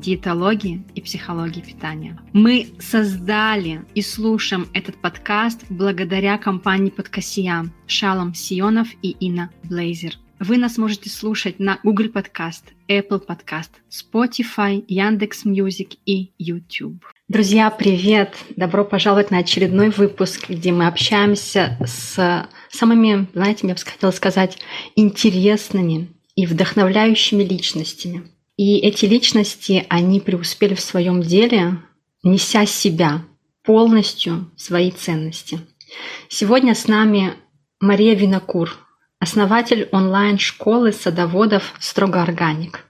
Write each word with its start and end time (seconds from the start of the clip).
диетологии 0.00 0.82
и 0.94 1.00
психологии 1.00 1.60
питания. 1.60 2.18
Мы 2.32 2.68
создали 2.78 3.84
и 3.94 4.02
слушаем 4.02 4.66
этот 4.72 4.96
подкаст 4.96 5.64
благодаря 5.68 6.38
компании 6.38 6.90
Подкасия 6.90 7.66
Шалом 7.86 8.34
Сионов 8.34 8.88
и 9.02 9.10
Инна 9.10 9.50
Блейзер. 9.64 10.14
Вы 10.40 10.56
нас 10.56 10.78
можете 10.78 11.10
слушать 11.10 11.58
на 11.58 11.78
Google 11.82 12.06
Podcast, 12.06 12.62
Apple 12.88 13.22
Podcast, 13.26 13.68
Spotify, 13.90 14.82
Яндекс 14.88 15.44
Music 15.44 15.90
и 16.06 16.32
YouTube. 16.38 17.04
Друзья, 17.28 17.68
привет! 17.68 18.34
Добро 18.56 18.84
пожаловать 18.84 19.30
на 19.30 19.38
очередной 19.38 19.90
выпуск, 19.90 20.48
где 20.48 20.72
мы 20.72 20.86
общаемся 20.86 21.76
с 21.84 22.48
самыми, 22.70 23.28
знаете, 23.34 23.68
я 23.68 23.74
бы 23.74 23.80
хотела 23.80 24.12
сказать, 24.12 24.58
интересными 24.96 26.08
и 26.36 26.46
вдохновляющими 26.46 27.42
личностями– 27.42 28.22
и 28.60 28.76
эти 28.76 29.06
личности, 29.06 29.86
они 29.88 30.20
преуспели 30.20 30.74
в 30.74 30.82
своем 30.82 31.22
деле, 31.22 31.78
неся 32.22 32.66
себя 32.66 33.22
полностью 33.64 34.50
свои 34.54 34.90
ценности. 34.90 35.60
Сегодня 36.28 36.74
с 36.74 36.86
нами 36.86 37.32
Мария 37.80 38.14
Винокур, 38.14 38.76
основатель 39.18 39.88
онлайн-школы 39.92 40.92
садоводов 40.92 41.72
«Строго 41.80 42.22
органик». 42.22 42.84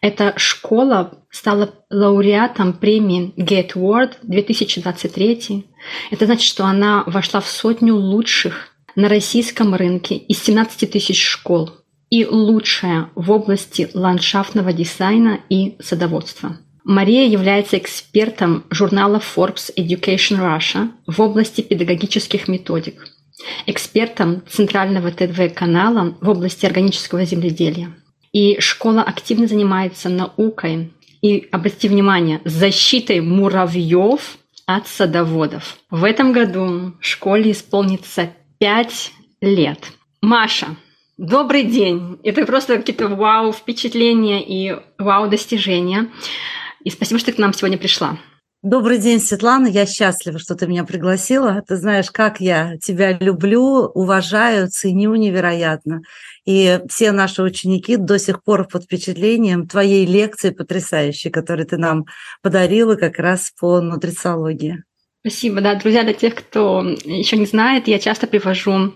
Эта 0.00 0.36
школа 0.36 1.24
стала 1.30 1.72
лауреатом 1.90 2.72
премии 2.72 3.32
Get 3.36 3.74
Word 3.74 4.14
2023. 4.22 5.64
Это 6.10 6.26
значит, 6.26 6.44
что 6.44 6.64
она 6.64 7.04
вошла 7.06 7.40
в 7.40 7.46
сотню 7.46 7.94
лучших 7.94 8.70
на 8.96 9.08
российском 9.08 9.76
рынке 9.76 10.16
из 10.16 10.42
17 10.42 10.90
тысяч 10.90 11.24
школ– 11.24 11.70
и 12.10 12.24
лучшая 12.24 13.10
в 13.14 13.30
области 13.30 13.90
ландшафтного 13.94 14.72
дизайна 14.72 15.40
и 15.48 15.76
садоводства. 15.80 16.58
Мария 16.84 17.26
является 17.26 17.78
экспертом 17.78 18.64
журнала 18.70 19.20
Forbes 19.20 19.72
Education 19.74 20.38
Russia 20.38 20.90
в 21.06 21.20
области 21.20 21.62
педагогических 21.62 22.46
методик, 22.46 23.08
экспертом 23.66 24.42
центрального 24.48 25.10
ТВ-канала 25.10 26.14
в 26.20 26.28
области 26.28 26.66
органического 26.66 27.24
земледелия. 27.24 27.94
И 28.32 28.60
школа 28.60 29.02
активно 29.02 29.46
занимается 29.46 30.08
наукой 30.10 30.92
и, 31.22 31.48
обратите 31.52 31.88
внимание, 31.88 32.42
защитой 32.44 33.20
муравьев 33.20 34.36
от 34.66 34.86
садоводов. 34.86 35.78
В 35.90 36.04
этом 36.04 36.32
году 36.32 36.92
школе 37.00 37.52
исполнится 37.52 38.30
5 38.58 39.12
лет. 39.40 39.78
Маша, 40.20 40.76
Добрый 41.16 41.62
день! 41.62 42.18
Это 42.24 42.44
просто 42.44 42.76
какие-то 42.76 43.06
вау 43.06 43.52
впечатления 43.52 44.42
и 44.42 44.76
вау 44.98 45.28
достижения. 45.28 46.10
И 46.82 46.90
спасибо, 46.90 47.20
что 47.20 47.30
ты 47.30 47.36
к 47.36 47.38
нам 47.38 47.52
сегодня 47.52 47.78
пришла. 47.78 48.18
Добрый 48.62 48.98
день, 48.98 49.20
Светлана. 49.20 49.68
Я 49.68 49.86
счастлива, 49.86 50.40
что 50.40 50.56
ты 50.56 50.66
меня 50.66 50.84
пригласила. 50.84 51.62
Ты 51.68 51.76
знаешь, 51.76 52.10
как 52.10 52.40
я 52.40 52.78
тебя 52.78 53.12
люблю, 53.12 53.90
уважаю, 53.94 54.68
ценю 54.68 55.14
невероятно. 55.14 56.00
И 56.46 56.80
все 56.88 57.12
наши 57.12 57.42
ученики 57.42 57.96
до 57.96 58.18
сих 58.18 58.42
пор 58.42 58.66
под 58.66 58.84
впечатлением 58.84 59.68
твоей 59.68 60.06
лекции 60.06 60.50
потрясающей, 60.50 61.30
которую 61.30 61.66
ты 61.66 61.76
нам 61.76 62.06
подарила 62.42 62.96
как 62.96 63.18
раз 63.18 63.52
по 63.60 63.80
нутрициологии. 63.80 64.82
Спасибо, 65.20 65.60
да, 65.60 65.74
друзья, 65.76 66.02
для 66.02 66.12
тех, 66.12 66.34
кто 66.34 66.82
еще 67.04 67.36
не 67.36 67.46
знает, 67.46 67.86
я 67.86 67.98
часто 67.98 68.26
привожу 68.26 68.92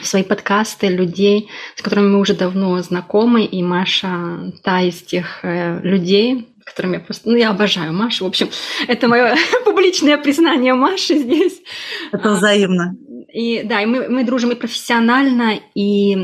в 0.00 0.06
свои 0.06 0.22
подкасты 0.22 0.88
людей, 0.88 1.50
с 1.76 1.82
которыми 1.82 2.08
мы 2.08 2.20
уже 2.20 2.34
давно 2.34 2.80
знакомы, 2.82 3.44
и 3.44 3.62
Маша 3.62 4.52
та 4.62 4.80
из 4.80 5.02
тех 5.02 5.40
э, 5.44 5.80
людей, 5.82 6.48
которыми 6.64 6.94
я 6.94 7.00
просто... 7.00 7.28
Ну, 7.28 7.36
я 7.36 7.50
обожаю 7.50 7.92
Машу. 7.92 8.24
В 8.24 8.28
общем, 8.28 8.48
это 8.88 9.08
мое 9.08 9.36
публичное 9.64 10.16
признание 10.16 10.74
Маши 10.74 11.18
здесь. 11.18 11.60
Это 12.10 12.30
взаимно. 12.30 12.94
И 13.32 13.62
да, 13.62 13.82
и 13.82 13.86
мы, 13.86 14.08
мы 14.08 14.24
дружим 14.24 14.52
и 14.52 14.56
профессионально, 14.56 15.60
и 15.74 16.14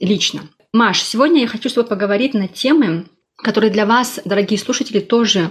лично. 0.00 0.42
Маш, 0.72 1.02
сегодня 1.02 1.40
я 1.40 1.48
хочу 1.48 1.68
с 1.68 1.72
тобой 1.72 1.88
поговорить 1.88 2.34
на 2.34 2.48
темы, 2.48 3.06
которые 3.36 3.70
для 3.70 3.86
вас, 3.86 4.20
дорогие 4.24 4.58
слушатели, 4.58 5.00
тоже 5.00 5.50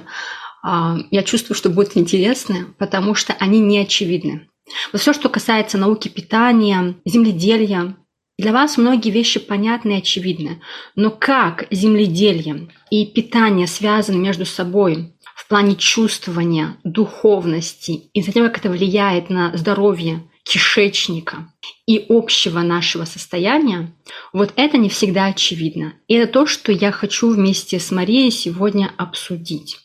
а, 0.64 0.98
я 1.12 1.24
чувствую, 1.24 1.56
что 1.56 1.70
будут 1.70 1.98
интересны, 1.98 2.66
потому 2.78 3.16
что 3.16 3.34
они 3.40 3.60
не 3.60 3.80
очевидны. 3.80 4.50
Вот 4.92 5.02
все, 5.02 5.14
что 5.14 5.30
касается 5.30 5.78
науки 5.78 6.08
питания, 6.08 6.96
земледелия, 7.06 7.96
для 8.38 8.52
вас 8.52 8.78
многие 8.78 9.12
вещи 9.12 9.40
понятны 9.40 9.92
и 9.92 9.98
очевидны. 10.00 10.62
Но 10.96 11.10
как 11.10 11.68
земледелие 11.72 12.68
и 12.90 13.06
питание 13.06 13.68
связаны 13.68 14.18
между 14.18 14.46
собой 14.46 15.14
в 15.36 15.48
плане 15.48 15.76
чувствования, 15.76 16.78
духовности 16.84 18.10
и 18.14 18.22
затем, 18.22 18.46
как 18.46 18.58
это 18.58 18.70
влияет 18.70 19.30
на 19.30 19.56
здоровье 19.56 20.24
кишечника 20.44 21.52
и 21.88 22.06
общего 22.10 22.60
нашего 22.60 23.06
состояния, 23.06 23.96
вот 24.34 24.54
это 24.56 24.78
не 24.78 24.90
всегда 24.90 25.26
очевидно. 25.26 25.94
И 26.08 26.16
это 26.16 26.32
то, 26.32 26.46
что 26.46 26.72
я 26.72 26.92
хочу 26.92 27.30
вместе 27.30 27.80
с 27.80 27.90
Марией 27.92 28.32
сегодня 28.32 28.92
обсудить. 28.98 29.78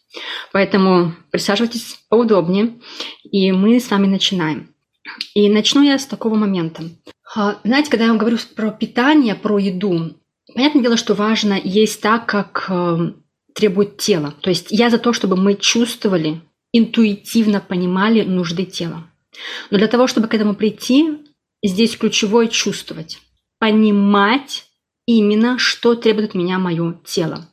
Поэтому 0.53 1.15
присаживайтесь 1.31 2.01
поудобнее, 2.09 2.81
и 3.23 3.53
мы 3.53 3.79
с 3.79 3.91
вами 3.91 4.07
начинаем. 4.07 4.70
И 5.34 5.48
начну 5.48 5.82
я 5.82 5.98
с 5.98 6.06
такого 6.06 6.34
момента. 6.34 6.84
А, 7.34 7.59
знаете, 7.65 7.91
когда 7.91 8.04
я 8.04 8.10
вам 8.10 8.19
говорю 8.19 8.38
про 8.56 8.71
питание, 8.71 9.34
про 9.34 9.59
еду, 9.59 10.16
понятное 10.54 10.82
дело, 10.82 10.97
что 10.97 11.15
важно 11.15 11.60
есть 11.62 12.00
так, 12.00 12.26
как 12.26 12.66
э, 12.69 13.12
требует 13.54 13.98
тело. 13.98 14.34
То 14.41 14.50
есть 14.50 14.69
я 14.71 14.91
за 14.91 14.98
то, 14.98 15.12
чтобы 15.12 15.37
мы 15.37 15.54
чувствовали, 15.54 16.41
интуитивно 16.72 17.60
понимали 17.60 18.22
нужды 18.22 18.65
тела. 18.65 19.04
Но 19.71 19.78
для 19.78 19.88
того, 19.88 20.06
чтобы 20.06 20.28
к 20.28 20.34
этому 20.34 20.54
прийти, 20.54 21.19
здесь 21.62 21.97
ключевое 21.97 22.48
чувствовать, 22.48 23.19
понимать 23.59 24.66
именно, 25.06 25.59
что 25.59 25.94
требует 25.94 26.31
от 26.31 26.34
меня 26.34 26.59
мое 26.59 26.98
тело. 27.04 27.48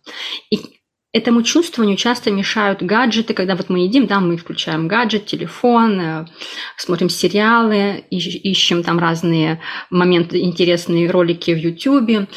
И 0.50 0.77
Этому 1.18 1.42
чувствованию 1.42 1.98
часто 1.98 2.30
мешают 2.30 2.84
гаджеты, 2.84 3.34
когда 3.34 3.56
вот 3.56 3.70
мы 3.70 3.80
едим, 3.80 4.06
да, 4.06 4.20
мы 4.20 4.38
включаем 4.38 4.88
гаджет, 4.88 5.26
телефон, 5.26 6.00
э, 6.00 6.26
смотрим 6.78 7.10
сериалы, 7.10 8.04
ищем 8.12 8.84
там 8.84 9.00
разные 9.00 9.60
моменты, 9.90 10.40
интересные 10.42 11.10
ролики 11.10 11.50
в 11.50 11.58
YouTube. 11.58 12.30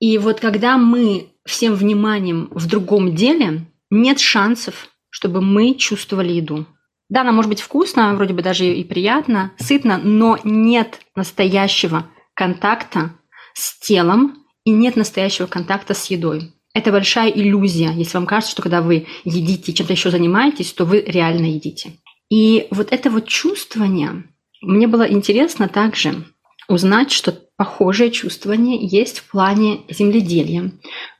И 0.00 0.18
вот 0.18 0.40
когда 0.40 0.76
мы 0.76 1.28
всем 1.46 1.74
вниманием 1.76 2.48
в 2.50 2.68
другом 2.68 3.14
деле, 3.14 3.62
нет 3.88 4.20
шансов, 4.20 4.88
чтобы 5.08 5.40
мы 5.40 5.74
чувствовали 5.74 6.34
еду. 6.34 6.66
Да, 7.08 7.22
она 7.22 7.32
может 7.32 7.48
быть 7.48 7.62
вкусно, 7.62 8.14
вроде 8.16 8.34
бы 8.34 8.42
даже 8.42 8.66
и 8.66 8.84
приятно, 8.84 9.52
сытно, 9.58 9.96
но 9.96 10.38
нет 10.44 11.00
настоящего 11.14 12.04
контакта 12.34 13.12
с 13.54 13.78
телом 13.78 14.44
и 14.64 14.72
нет 14.72 14.94
настоящего 14.94 15.46
контакта 15.46 15.94
с 15.94 16.10
едой. 16.10 16.52
Это 16.76 16.92
большая 16.92 17.30
иллюзия, 17.30 17.90
если 17.96 18.18
вам 18.18 18.26
кажется, 18.26 18.52
что 18.52 18.60
когда 18.60 18.82
вы 18.82 19.06
едите, 19.24 19.72
чем-то 19.72 19.94
еще 19.94 20.10
занимаетесь, 20.10 20.74
то 20.74 20.84
вы 20.84 21.00
реально 21.00 21.46
едите. 21.46 21.92
И 22.28 22.66
вот 22.70 22.92
это 22.92 23.08
вот 23.08 23.26
чувствование, 23.26 24.24
мне 24.60 24.86
было 24.86 25.10
интересно 25.10 25.68
также 25.70 26.26
узнать, 26.68 27.12
что 27.12 27.32
похожее 27.56 28.10
чувствование 28.10 28.76
есть 28.86 29.20
в 29.20 29.30
плане 29.30 29.84
земледелия, 29.88 30.70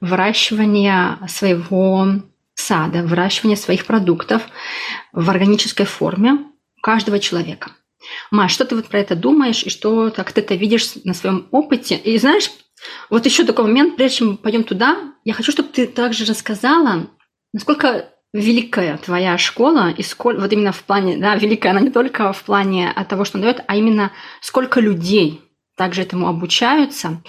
выращивания 0.03 1.21
своего 1.27 2.07
сада, 2.53 3.03
выращивания 3.03 3.57
своих 3.57 3.87
продуктов 3.87 4.43
в 5.15 5.31
органической 5.31 5.87
форме 5.87 6.35
у 6.35 6.81
каждого 6.83 7.19
человека. 7.19 7.71
Маш, 8.31 8.53
что 8.53 8.67
ты 8.67 8.77
вот 8.77 8.89
про 8.89 9.01
это 9.01 9.17
думаешь 9.17 9.63
и 9.63 9.71
что, 9.71 10.13
как 10.15 10.33
ты 10.33 10.43
это 10.43 10.55
видишь 10.55 10.97
на 11.05 11.15
своем 11.15 11.47
опыте? 11.51 11.97
И 11.97 12.19
знаешь, 12.19 12.51
вот 13.11 13.25
еще 13.27 13.45
такой 13.45 13.65
момент, 13.65 13.97
прежде 13.97 14.19
чем 14.19 14.31
мы 14.31 14.37
пойдем 14.37 14.65
туда, 14.65 15.15
я 15.25 15.33
хочу, 15.33 15.53
чтобы 15.53 15.71
ты 15.71 15.87
также 15.87 16.25
рассказала, 16.25 17.09
насколько 17.53 18.13
великая 18.33 18.99
твоя 18.99 19.39
школа, 19.39 19.91
и 19.91 20.03
сколько, 20.03 20.41
вот 20.41 20.53
именно 20.53 20.73
в 20.73 20.83
плане, 20.85 21.17
да, 21.17 21.37
великая 21.37 21.71
она 21.71 21.81
не 21.81 21.91
только 21.91 22.33
в 22.33 22.43
плане 22.43 22.93
того, 23.09 23.25
что 23.25 23.39
она 23.39 23.47
дает, 23.47 23.65
а 23.67 23.77
именно 23.77 24.13
сколько 24.41 24.81
людей 24.81 25.41
также 25.77 26.03
этому 26.03 26.29
обучаются, 26.29 27.23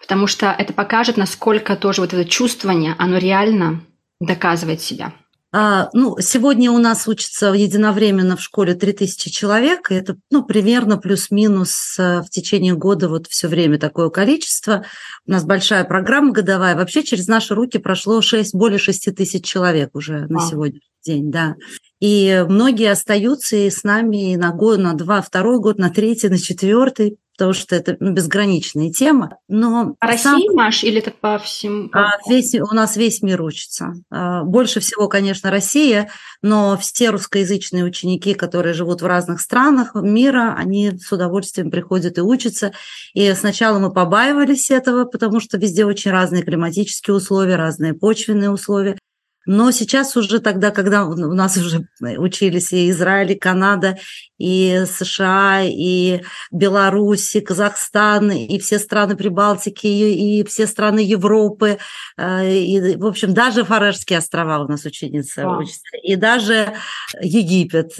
потому 0.00 0.26
что 0.26 0.54
это 0.56 0.72
покажет, 0.72 1.16
насколько 1.16 1.76
тоже 1.76 2.00
вот 2.00 2.12
это 2.12 2.24
чувствование, 2.24 2.94
оно 2.98 3.18
реально 3.18 3.80
доказывает 4.20 4.80
себя. 4.80 5.12
А, 5.54 5.90
ну, 5.92 6.16
сегодня 6.18 6.72
у 6.72 6.78
нас 6.78 7.06
учатся 7.06 7.52
единовременно 7.52 8.38
в 8.38 8.40
школе 8.40 8.74
3000 8.74 9.30
человек, 9.30 9.90
и 9.90 9.94
это 9.94 10.16
ну, 10.30 10.44
примерно 10.44 10.96
плюс-минус 10.96 11.96
э, 11.98 12.22
в 12.22 12.30
течение 12.30 12.74
года 12.74 13.10
вот 13.10 13.26
все 13.26 13.48
время 13.48 13.78
такое 13.78 14.08
количество. 14.08 14.86
У 15.26 15.30
нас 15.30 15.44
большая 15.44 15.84
программа 15.84 16.32
годовая. 16.32 16.74
Вообще 16.74 17.02
через 17.02 17.28
наши 17.28 17.54
руки 17.54 17.76
прошло 17.76 18.22
6, 18.22 18.54
более 18.54 18.78
6 18.78 19.14
тысяч 19.14 19.44
человек 19.44 19.90
уже 19.92 20.26
на 20.28 20.40
сегодняшний 20.40 20.88
день, 21.04 21.30
да. 21.30 21.56
И 22.00 22.44
многие 22.48 22.90
остаются 22.90 23.54
и 23.54 23.68
с 23.68 23.84
нами 23.84 24.32
и 24.32 24.36
на 24.38 24.52
год, 24.52 24.78
на 24.78 24.94
два, 24.94 25.20
второй 25.20 25.60
год, 25.60 25.76
на 25.76 25.90
третий, 25.90 26.30
на 26.30 26.38
четвертый, 26.38 27.18
потому 27.36 27.52
что 27.54 27.74
это 27.74 27.96
ну, 27.98 28.12
безграничная 28.12 28.90
тема. 28.90 29.38
Но 29.48 29.94
по 29.98 30.06
России, 30.06 30.22
сам... 30.22 30.40
Маш, 30.54 30.84
или 30.84 30.98
это 30.98 31.10
по 31.10 31.38
всем? 31.38 31.90
А, 31.92 32.18
весь, 32.28 32.54
у 32.54 32.74
нас 32.74 32.96
весь 32.96 33.22
мир 33.22 33.42
учится. 33.42 33.94
А, 34.10 34.44
больше 34.44 34.80
всего, 34.80 35.08
конечно, 35.08 35.50
Россия, 35.50 36.10
но 36.42 36.76
все 36.76 37.10
русскоязычные 37.10 37.84
ученики, 37.84 38.34
которые 38.34 38.74
живут 38.74 39.02
в 39.02 39.06
разных 39.06 39.40
странах 39.40 39.94
мира, 39.94 40.54
они 40.56 40.98
с 40.98 41.10
удовольствием 41.10 41.70
приходят 41.70 42.18
и 42.18 42.20
учатся. 42.20 42.72
И 43.14 43.32
сначала 43.34 43.78
мы 43.78 43.92
побаивались 43.92 44.70
этого, 44.70 45.04
потому 45.04 45.40
что 45.40 45.58
везде 45.58 45.84
очень 45.84 46.10
разные 46.10 46.42
климатические 46.42 47.16
условия, 47.16 47.56
разные 47.56 47.94
почвенные 47.94 48.50
условия. 48.50 48.98
Но 49.46 49.70
сейчас 49.70 50.16
уже 50.16 50.40
тогда, 50.40 50.70
когда 50.70 51.04
у 51.04 51.14
нас 51.14 51.56
уже 51.56 51.86
учились 52.00 52.72
и 52.72 52.90
Израиль, 52.90 53.32
и 53.32 53.38
Канада, 53.38 53.98
и 54.38 54.84
США, 54.86 55.62
и 55.62 56.22
Беларусь, 56.50 57.36
и 57.36 57.40
Казахстан, 57.40 58.32
и 58.32 58.58
все 58.58 58.78
страны 58.80 59.16
Прибалтики, 59.16 59.86
и, 59.86 60.40
и 60.40 60.44
все 60.44 60.66
страны 60.66 60.98
Европы, 61.00 61.78
э, 62.18 62.54
и, 62.54 62.96
в 62.96 63.06
общем, 63.06 63.34
даже 63.34 63.64
Фарерские 63.64 64.18
острова 64.18 64.58
у 64.58 64.68
нас 64.68 64.84
ученица 64.84 65.42
wow. 65.42 65.60
учится, 65.60 65.96
и 66.02 66.16
даже 66.16 66.74
Египет. 67.20 67.92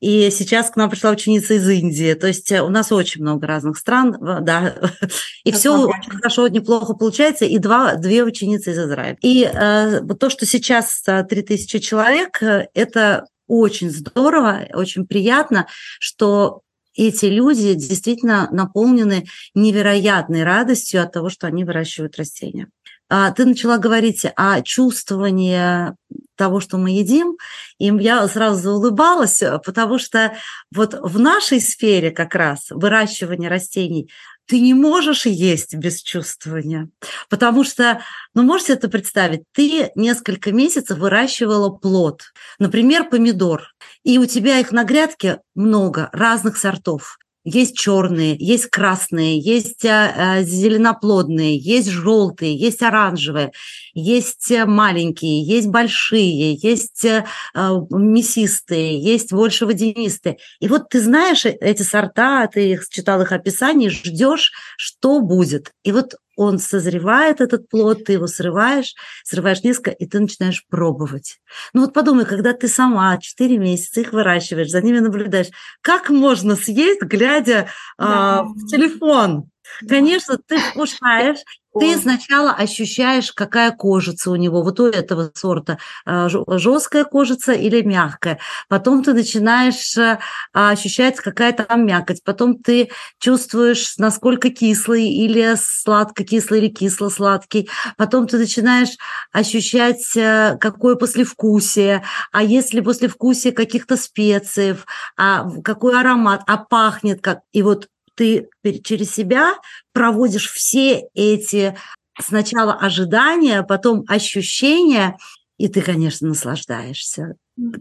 И 0.00 0.30
сейчас 0.30 0.70
к 0.70 0.76
нам 0.76 0.90
пришла 0.90 1.10
ученица 1.10 1.54
из 1.54 1.68
Индии. 1.68 2.14
То 2.14 2.26
есть 2.26 2.50
у 2.50 2.68
нас 2.68 2.90
очень 2.90 3.22
много 3.22 3.46
разных 3.46 3.78
стран, 3.78 4.16
да, 4.20 4.74
и 5.44 5.52
все 5.52 5.76
очень 5.78 6.10
хорошо, 6.10 6.48
неплохо 6.48 6.94
получается, 6.94 7.44
и 7.44 7.58
два, 7.58 7.94
две 7.94 8.24
ученицы 8.24 8.72
из 8.72 8.78
Израиля. 8.78 9.16
И 9.22 9.44
э, 9.44 10.00
то, 10.18 10.30
что 10.30 10.46
сейчас 10.46 10.75
3000 10.82 11.78
человек, 11.78 12.42
это 12.42 13.26
очень 13.46 13.90
здорово, 13.90 14.66
очень 14.72 15.06
приятно, 15.06 15.66
что 16.00 16.62
эти 16.94 17.26
люди 17.26 17.74
действительно 17.74 18.48
наполнены 18.50 19.26
невероятной 19.54 20.44
радостью 20.44 21.02
от 21.02 21.12
того, 21.12 21.28
что 21.28 21.46
они 21.46 21.64
выращивают 21.64 22.16
растения. 22.16 22.68
А 23.08 23.30
ты 23.30 23.44
начала 23.44 23.78
говорить 23.78 24.26
о 24.34 24.62
чувствовании 24.62 25.94
того, 26.36 26.60
что 26.60 26.78
мы 26.78 26.90
едим, 26.90 27.36
и 27.78 27.86
я 27.86 28.26
сразу 28.28 28.60
заулыбалась, 28.60 29.42
потому 29.64 29.98
что 29.98 30.34
вот 30.74 30.98
в 31.00 31.18
нашей 31.18 31.60
сфере 31.60 32.10
как 32.10 32.34
раз 32.34 32.66
выращивание 32.70 33.50
растений 33.50 34.10
ты 34.46 34.60
не 34.60 34.74
можешь 34.74 35.26
есть 35.26 35.74
без 35.74 36.02
чувствования. 36.02 36.88
Потому 37.28 37.64
что, 37.64 38.02
ну, 38.34 38.42
можете 38.42 38.74
это 38.74 38.88
представить, 38.88 39.42
ты 39.52 39.90
несколько 39.96 40.52
месяцев 40.52 40.98
выращивала 40.98 41.70
плод, 41.70 42.22
например, 42.58 43.08
помидор, 43.08 43.74
и 44.04 44.18
у 44.18 44.26
тебя 44.26 44.58
их 44.60 44.72
на 44.72 44.84
грядке 44.84 45.40
много 45.54 46.08
разных 46.12 46.56
сортов. 46.56 47.18
Есть 47.48 47.78
черные, 47.78 48.34
есть 48.40 48.66
красные, 48.66 49.38
есть 49.38 49.84
э, 49.84 50.42
зеленоплодные, 50.42 51.56
есть 51.56 51.88
желтые, 51.88 52.56
есть 52.56 52.82
оранжевые, 52.82 53.52
есть 53.94 54.50
э, 54.50 54.66
маленькие, 54.66 55.44
есть 55.44 55.68
большие, 55.68 56.54
есть 56.60 57.04
э, 57.04 57.24
мясистые, 57.54 59.00
есть 59.00 59.32
больше 59.32 59.64
водянистые. 59.64 60.38
И 60.58 60.66
вот 60.66 60.88
ты 60.88 61.00
знаешь 61.00 61.44
эти 61.44 61.82
сорта, 61.82 62.48
ты 62.48 62.72
их 62.72 62.88
читал 62.88 63.22
их 63.22 63.30
описание, 63.30 63.90
ждешь, 63.90 64.50
что 64.76 65.20
будет. 65.20 65.70
И 65.84 65.92
вот 65.92 66.16
он 66.36 66.58
созревает, 66.58 67.40
этот 67.40 67.68
плод, 67.68 68.04
ты 68.04 68.12
его 68.12 68.26
срываешь, 68.26 68.94
срываешь 69.24 69.62
несколько, 69.64 69.90
и 69.90 70.06
ты 70.06 70.20
начинаешь 70.20 70.64
пробовать. 70.68 71.40
Ну 71.72 71.80
вот 71.80 71.94
подумай, 71.94 72.26
когда 72.26 72.52
ты 72.52 72.68
сама 72.68 73.16
4 73.18 73.58
месяца 73.58 74.00
их 74.00 74.12
выращиваешь, 74.12 74.70
за 74.70 74.82
ними 74.82 74.98
наблюдаешь, 74.98 75.48
как 75.80 76.10
можно 76.10 76.54
съесть, 76.54 77.02
глядя 77.02 77.68
да. 77.98 78.38
а, 78.38 78.42
в 78.44 78.66
телефон? 78.68 79.50
Конечно, 79.88 80.38
ты 80.46 80.58
вкушаешь, 80.58 81.40
ты 81.78 81.96
сначала 81.98 82.52
ощущаешь, 82.52 83.32
какая 83.32 83.72
кожица 83.72 84.30
у 84.30 84.36
него, 84.36 84.62
вот 84.62 84.80
у 84.80 84.86
этого 84.86 85.30
сорта, 85.34 85.78
а, 86.04 86.28
жесткая 86.28 87.04
кожица 87.04 87.52
или 87.52 87.82
мягкая. 87.82 88.38
Потом 88.68 89.02
ты 89.02 89.12
начинаешь 89.14 89.96
а, 89.96 90.18
ощущать, 90.52 91.16
какая 91.16 91.52
там 91.52 91.86
мякоть. 91.86 92.22
Потом 92.24 92.58
ты 92.58 92.90
чувствуешь, 93.18 93.96
насколько 93.98 94.50
кислый 94.50 95.08
или 95.08 95.56
сладко-кислый 95.56 96.60
или 96.60 96.68
кисло-сладкий. 96.68 97.68
Потом 97.96 98.26
ты 98.26 98.38
начинаешь 98.38 98.96
ощущать, 99.32 100.16
э, 100.16 100.56
какое 100.60 100.96
послевкусие. 100.96 102.02
А 102.32 102.42
если 102.42 102.80
послевкусие 102.80 103.52
каких-то 103.52 103.96
специй, 103.96 104.76
а 105.16 105.48
какой 105.62 105.98
аромат, 105.98 106.42
а 106.46 106.56
пахнет 106.56 107.20
как. 107.22 107.40
И 107.52 107.62
вот 107.62 107.88
ты 108.16 108.48
через 108.82 109.14
себя 109.14 109.54
проводишь 109.92 110.50
все 110.50 111.04
эти 111.14 111.76
сначала 112.20 112.74
ожидания, 112.74 113.62
потом 113.62 114.04
ощущения, 114.08 115.16
и 115.58 115.68
ты, 115.68 115.80
конечно, 115.82 116.28
наслаждаешься. 116.28 117.36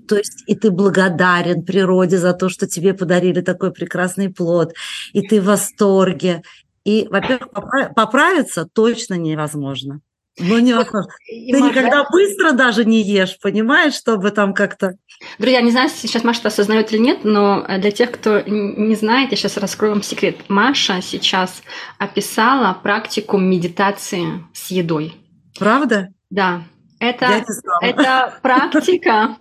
То 0.07 0.17
есть 0.17 0.43
и 0.47 0.55
ты 0.55 0.71
благодарен 0.71 1.63
природе 1.63 2.17
за 2.17 2.33
то, 2.33 2.47
что 2.49 2.67
тебе 2.67 2.93
подарили 2.93 3.41
такой 3.41 3.73
прекрасный 3.73 4.29
плод, 4.29 4.73
и 5.13 5.21
ты 5.21 5.41
в 5.41 5.45
восторге. 5.45 6.43
И, 6.85 7.07
во-первых, 7.09 7.49
поправиться 7.95 8.67
точно 8.71 9.15
невозможно. 9.15 10.01
Ну, 10.37 10.59
невозможно. 10.59 11.11
И 11.27 11.51
Ты 11.51 11.59
Маша... 11.59 11.71
никогда 11.71 12.03
быстро 12.09 12.51
даже 12.51 12.83
не 12.83 13.01
ешь, 13.01 13.37
понимаешь, 13.39 13.93
чтобы 13.93 14.31
там 14.31 14.53
как-то... 14.53 14.95
Друзья, 15.39 15.61
не 15.61 15.71
знаю, 15.71 15.89
сейчас 15.89 16.23
Маша 16.23 16.39
это 16.39 16.47
осознает 16.49 16.91
или 16.91 16.99
нет, 16.99 17.19
но 17.23 17.65
для 17.79 17.91
тех, 17.91 18.11
кто 18.11 18.41
не 18.41 18.95
знает, 18.95 19.31
я 19.31 19.37
сейчас 19.37 19.57
раскрою 19.57 19.93
вам 19.93 20.03
секрет. 20.03 20.37
Маша 20.49 21.01
сейчас 21.01 21.63
описала 21.99 22.77
практику 22.81 23.37
медитации 23.37 24.43
с 24.53 24.71
едой. 24.71 25.15
Правда? 25.57 26.09
Да. 26.29 26.63
Это, 26.99 27.45
это 27.81 28.39
практика, 28.41 29.37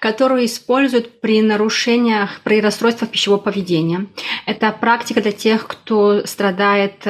которую 0.00 0.44
используют 0.44 1.20
при 1.20 1.40
нарушениях, 1.42 2.40
при 2.42 2.60
расстройствах 2.60 3.10
пищевого 3.10 3.38
поведения. 3.40 4.06
Это 4.46 4.72
практика 4.72 5.20
для 5.20 5.32
тех, 5.32 5.66
кто 5.66 6.26
страдает 6.26 7.06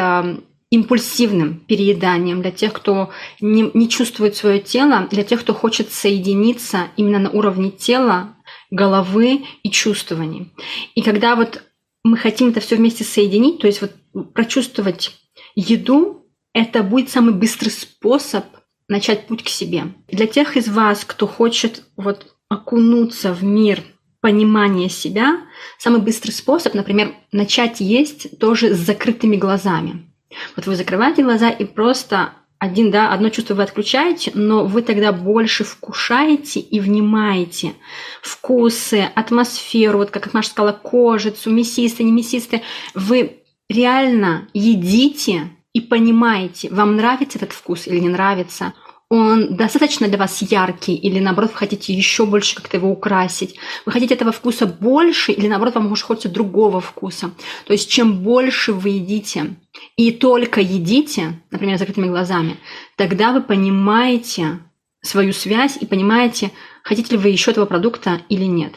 импульсивным 0.72 1.56
перееданием, 1.56 2.40
для 2.40 2.50
тех, 2.50 2.72
кто 2.72 3.10
не, 3.42 3.70
не 3.74 3.90
чувствует 3.90 4.36
свое 4.36 4.58
тело, 4.58 5.06
для 5.10 5.22
тех, 5.22 5.42
кто 5.42 5.52
хочет 5.52 5.92
соединиться 5.92 6.88
именно 6.96 7.18
на 7.18 7.30
уровне 7.30 7.70
тела, 7.70 8.34
головы 8.70 9.44
и 9.62 9.70
чувствований. 9.70 10.50
И 10.94 11.02
когда 11.02 11.36
вот 11.36 11.62
мы 12.04 12.16
хотим 12.16 12.48
это 12.48 12.60
все 12.60 12.76
вместе 12.76 13.04
соединить, 13.04 13.58
то 13.58 13.66
есть 13.66 13.82
вот 13.82 13.92
прочувствовать 14.32 15.12
еду, 15.54 16.26
это 16.54 16.82
будет 16.82 17.10
самый 17.10 17.34
быстрый 17.34 17.68
способ 17.68 18.46
начать 18.88 19.26
путь 19.26 19.44
к 19.44 19.48
себе. 19.48 19.92
Для 20.08 20.26
тех 20.26 20.56
из 20.56 20.68
вас, 20.68 21.04
кто 21.04 21.26
хочет 21.26 21.84
вот 21.98 22.34
окунуться 22.48 23.34
в 23.34 23.44
мир 23.44 23.82
понимания 24.22 24.88
себя, 24.88 25.42
самый 25.78 26.00
быстрый 26.00 26.30
способ, 26.30 26.72
например, 26.72 27.14
начать 27.30 27.80
есть 27.80 28.38
тоже 28.38 28.74
с 28.74 28.78
закрытыми 28.78 29.36
глазами. 29.36 30.11
Вот 30.56 30.66
вы 30.66 30.76
закрываете 30.76 31.22
глаза 31.22 31.50
и 31.50 31.64
просто 31.64 32.32
один, 32.62 32.92
да, 32.92 33.12
одно 33.12 33.28
чувство 33.28 33.54
вы 33.54 33.64
отключаете, 33.64 34.30
но 34.34 34.64
вы 34.64 34.82
тогда 34.82 35.12
больше 35.12 35.64
вкушаете 35.64 36.60
и 36.60 36.78
внимаете 36.78 37.74
вкусы, 38.22 39.10
атмосферу, 39.16 39.98
вот 39.98 40.10
как 40.10 40.32
Маша 40.32 40.50
сказала, 40.50 40.72
кожицу, 40.72 41.50
мясистые, 41.50 42.06
не 42.06 42.12
мясистые. 42.12 42.62
Вы 42.94 43.42
реально 43.68 44.46
едите 44.54 45.50
и 45.72 45.80
понимаете, 45.80 46.68
вам 46.70 46.94
нравится 46.94 47.38
этот 47.38 47.52
вкус 47.52 47.88
или 47.88 47.98
не 47.98 48.08
нравится, 48.08 48.74
он 49.12 49.56
достаточно 49.56 50.08
для 50.08 50.16
вас 50.16 50.40
яркий, 50.40 50.94
или 50.94 51.20
наоборот 51.20 51.50
вы 51.50 51.58
хотите 51.58 51.92
еще 51.92 52.24
больше 52.24 52.56
как-то 52.56 52.78
его 52.78 52.90
украсить. 52.90 53.56
Вы 53.84 53.92
хотите 53.92 54.14
этого 54.14 54.32
вкуса 54.32 54.64
больше, 54.66 55.32
или 55.32 55.48
наоборот 55.48 55.74
вам 55.74 55.88
может 55.88 56.06
хочется 56.06 56.30
другого 56.30 56.80
вкуса. 56.80 57.30
То 57.66 57.74
есть 57.74 57.90
чем 57.90 58.22
больше 58.22 58.72
вы 58.72 58.88
едите 58.88 59.56
и 59.96 60.12
только 60.12 60.62
едите, 60.62 61.42
например, 61.50 61.76
закрытыми 61.76 62.06
глазами, 62.06 62.56
тогда 62.96 63.34
вы 63.34 63.42
понимаете 63.42 64.60
свою 65.02 65.34
связь 65.34 65.76
и 65.78 65.84
понимаете, 65.84 66.50
хотите 66.82 67.14
ли 67.14 67.18
вы 67.18 67.28
еще 67.28 67.50
этого 67.50 67.66
продукта 67.66 68.22
или 68.30 68.44
нет. 68.44 68.72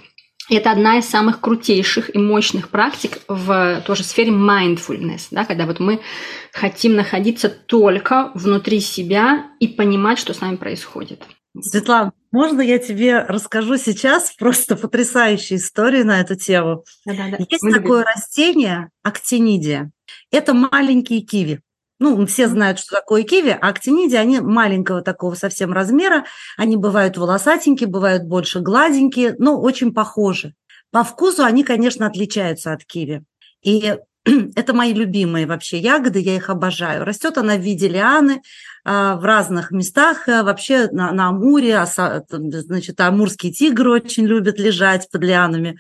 Это 0.50 0.72
одна 0.72 1.00
из 1.00 1.06
самых 1.10 1.42
крутейших 1.42 2.14
и 2.14 2.20
мощных 2.20 2.70
практик 2.70 3.20
в 3.28 3.82
тоже 3.86 4.04
сфере 4.04 4.32
mindfulness, 4.32 5.28
да, 5.32 5.44
когда 5.46 5.66
вот 5.66 5.80
мы 5.80 6.02
хотим 6.52 6.96
находиться 6.96 7.50
только 7.50 8.32
внутри 8.36 8.80
себя 8.80 9.48
и 9.60 9.68
понимать, 9.68 10.20
что 10.20 10.34
с 10.34 10.42
нами 10.42 10.56
происходит. 10.56 11.24
Светлана, 11.62 12.12
можно 12.32 12.62
я 12.62 12.80
тебе 12.80 13.20
расскажу 13.20 13.78
сейчас 13.78 14.34
просто 14.38 14.76
потрясающую 14.76 15.58
историю 15.58 16.06
на 16.06 16.20
эту 16.20 16.36
тему? 16.36 16.84
Да, 17.06 17.14
да, 17.14 17.30
да. 17.30 17.38
Есть 17.50 17.64
Мы 17.64 17.72
такое 17.72 18.00
любим. 18.00 18.14
растение 18.14 18.90
актинидия. 19.04 19.92
Это 20.32 20.54
маленькие 20.54 21.22
киви. 21.22 21.62
Ну, 22.06 22.24
все 22.28 22.48
знают, 22.48 22.78
что 22.78 22.98
такое 22.98 23.24
киви, 23.24 23.58
а 23.60 23.68
актинидии, 23.68 24.16
они 24.16 24.40
маленького 24.40 25.02
такого 25.02 25.34
совсем 25.34 25.74
размера. 25.74 26.26
Они 26.56 26.78
бывают 26.78 27.18
волосатенькие, 27.18 27.90
бывают 27.90 28.26
больше 28.26 28.60
гладенькие, 28.60 29.34
но 29.40 29.60
очень 29.60 29.92
похожи. 29.92 30.54
По 30.92 31.04
вкусу 31.04 31.44
они, 31.44 31.64
конечно, 31.64 32.06
отличаются 32.06 32.74
от 32.74 32.86
киви. 32.86 33.24
И 33.64 33.98
это 34.56 34.74
мои 34.76 34.94
любимые 34.94 35.48
вообще 35.48 35.80
ягоды, 35.80 36.20
я 36.20 36.36
их 36.36 36.52
обожаю. 36.52 37.06
Растет 37.06 37.40
она 37.40 37.56
в 37.56 37.62
виде 37.62 37.88
лианы 37.88 38.44
в 38.86 39.26
разных 39.26 39.72
местах, 39.72 40.28
а, 40.28 40.44
вообще 40.44 40.88
на, 40.92 41.12
на 41.12 41.30
Амуре, 41.30 41.78
а 41.78 41.88
значит, 42.30 43.00
амурский 43.00 43.52
тигр 43.52 43.90
очень 43.90 44.26
любит 44.26 44.60
лежать 44.60 45.10
под 45.12 45.24
лианами 45.24 45.78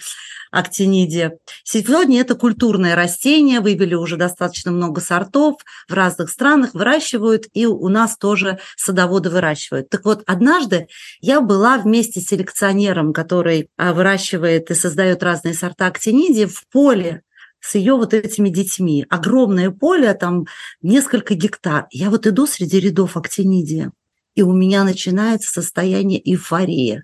актинидия. 0.51 1.38
Сегодня 1.63 2.21
это 2.21 2.33
культурное 2.35 2.95
растение, 2.95 3.59
вывели 3.59 3.93
уже 3.93 4.17
достаточно 4.17 4.71
много 4.71 5.01
сортов, 5.01 5.57
в 5.88 5.93
разных 5.93 6.29
странах 6.29 6.74
выращивают, 6.74 7.45
и 7.53 7.65
у 7.65 7.88
нас 7.89 8.17
тоже 8.17 8.59
садоводы 8.75 9.29
выращивают. 9.29 9.89
Так 9.89 10.05
вот, 10.05 10.24
однажды 10.25 10.88
я 11.21 11.41
была 11.41 11.77
вместе 11.77 12.21
с 12.21 12.27
селекционером, 12.27 13.13
который 13.13 13.69
выращивает 13.77 14.71
и 14.71 14.75
создает 14.75 15.21
разные 15.21 15.53
сорта 15.53 15.88
актинидии 15.88 16.45
в 16.45 16.63
поле 16.71 17.21
с 17.65 17.75
ее 17.75 17.95
вот 17.95 18.13
этими 18.13 18.50
детьми. 18.50 19.05
Огромное 19.10 19.72
поле, 19.72 20.13
там 20.13 20.45
несколько 20.81 21.34
гектар. 21.34 21.88
Я 21.89 22.10
вот 22.10 22.27
иду 22.27 22.45
среди 22.45 22.79
рядов 22.79 23.17
актинидия, 23.17 23.91
и 24.36 24.43
у 24.43 24.53
меня 24.53 24.84
начинается 24.84 25.51
состояние 25.51 26.22
эйфории, 26.31 27.03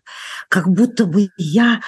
как 0.49 0.69
будто 0.69 1.05
бы 1.05 1.29
я 1.37 1.81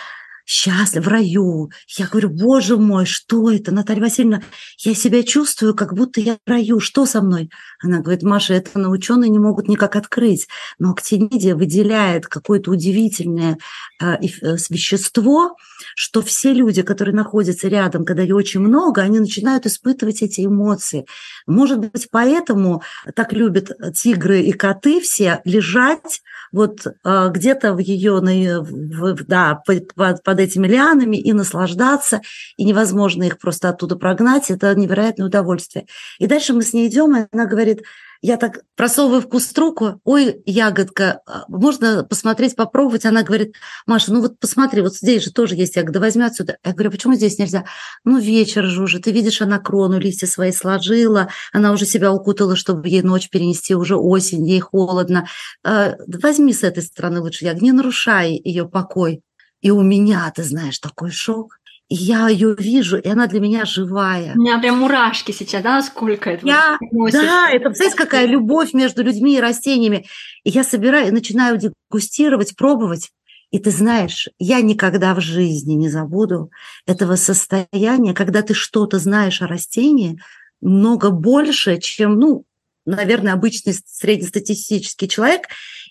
счастлив, 0.46 1.06
в 1.06 1.08
раю. 1.08 1.72
Я 1.98 2.08
говорю, 2.08 2.30
боже 2.30 2.78
мой, 2.78 3.06
что 3.06 3.50
это, 3.52 3.74
Наталья 3.74 4.02
Васильевна? 4.02 4.42
Я 4.80 4.94
себя 4.94 5.24
чувствую, 5.24 5.74
как 5.74 5.94
будто 5.94 6.20
я 6.20 6.36
в 6.46 6.50
раю. 6.50 6.80
Что 6.80 7.06
со 7.06 7.22
мной? 7.22 7.50
Она 7.82 8.00
говорит, 8.00 8.24
Маша, 8.24 8.54
это 8.54 8.78
на 8.78 8.90
ученые 8.90 9.30
не 9.30 9.40
могут 9.40 9.68
никак 9.68 9.96
открыть. 9.96 10.48
Но 10.80 10.92
актинидия 10.92 11.56
выделяет 11.56 12.28
какое-то 12.28 12.72
удивительное 12.72 13.58
э, 14.02 14.16
э, 14.16 14.58
вещество, 14.70 15.56
что 15.96 16.22
все 16.22 16.54
люди, 16.54 16.82
которые 16.82 17.16
находятся 17.16 17.68
рядом, 17.68 18.06
когда 18.06 18.22
ее 18.22 18.36
очень 18.36 18.60
много, 18.60 19.02
они 19.02 19.20
начинают 19.20 19.66
испытывать 19.66 20.22
эти 20.22 20.46
эмоции. 20.46 21.06
Может 21.48 21.80
быть, 21.80 22.10
поэтому 22.12 22.84
так 23.16 23.34
любят 23.34 23.72
тигры 23.94 24.42
и 24.42 24.52
коты 24.52 25.00
все 25.00 25.42
лежать 25.46 26.22
вот 26.52 26.86
э, 26.86 27.30
где-то 27.32 27.74
в 27.74 27.80
ее, 27.80 28.20
в, 28.22 29.24
да, 29.26 29.62
под, 29.66 29.94
под 29.96 30.33
этими 30.40 30.68
лианами 30.68 31.18
и 31.18 31.34
наслаждаться, 31.34 32.22
и 32.58 32.64
невозможно 32.64 33.24
их 33.24 33.40
просто 33.40 33.70
оттуда 33.70 33.96
прогнать, 33.96 34.52
это 34.52 34.74
невероятное 34.76 35.28
удовольствие. 35.28 35.86
И 36.20 36.28
дальше 36.28 36.54
мы 36.54 36.64
с 36.64 36.74
ней 36.74 36.88
идем, 36.88 37.16
и 37.16 37.28
она 37.32 37.46
говорит, 37.46 37.84
я 38.24 38.38
так 38.38 38.62
просовываю 38.78 39.22
вкус 39.22 39.52
руку, 39.58 40.00
ой, 40.06 40.42
ягодка, 40.46 41.20
а, 41.28 41.44
можно 41.50 42.06
посмотреть, 42.06 42.56
попробовать? 42.56 43.06
Она 43.06 43.22
говорит, 43.22 43.56
Маша, 43.86 44.14
ну 44.14 44.22
вот 44.22 44.40
посмотри, 44.40 44.82
вот 44.82 44.96
здесь 44.96 45.26
же 45.26 45.34
тоже 45.34 45.56
есть 45.56 45.76
ягода, 45.76 46.00
возьми 46.00 46.24
отсюда. 46.24 46.58
Я 46.64 46.72
говорю, 46.72 46.92
почему 46.92 47.16
здесь 47.16 47.38
нельзя? 47.38 47.66
Ну, 48.06 48.18
вечер 48.18 48.64
же 48.64 48.82
уже, 48.82 49.00
ты 49.00 49.12
видишь, 49.12 49.42
она 49.42 49.60
крону 49.60 50.00
листья 50.00 50.26
свои 50.26 50.54
сложила, 50.54 51.28
она 51.52 51.74
уже 51.74 51.86
себя 51.86 52.14
укутала, 52.14 52.56
чтобы 52.56 52.88
ей 52.88 53.02
ночь 53.02 53.30
перенести, 53.30 53.76
уже 53.76 53.98
осень, 53.98 54.48
ей 54.48 54.62
холодно. 54.62 55.28
А, 55.66 55.96
возьми 56.08 56.54
с 56.54 56.64
этой 56.64 56.82
стороны 56.82 57.20
лучше 57.20 57.44
ягод, 57.44 57.62
не 57.62 57.74
нарушай 57.74 58.40
ее 58.42 58.70
покой. 58.70 59.22
И 59.64 59.72
у 59.72 59.82
меня, 59.82 60.32
ты 60.36 60.44
знаешь, 60.44 60.78
такой 60.78 61.10
шок 61.10 61.60
и 61.90 61.96
я 61.96 62.28
ее 62.30 62.56
вижу, 62.58 62.98
и 62.98 63.08
она 63.08 63.28
для 63.28 63.40
меня 63.40 63.66
живая. 63.66 64.34
У 64.36 64.40
меня 64.40 64.58
прям 64.58 64.80
мурашки 64.80 65.32
сейчас, 65.32 65.62
да, 65.62 65.82
сколько 65.84 66.30
это 66.30 66.48
я, 66.48 66.80
Да, 67.12 67.50
это, 67.52 67.66
представляете, 67.66 67.98
какая 67.98 68.26
любовь 68.26 68.74
между 68.74 69.04
людьми 69.04 69.36
и 69.36 69.42
растениями. 69.42 70.08
И 70.44 70.50
я 70.50 70.64
собираю, 70.64 71.10
и 71.10 71.12
начинаю 71.12 71.58
дегустировать, 71.58 72.56
пробовать. 72.56 73.12
И 73.52 73.60
ты 73.60 73.70
знаешь, 73.70 74.30
я 74.40 74.62
никогда 74.62 75.14
в 75.14 75.22
жизни 75.22 75.74
не 75.74 75.90
забуду 75.90 76.50
этого 76.88 77.16
состояния, 77.16 78.16
когда 78.16 78.42
ты 78.42 78.56
что-то 78.56 78.98
знаешь 78.98 79.42
о 79.44 79.48
растении, 79.48 80.20
много 80.62 81.12
больше, 81.12 81.78
чем, 81.80 82.18
ну, 82.18 82.46
наверное, 82.88 83.34
обычный 83.34 83.76
среднестатистический 83.86 85.08
человек, 85.08 85.50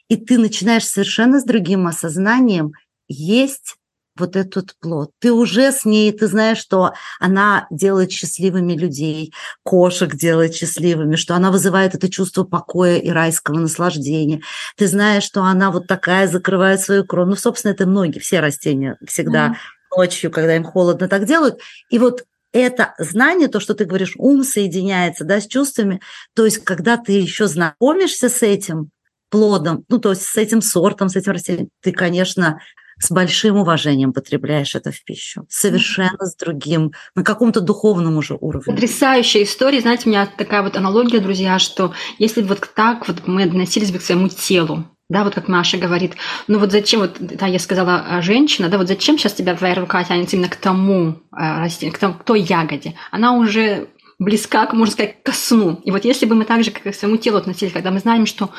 и 0.08 0.16
ты 0.16 0.38
начинаешь 0.38 0.84
совершенно 0.84 1.38
с 1.38 1.44
другим 1.44 1.86
осознанием 1.86 2.72
есть 3.08 3.76
вот 4.16 4.36
этот 4.36 4.74
плод. 4.78 5.10
Ты 5.20 5.32
уже 5.32 5.72
с 5.72 5.84
ней, 5.84 6.12
ты 6.12 6.26
знаешь, 6.26 6.58
что 6.58 6.92
она 7.18 7.66
делает 7.70 8.12
счастливыми 8.12 8.74
людей, 8.74 9.32
кошек 9.62 10.14
делает 10.14 10.54
счастливыми, 10.54 11.16
что 11.16 11.34
она 11.34 11.50
вызывает 11.50 11.94
это 11.94 12.10
чувство 12.10 12.44
покоя 12.44 12.98
и 12.98 13.10
райского 13.10 13.58
наслаждения. 13.58 14.42
Ты 14.76 14.86
знаешь, 14.86 15.24
что 15.24 15.42
она 15.42 15.70
вот 15.70 15.86
такая 15.86 16.28
закрывает 16.28 16.80
свою 16.80 17.06
крону. 17.06 17.30
Ну, 17.30 17.36
собственно, 17.36 17.72
это 17.72 17.86
многие, 17.86 18.18
все 18.18 18.40
растения 18.40 18.98
всегда 19.06 19.48
mm-hmm. 19.48 19.96
ночью, 19.96 20.30
когда 20.30 20.56
им 20.56 20.64
холодно, 20.64 21.08
так 21.08 21.24
делают. 21.24 21.60
И 21.88 21.98
вот 21.98 22.24
это 22.52 22.94
знание, 22.98 23.48
то, 23.48 23.60
что 23.60 23.74
ты 23.74 23.86
говоришь, 23.86 24.12
ум 24.16 24.44
соединяется 24.44 25.24
да, 25.24 25.40
с 25.40 25.46
чувствами, 25.46 26.02
то 26.34 26.44
есть 26.44 26.58
когда 26.58 26.98
ты 26.98 27.12
еще 27.12 27.46
знакомишься 27.46 28.28
с 28.28 28.42
этим 28.42 28.90
плодом, 29.30 29.86
ну, 29.88 29.98
то 29.98 30.10
есть 30.10 30.22
с 30.22 30.36
этим 30.36 30.60
сортом, 30.60 31.08
с 31.08 31.16
этим 31.16 31.32
растением, 31.32 31.70
ты, 31.80 31.92
конечно, 31.92 32.60
с 32.98 33.10
большим 33.10 33.56
уважением 33.56 34.12
потребляешь 34.12 34.74
это 34.74 34.92
в 34.92 35.04
пищу. 35.04 35.44
Совершенно 35.48 36.24
с 36.24 36.36
другим, 36.36 36.92
на 37.14 37.24
каком-то 37.24 37.60
духовном 37.60 38.16
уже 38.16 38.36
уровне. 38.40 38.72
Потрясающая 38.72 39.42
история. 39.42 39.80
Знаете, 39.80 40.04
у 40.06 40.08
меня 40.10 40.26
такая 40.26 40.62
вот 40.62 40.76
аналогия, 40.76 41.20
друзья, 41.20 41.58
что 41.58 41.94
если 42.18 42.42
вот 42.42 42.68
так 42.74 43.08
вот 43.08 43.26
мы 43.26 43.44
относились 43.44 43.90
бы 43.90 43.98
к 43.98 44.02
своему 44.02 44.28
телу, 44.28 44.84
да, 45.08 45.24
вот 45.24 45.34
как 45.34 45.48
Маша 45.48 45.76
говорит, 45.76 46.14
ну 46.46 46.58
вот 46.58 46.72
зачем, 46.72 47.00
вот, 47.00 47.16
да, 47.18 47.46
я 47.46 47.58
сказала 47.58 48.04
а, 48.08 48.22
женщина, 48.22 48.68
да, 48.68 48.78
вот 48.78 48.88
зачем 48.88 49.18
сейчас 49.18 49.34
тебя 49.34 49.54
твоя 49.54 49.74
рука 49.74 50.02
тянется 50.04 50.36
именно 50.36 50.48
к 50.48 50.56
тому 50.56 51.20
э, 51.32 51.58
растению, 51.58 51.94
к, 51.94 51.98
тому, 51.98 52.14
к 52.14 52.24
той 52.24 52.40
ягоде? 52.40 52.94
Она 53.10 53.36
уже 53.36 53.88
близка, 54.18 54.68
можно 54.72 54.92
сказать, 54.92 55.22
ко 55.22 55.32
сну. 55.32 55.80
И 55.84 55.90
вот 55.90 56.04
если 56.04 56.26
бы 56.26 56.34
мы 56.34 56.44
так 56.44 56.64
же, 56.64 56.70
как 56.70 56.84
к 56.84 56.94
своему 56.94 57.16
телу 57.18 57.38
относились, 57.38 57.72
когда 57.72 57.90
мы 57.90 57.98
знаем, 57.98 58.26
что 58.26 58.50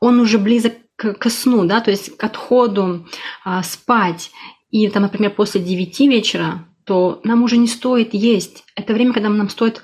он 0.00 0.20
уже 0.20 0.38
близок 0.38 0.74
к, 0.96 1.14
к 1.14 1.30
сну, 1.30 1.64
да, 1.64 1.80
то 1.80 1.90
есть 1.90 2.16
к 2.16 2.24
отходу 2.24 3.06
а, 3.44 3.62
спать, 3.62 4.30
и 4.70 4.88
там, 4.88 5.02
например, 5.02 5.30
после 5.30 5.60
9 5.60 6.00
вечера, 6.00 6.66
то 6.84 7.20
нам 7.24 7.42
уже 7.42 7.58
не 7.58 7.68
стоит 7.68 8.14
есть. 8.14 8.64
Это 8.74 8.92
время, 8.92 9.12
когда 9.12 9.28
нам 9.28 9.48
стоит 9.48 9.82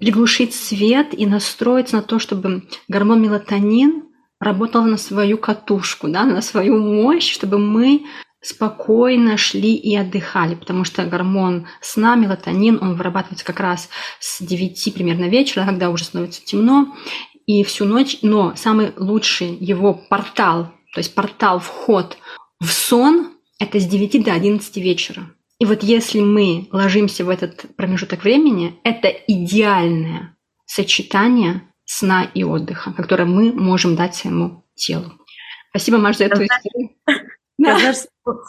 приглушить 0.00 0.54
свет 0.54 1.08
и 1.12 1.26
настроиться 1.26 1.96
на 1.96 2.02
то, 2.02 2.18
чтобы 2.18 2.62
гормон 2.88 3.20
мелатонин 3.20 4.04
работал 4.40 4.84
на 4.84 4.96
свою 4.96 5.38
катушку, 5.38 6.08
да, 6.08 6.24
на 6.24 6.40
свою 6.40 6.78
мощь, 6.78 7.30
чтобы 7.30 7.58
мы 7.58 8.06
спокойно 8.40 9.36
шли 9.36 9.74
и 9.74 9.94
отдыхали, 9.96 10.56
потому 10.56 10.84
что 10.84 11.04
гормон 11.04 11.68
сна, 11.80 12.16
мелатонин, 12.16 12.78
он 12.80 12.96
вырабатывается 12.96 13.44
как 13.44 13.60
раз 13.60 13.88
с 14.18 14.42
9 14.42 14.94
примерно 14.94 15.26
вечера, 15.26 15.64
когда 15.64 15.90
уже 15.90 16.04
становится 16.04 16.44
темно, 16.44 16.96
и 17.60 17.64
всю 17.64 17.84
ночь, 17.84 18.18
но 18.22 18.54
самый 18.56 18.92
лучший 18.96 19.54
его 19.54 19.94
портал, 19.94 20.72
то 20.94 21.00
есть 21.00 21.14
портал, 21.14 21.58
вход 21.58 22.16
в 22.60 22.70
сон, 22.72 23.32
это 23.58 23.78
с 23.78 23.86
9 23.86 24.24
до 24.24 24.32
11 24.32 24.76
вечера. 24.78 25.30
И 25.58 25.64
вот 25.64 25.82
если 25.82 26.20
мы 26.20 26.68
ложимся 26.72 27.24
в 27.24 27.28
этот 27.28 27.76
промежуток 27.76 28.24
времени, 28.24 28.80
это 28.84 29.08
идеальное 29.08 30.36
сочетание 30.66 31.62
сна 31.84 32.24
и 32.24 32.42
отдыха, 32.42 32.92
которое 32.92 33.26
мы 33.26 33.52
можем 33.52 33.96
дать 33.96 34.14
своему 34.14 34.64
телу. 34.74 35.12
Спасибо, 35.70 35.98
Маш, 35.98 36.16
за 36.16 36.24
эту 36.24 36.44
историю. 36.44 36.90
Я 37.58 37.78
даже 37.78 37.98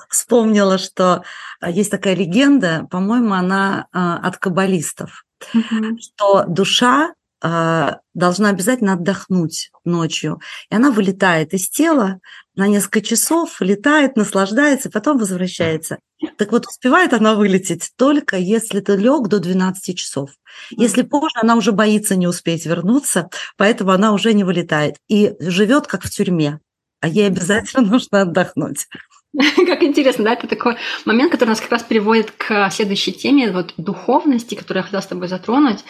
вспомнила, 0.09 0.77
что 0.77 1.23
есть 1.61 1.91
такая 1.91 2.15
легенда, 2.15 2.87
по-моему, 2.89 3.33
она 3.33 3.87
а, 3.91 4.17
от 4.17 4.37
каббалистов, 4.37 5.25
угу. 5.53 5.97
что 5.99 6.45
душа 6.47 7.13
должна 7.43 8.49
обязательно 8.49 8.93
отдохнуть 8.93 9.69
ночью. 9.83 10.39
И 10.69 10.75
она 10.75 10.91
вылетает 10.91 11.53
из 11.53 11.69
тела 11.69 12.19
на 12.55 12.67
несколько 12.67 13.01
часов, 13.01 13.59
летает, 13.59 14.15
наслаждается, 14.15 14.89
потом 14.89 15.17
возвращается. 15.17 15.99
Так 16.37 16.53
вот, 16.53 16.67
успевает 16.67 17.11
она 17.11 17.35
вылететь 17.35 17.91
только 17.97 18.37
если 18.37 18.79
ты 18.79 18.95
лег 18.95 19.27
до 19.27 19.39
12 19.39 19.97
часов. 19.97 20.29
Если 20.71 21.01
позже, 21.01 21.35
она 21.35 21.55
уже 21.55 21.73
боится 21.73 22.15
не 22.15 22.27
успеть 22.27 22.65
вернуться, 22.65 23.29
поэтому 23.57 23.91
она 23.91 24.13
уже 24.13 24.33
не 24.33 24.45
вылетает. 24.45 24.95
И 25.09 25.33
живет 25.39 25.87
как 25.87 26.03
в 26.03 26.09
тюрьме, 26.09 26.59
а 27.01 27.09
ей 27.09 27.27
обязательно 27.27 27.85
нужно 27.91 28.21
отдохнуть. 28.21 28.87
Как 29.65 29.81
интересно, 29.81 30.25
да, 30.25 30.33
это 30.33 30.47
такой 30.47 30.77
момент, 31.05 31.31
который 31.31 31.49
нас 31.49 31.59
как 31.59 31.71
раз 31.71 31.81
приводит 31.81 32.29
к 32.31 32.69
следующей 32.69 33.11
теме, 33.11 33.51
вот 33.51 33.73
духовности, 33.77 34.53
которую 34.53 34.81
я 34.81 34.83
хотела 34.83 35.01
с 35.01 35.07
тобой 35.07 35.27
затронуть. 35.27 35.83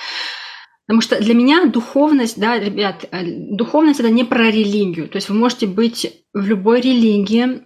Потому 0.86 1.02
что 1.02 1.20
для 1.22 1.34
меня 1.34 1.66
духовность, 1.66 2.40
да, 2.40 2.60
ребят, 2.60 3.06
э, 3.12 3.24
духовность 3.26 4.00
это 4.00 4.10
не 4.10 4.24
про 4.24 4.52
религию. 4.52 5.08
То 5.08 5.16
есть 5.16 5.30
вы 5.30 5.36
можете 5.36 5.66
быть 5.66 6.24
в 6.34 6.46
любой 6.46 6.82
религии, 6.82 7.62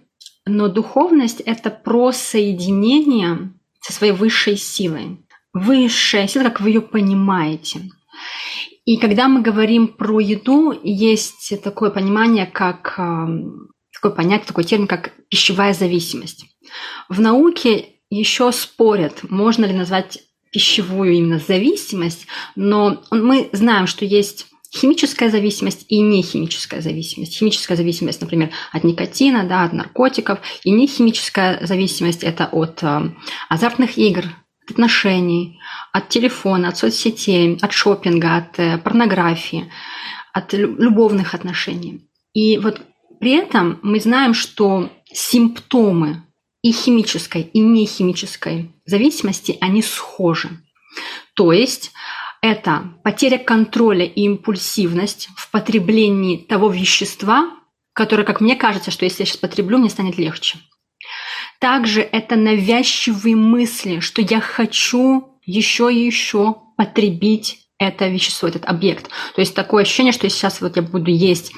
но 0.46 0.68
духовность 0.68 1.40
это 1.40 1.70
про 1.70 2.12
соединение 2.12 3.52
со 3.80 3.92
своей 3.92 4.12
высшей 4.12 4.56
силой. 4.56 5.18
Высшая 5.52 6.28
сила, 6.28 6.44
как 6.44 6.60
вы 6.60 6.70
ее 6.70 6.80
понимаете. 6.80 7.80
И 8.84 8.96
когда 8.96 9.28
мы 9.28 9.42
говорим 9.42 9.88
про 9.88 10.20
еду, 10.20 10.78
есть 10.82 11.52
такое 11.62 11.90
понимание, 11.90 12.46
как 12.46 12.94
эм, 12.98 13.68
такое 13.92 14.12
понятие, 14.12 14.46
такой 14.46 14.64
термин, 14.64 14.86
как 14.86 15.12
пищевая 15.28 15.74
зависимость. 15.74 16.46
В 17.08 17.20
науке 17.20 17.96
еще 18.10 18.52
спорят, 18.52 19.28
можно 19.28 19.66
ли 19.66 19.74
назвать 19.74 20.20
пищевую 20.50 21.12
именно 21.12 21.38
зависимость, 21.38 22.26
но 22.56 23.02
мы 23.10 23.48
знаем, 23.52 23.86
что 23.86 24.04
есть 24.04 24.46
химическая 24.74 25.30
зависимость 25.30 25.86
и 25.88 26.00
нехимическая 26.00 26.80
зависимость. 26.80 27.36
Химическая 27.36 27.76
зависимость, 27.76 28.20
например, 28.20 28.50
от 28.72 28.84
никотина, 28.84 29.44
да, 29.44 29.64
от 29.64 29.72
наркотиков, 29.72 30.40
и 30.64 30.70
нехимическая 30.70 31.64
зависимость– 31.66 32.22
это 32.24 32.46
от 32.46 32.82
э, 32.82 33.10
азартных 33.48 33.96
игр, 33.96 34.24
от 34.64 34.70
отношений, 34.72 35.58
от 35.92 36.08
телефона, 36.10 36.68
от 36.68 36.76
соцсетей, 36.76 37.58
от 37.60 37.72
шопинга, 37.72 38.36
от 38.36 38.58
э, 38.58 38.78
порнографии, 38.78 39.72
от 40.32 40.52
любовных 40.52 41.34
отношений. 41.34 42.06
И 42.34 42.58
вот 42.58 42.80
при 43.20 43.32
этом 43.32 43.80
мы 43.82 44.00
знаем, 44.00 44.34
что 44.34 44.90
симптомы 45.12 46.22
и 46.68 46.72
химической, 46.72 47.42
и 47.42 47.60
нехимической 47.60 48.70
зависимости, 48.84 49.56
они 49.60 49.80
схожи. 49.80 50.50
То 51.34 51.52
есть 51.52 51.92
это 52.42 52.92
потеря 53.02 53.38
контроля 53.38 54.04
и 54.04 54.20
импульсивность 54.22 55.30
в 55.34 55.50
потреблении 55.50 56.36
того 56.36 56.68
вещества, 56.68 57.50
которое, 57.94 58.24
как 58.24 58.42
мне 58.42 58.54
кажется, 58.54 58.90
что 58.90 59.06
если 59.06 59.22
я 59.22 59.26
сейчас 59.26 59.38
потреблю, 59.38 59.78
мне 59.78 59.88
станет 59.88 60.18
легче. 60.18 60.58
Также 61.58 62.02
это 62.02 62.36
навязчивые 62.36 63.34
мысли, 63.34 64.00
что 64.00 64.20
я 64.20 64.40
хочу 64.40 65.40
еще 65.44 65.92
и 65.92 66.04
еще 66.04 66.56
потребить 66.76 67.60
это 67.78 68.08
вещество, 68.08 68.48
этот 68.48 68.66
объект. 68.66 69.08
То 69.34 69.40
есть 69.40 69.54
такое 69.54 69.84
ощущение, 69.84 70.12
что 70.12 70.28
сейчас 70.28 70.60
вот 70.60 70.76
я 70.76 70.82
буду 70.82 71.10
есть 71.10 71.52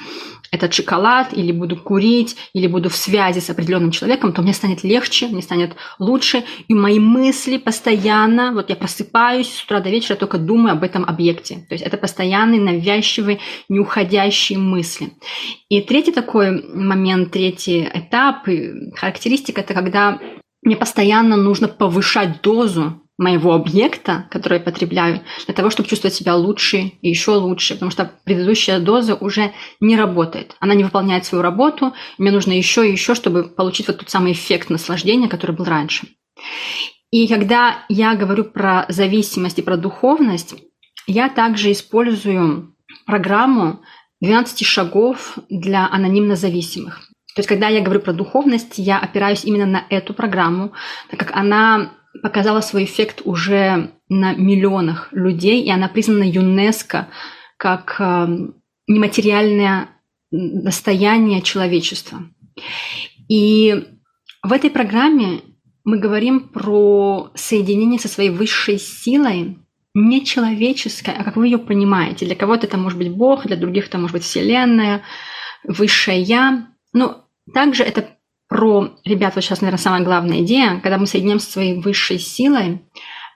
этот 0.51 0.73
шоколад, 0.73 1.33
или 1.33 1.51
буду 1.51 1.77
курить, 1.77 2.35
или 2.53 2.67
буду 2.67 2.89
в 2.89 2.95
связи 2.95 3.39
с 3.39 3.49
определенным 3.49 3.91
человеком, 3.91 4.33
то 4.33 4.41
мне 4.41 4.53
станет 4.53 4.83
легче, 4.83 5.27
мне 5.27 5.41
станет 5.41 5.75
лучше, 5.97 6.43
и 6.67 6.73
мои 6.73 6.99
мысли 6.99 7.57
постоянно, 7.57 8.51
вот 8.51 8.69
я 8.69 8.75
просыпаюсь 8.75 9.49
с 9.49 9.63
утра 9.63 9.79
до 9.79 9.89
вечера, 9.89 10.17
только 10.17 10.37
думаю 10.37 10.73
об 10.73 10.83
этом 10.83 11.05
объекте. 11.05 11.65
То 11.69 11.75
есть 11.75 11.85
это 11.85 11.97
постоянные, 11.97 12.59
навязчивые, 12.59 13.39
неуходящие 13.69 14.59
мысли. 14.59 15.13
И 15.69 15.81
третий 15.81 16.11
такой 16.11 16.63
момент, 16.73 17.31
третий 17.31 17.87
этап, 17.93 18.47
характеристика, 18.95 19.61
это 19.61 19.73
когда 19.73 20.19
мне 20.63 20.75
постоянно 20.75 21.37
нужно 21.37 21.67
повышать 21.69 22.41
дозу 22.41 23.01
моего 23.21 23.53
объекта, 23.53 24.27
который 24.31 24.57
я 24.57 24.63
потребляю, 24.63 25.21
для 25.45 25.53
того, 25.53 25.69
чтобы 25.69 25.87
чувствовать 25.87 26.15
себя 26.15 26.35
лучше 26.35 26.93
и 27.01 27.09
еще 27.09 27.31
лучше, 27.31 27.75
потому 27.75 27.91
что 27.91 28.11
предыдущая 28.23 28.79
доза 28.79 29.13
уже 29.13 29.53
не 29.79 29.95
работает. 29.95 30.55
Она 30.59 30.73
не 30.73 30.83
выполняет 30.83 31.23
свою 31.23 31.43
работу, 31.43 31.93
мне 32.17 32.31
нужно 32.31 32.51
еще 32.51 32.87
и 32.87 32.91
еще, 32.91 33.13
чтобы 33.13 33.43
получить 33.43 33.87
вот 33.87 33.99
тот 33.99 34.09
самый 34.09 34.31
эффект 34.31 34.71
наслаждения, 34.71 35.29
который 35.29 35.55
был 35.55 35.65
раньше. 35.65 36.07
И 37.11 37.27
когда 37.27 37.85
я 37.89 38.15
говорю 38.15 38.45
про 38.45 38.85
зависимость 38.89 39.59
и 39.59 39.61
про 39.61 39.77
духовность, 39.77 40.55
я 41.05 41.29
также 41.29 41.71
использую 41.71 42.75
программу 43.05 43.81
12 44.21 44.65
шагов 44.65 45.37
для 45.47 45.87
анонимно 45.91 46.35
зависимых. 46.35 47.01
То 47.35 47.39
есть, 47.39 47.49
когда 47.49 47.67
я 47.69 47.81
говорю 47.81 48.01
про 48.01 48.13
духовность, 48.13 48.77
я 48.77 48.97
опираюсь 48.97 49.45
именно 49.45 49.65
на 49.65 49.85
эту 49.89 50.13
программу, 50.13 50.73
так 51.09 51.19
как 51.19 51.35
она 51.35 51.91
показала 52.21 52.61
свой 52.61 52.83
эффект 52.83 53.21
уже 53.25 53.91
на 54.09 54.33
миллионах 54.33 55.09
людей, 55.11 55.63
и 55.63 55.69
она 55.69 55.87
признана 55.87 56.23
ЮНЕСКО 56.23 57.07
как 57.57 57.95
э, 57.99 58.27
нематериальное 58.87 59.89
достояние 60.31 61.41
человечества. 61.41 62.23
И 63.29 63.87
в 64.43 64.51
этой 64.51 64.69
программе 64.69 65.41
мы 65.83 65.97
говорим 65.97 66.49
про 66.49 67.31
соединение 67.35 67.99
со 67.99 68.07
своей 68.07 68.29
высшей 68.29 68.79
силой, 68.79 69.57
не 69.93 70.23
человеческой, 70.23 71.13
а 71.17 71.23
как 71.23 71.35
вы 71.35 71.47
ее 71.47 71.57
понимаете. 71.57 72.25
Для 72.25 72.35
кого-то 72.35 72.65
это 72.65 72.77
может 72.77 72.97
быть 72.97 73.11
Бог, 73.11 73.45
для 73.45 73.57
других 73.57 73.87
это 73.87 73.97
может 73.97 74.13
быть 74.13 74.23
Вселенная, 74.23 75.03
Высшее 75.63 76.21
Я. 76.21 76.67
Но 76.93 77.25
также 77.53 77.83
это 77.83 78.17
про 78.51 78.89
ребят, 79.05 79.35
вот 79.35 79.45
сейчас, 79.45 79.61
наверное, 79.61 79.81
самая 79.81 80.03
главная 80.03 80.41
идея, 80.41 80.81
когда 80.81 80.97
мы 80.97 81.07
соединяемся 81.07 81.45
со 81.45 81.53
своей 81.53 81.81
высшей 81.81 82.19
силой, 82.19 82.81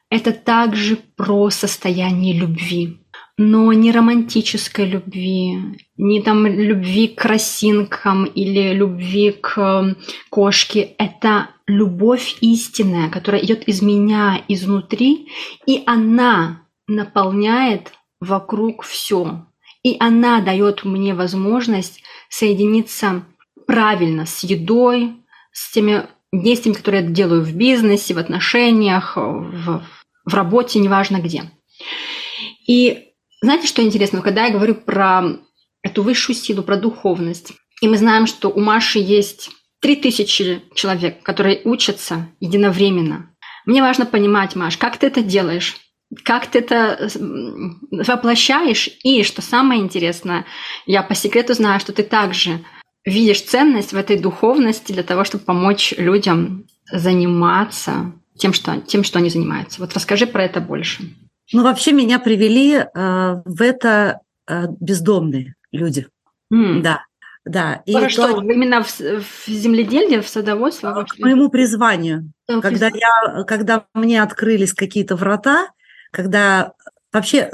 это 0.10 0.34
также 0.34 0.98
про 1.16 1.50
состояние 1.50 2.38
любви. 2.38 3.00
Но 3.38 3.72
не 3.72 3.94
романтической 3.94 4.86
любви, 4.86 5.58
не 5.96 6.22
там 6.22 6.46
любви 6.46 7.08
к 7.08 7.24
росинкам 7.24 8.26
или 8.26 8.74
любви 8.74 9.32
к 9.32 9.96
кошке. 10.30 10.82
Это 10.98 11.48
любовь 11.66 12.36
истинная, 12.42 13.10
которая 13.10 13.42
идет 13.42 13.64
из 13.70 13.82
меня 13.82 14.42
изнутри, 14.50 15.30
и 15.66 15.82
она 15.86 16.64
наполняет 16.88 17.94
вокруг 18.20 18.84
все. 18.84 19.46
И 19.82 19.96
она 19.98 20.42
дает 20.42 20.84
мне 20.84 21.14
возможность 21.14 22.04
соединиться 22.28 23.24
правильно 23.68 24.26
с 24.26 24.44
едой, 24.44 25.14
с 25.52 25.72
теми 25.72 26.08
действиями, 26.32 26.78
которые 26.78 27.04
я 27.04 27.10
делаю 27.10 27.44
в 27.44 27.54
бизнесе, 27.56 28.14
в 28.14 28.18
отношениях, 28.18 29.16
в, 29.16 29.84
в 30.26 30.34
работе, 30.34 30.80
неважно 30.80 31.18
где. 31.18 31.52
И 32.68 33.12
знаете, 33.42 33.68
что 33.68 33.84
интересно? 33.84 34.22
Когда 34.22 34.46
я 34.46 34.52
говорю 34.54 34.76
про 34.76 35.38
эту 35.82 36.04
высшую 36.04 36.36
силу, 36.36 36.64
про 36.64 36.78
духовность, 36.78 37.54
и 37.82 37.88
мы 37.88 37.98
знаем, 37.98 38.26
что 38.26 38.50
у 38.50 38.60
Маши 38.60 39.00
есть 39.00 39.52
3000 39.82 40.64
человек, 40.74 41.22
которые 41.22 41.62
учатся 41.64 42.28
единовременно. 42.40 43.36
Мне 43.66 43.82
важно 43.82 44.06
понимать, 44.06 44.56
Маш, 44.56 44.78
как 44.78 44.98
ты 44.98 45.08
это 45.08 45.22
делаешь, 45.22 45.76
как 46.24 46.48
ты 46.48 46.60
это 46.60 47.10
воплощаешь, 47.92 48.90
и, 49.04 49.24
что 49.24 49.42
самое 49.42 49.82
интересное, 49.82 50.46
я 50.86 51.04
по 51.04 51.16
секрету 51.16 51.54
знаю, 51.54 51.80
что 51.80 51.92
ты 51.94 52.04
также 52.04 52.64
видишь 53.06 53.42
ценность 53.44 53.94
в 53.94 53.98
этой 53.98 54.20
духовности 54.20 54.92
для 54.92 55.04
того, 55.04 55.24
чтобы 55.24 55.44
помочь 55.44 55.94
людям 55.98 56.66
заниматься 56.92 58.12
тем, 58.36 58.54
что, 58.54 58.82
тем, 58.82 59.04
что 59.04 59.20
они 59.20 59.30
занимаются. 59.30 59.80
Вот 59.80 59.94
расскажи 59.94 60.28
про 60.28 60.44
это 60.44 60.60
больше. 60.60 61.04
Ну, 61.54 61.64
вообще 61.64 61.94
меня 61.94 62.20
привели 62.20 62.74
э, 62.74 62.86
в 63.46 63.62
это 63.62 64.22
э, 64.48 64.66
бездомные 64.80 65.56
люди. 65.72 66.08
Mm. 66.52 66.82
Да. 66.82 67.06
Да. 67.46 67.84
И 67.86 67.94
Хорошо, 67.94 68.34
то, 68.34 68.42
именно 68.42 68.84
в, 68.84 69.00
в 69.00 69.48
земледелии, 69.48 70.20
в 70.20 70.28
садоводстве? 70.28 70.90
К 70.90 71.20
моему 71.20 71.50
призванию. 71.50 72.32
Когда, 72.48 72.88
я, 72.88 73.44
когда 73.44 73.86
мне 73.94 74.22
открылись 74.24 74.74
какие-то 74.74 75.16
врата, 75.16 75.70
когда 76.12 76.74
Вообще 77.16 77.50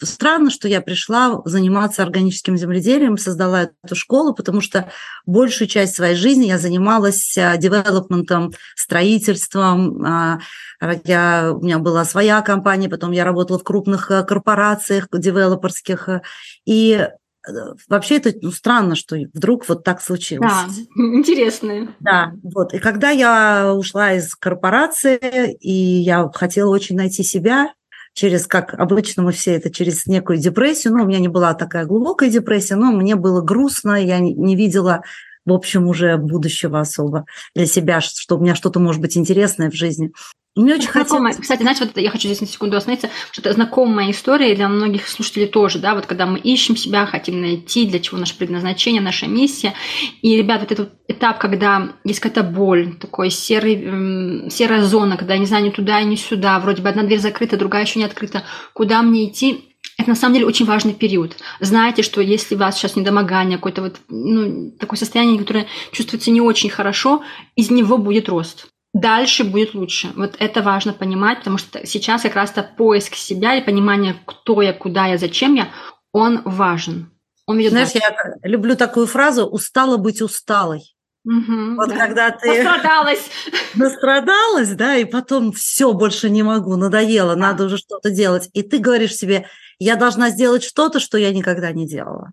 странно, 0.00 0.50
что 0.50 0.68
я 0.68 0.80
пришла 0.80 1.42
заниматься 1.44 2.04
органическим 2.04 2.56
земледелием, 2.56 3.18
создала 3.18 3.70
эту 3.82 3.96
школу, 3.96 4.34
потому 4.34 4.60
что 4.60 4.88
большую 5.26 5.66
часть 5.66 5.96
своей 5.96 6.14
жизни 6.14 6.46
я 6.46 6.58
занималась 6.58 7.36
а, 7.36 7.56
девелопментом, 7.56 8.52
строительством. 8.76 10.00
А, 10.06 10.38
я, 11.02 11.50
у 11.52 11.60
меня 11.60 11.80
была 11.80 12.04
своя 12.04 12.40
компания, 12.40 12.88
потом 12.88 13.10
я 13.10 13.24
работала 13.24 13.58
в 13.58 13.64
крупных 13.64 14.12
а, 14.12 14.22
корпорациях 14.22 15.08
девелоперских. 15.12 16.08
И 16.64 16.92
э, 16.92 17.50
Вообще 17.88 18.18
это 18.18 18.32
ну, 18.40 18.52
странно, 18.52 18.94
что 18.94 19.16
вдруг 19.34 19.68
вот 19.68 19.82
так 19.82 20.02
случилось. 20.02 20.52
Да, 20.52 20.66
интересно. 21.02 21.96
Да, 21.98 22.32
вот. 22.44 22.74
И 22.74 22.78
когда 22.78 23.10
я 23.10 23.74
ушла 23.74 24.12
из 24.12 24.36
корпорации, 24.36 25.56
и 25.58 25.72
я 25.72 26.30
хотела 26.32 26.70
очень 26.70 26.94
найти 26.94 27.24
себя, 27.24 27.72
через, 28.14 28.46
как 28.46 28.74
обычно 28.74 29.22
мы 29.22 29.32
все 29.32 29.54
это, 29.56 29.70
через 29.70 30.06
некую 30.06 30.38
депрессию. 30.38 30.94
Ну, 30.94 31.04
у 31.04 31.06
меня 31.06 31.18
не 31.18 31.28
была 31.28 31.54
такая 31.54 31.84
глубокая 31.84 32.30
депрессия, 32.30 32.76
но 32.76 32.92
мне 32.92 33.16
было 33.16 33.40
грустно, 33.40 34.02
я 34.02 34.18
не 34.18 34.56
видела 34.56 35.02
в 35.46 35.52
общем, 35.52 35.88
уже 35.88 36.16
будущего 36.16 36.80
особо 36.80 37.24
для 37.54 37.66
себя, 37.66 38.00
что 38.00 38.36
у 38.36 38.40
меня 38.40 38.54
что-то 38.54 38.78
может 38.78 39.00
быть 39.00 39.16
интересное 39.16 39.70
в 39.70 39.74
жизни. 39.74 40.12
Мне 40.56 40.74
очень 40.74 40.88
хотелось... 40.88 41.36
Кстати, 41.36 41.62
знаете, 41.62 41.84
вот 41.84 41.96
я 41.96 42.10
хочу 42.10 42.26
здесь 42.26 42.40
на 42.40 42.46
секунду 42.46 42.76
остановиться, 42.76 43.08
что 43.30 43.40
это 43.40 43.52
знакомая 43.52 44.10
история 44.10 44.54
для 44.54 44.68
многих 44.68 45.08
слушателей 45.08 45.46
тоже, 45.46 45.78
да, 45.78 45.94
вот 45.94 46.06
когда 46.06 46.26
мы 46.26 46.38
ищем 46.38 46.76
себя, 46.76 47.06
хотим 47.06 47.40
найти, 47.40 47.86
для 47.86 48.00
чего 48.00 48.18
наше 48.18 48.36
предназначение, 48.36 49.00
наша 49.00 49.26
миссия. 49.26 49.74
И, 50.22 50.36
ребят, 50.36 50.60
вот 50.60 50.72
этот 50.72 50.92
этап, 51.06 51.38
когда 51.38 51.92
есть 52.04 52.20
какая-то 52.20 52.42
боль, 52.42 52.96
такой 52.96 53.30
серый, 53.30 54.50
серая 54.50 54.82
зона, 54.82 55.16
когда 55.16 55.34
я 55.34 55.40
не 55.40 55.46
знаю 55.46 55.64
ни 55.64 55.70
туда, 55.70 56.02
ни 56.02 56.16
сюда, 56.16 56.58
вроде 56.58 56.82
бы 56.82 56.88
одна 56.88 57.04
дверь 57.04 57.20
закрыта, 57.20 57.56
другая 57.56 57.84
еще 57.84 58.00
не 58.00 58.04
открыта, 58.04 58.42
куда 58.74 59.02
мне 59.02 59.28
идти, 59.28 59.66
это 59.96 60.00
Это 60.00 60.10
на 60.10 60.16
самом 60.16 60.34
деле 60.34 60.46
очень 60.46 60.66
важный 60.66 60.94
период. 60.94 61.36
Знаете, 61.60 62.02
что 62.02 62.20
если 62.20 62.54
у 62.54 62.58
вас 62.58 62.76
сейчас 62.76 62.96
недомогание, 62.96 63.58
какое-то 63.58 63.82
вот 63.82 64.00
ну, 64.08 64.72
такое 64.72 64.98
состояние, 64.98 65.38
которое 65.38 65.66
чувствуется 65.92 66.30
не 66.30 66.40
очень 66.40 66.70
хорошо, 66.70 67.22
из 67.54 67.70
него 67.70 67.98
будет 67.98 68.28
рост. 68.28 68.66
Дальше 68.92 69.44
будет 69.44 69.74
лучше. 69.74 70.08
Вот 70.16 70.34
это 70.38 70.62
важно 70.62 70.92
понимать, 70.92 71.38
потому 71.38 71.58
что 71.58 71.86
сейчас 71.86 72.22
как 72.22 72.34
раз-то 72.34 72.62
поиск 72.62 73.14
себя 73.14 73.54
и 73.54 73.64
понимание, 73.64 74.16
кто 74.26 74.62
я, 74.62 74.72
куда 74.72 75.06
я, 75.06 75.16
зачем 75.16 75.54
я, 75.54 75.68
он 76.12 76.42
важен. 76.44 77.12
Он 77.46 77.58
ведет 77.58 77.72
Знаешь, 77.72 77.92
дальше. 77.92 78.08
я 78.42 78.48
люблю 78.48 78.76
такую 78.76 79.06
фразу 79.06 79.46
«устала 79.46 79.96
быть 79.96 80.20
усталой». 80.22 80.94
Угу, 81.24 81.76
вот 81.76 81.90
да. 81.90 81.96
когда 81.96 82.30
ты 82.30 82.62
настрадалась, 82.62 83.30
настрадалась, 83.74 84.70
да, 84.74 84.96
и 84.96 85.04
потом 85.04 85.52
все 85.52 85.92
больше 85.92 86.30
не 86.30 86.42
могу, 86.42 86.76
надоело, 86.76 87.34
надо 87.34 87.66
уже 87.66 87.76
что-то 87.76 88.10
делать, 88.10 88.48
и 88.54 88.62
ты 88.62 88.78
говоришь 88.78 89.14
себе, 89.14 89.46
я 89.78 89.96
должна 89.96 90.30
сделать 90.30 90.62
что-то, 90.62 90.98
что 90.98 91.18
я 91.18 91.30
никогда 91.32 91.72
не 91.72 91.86
делала. 91.86 92.32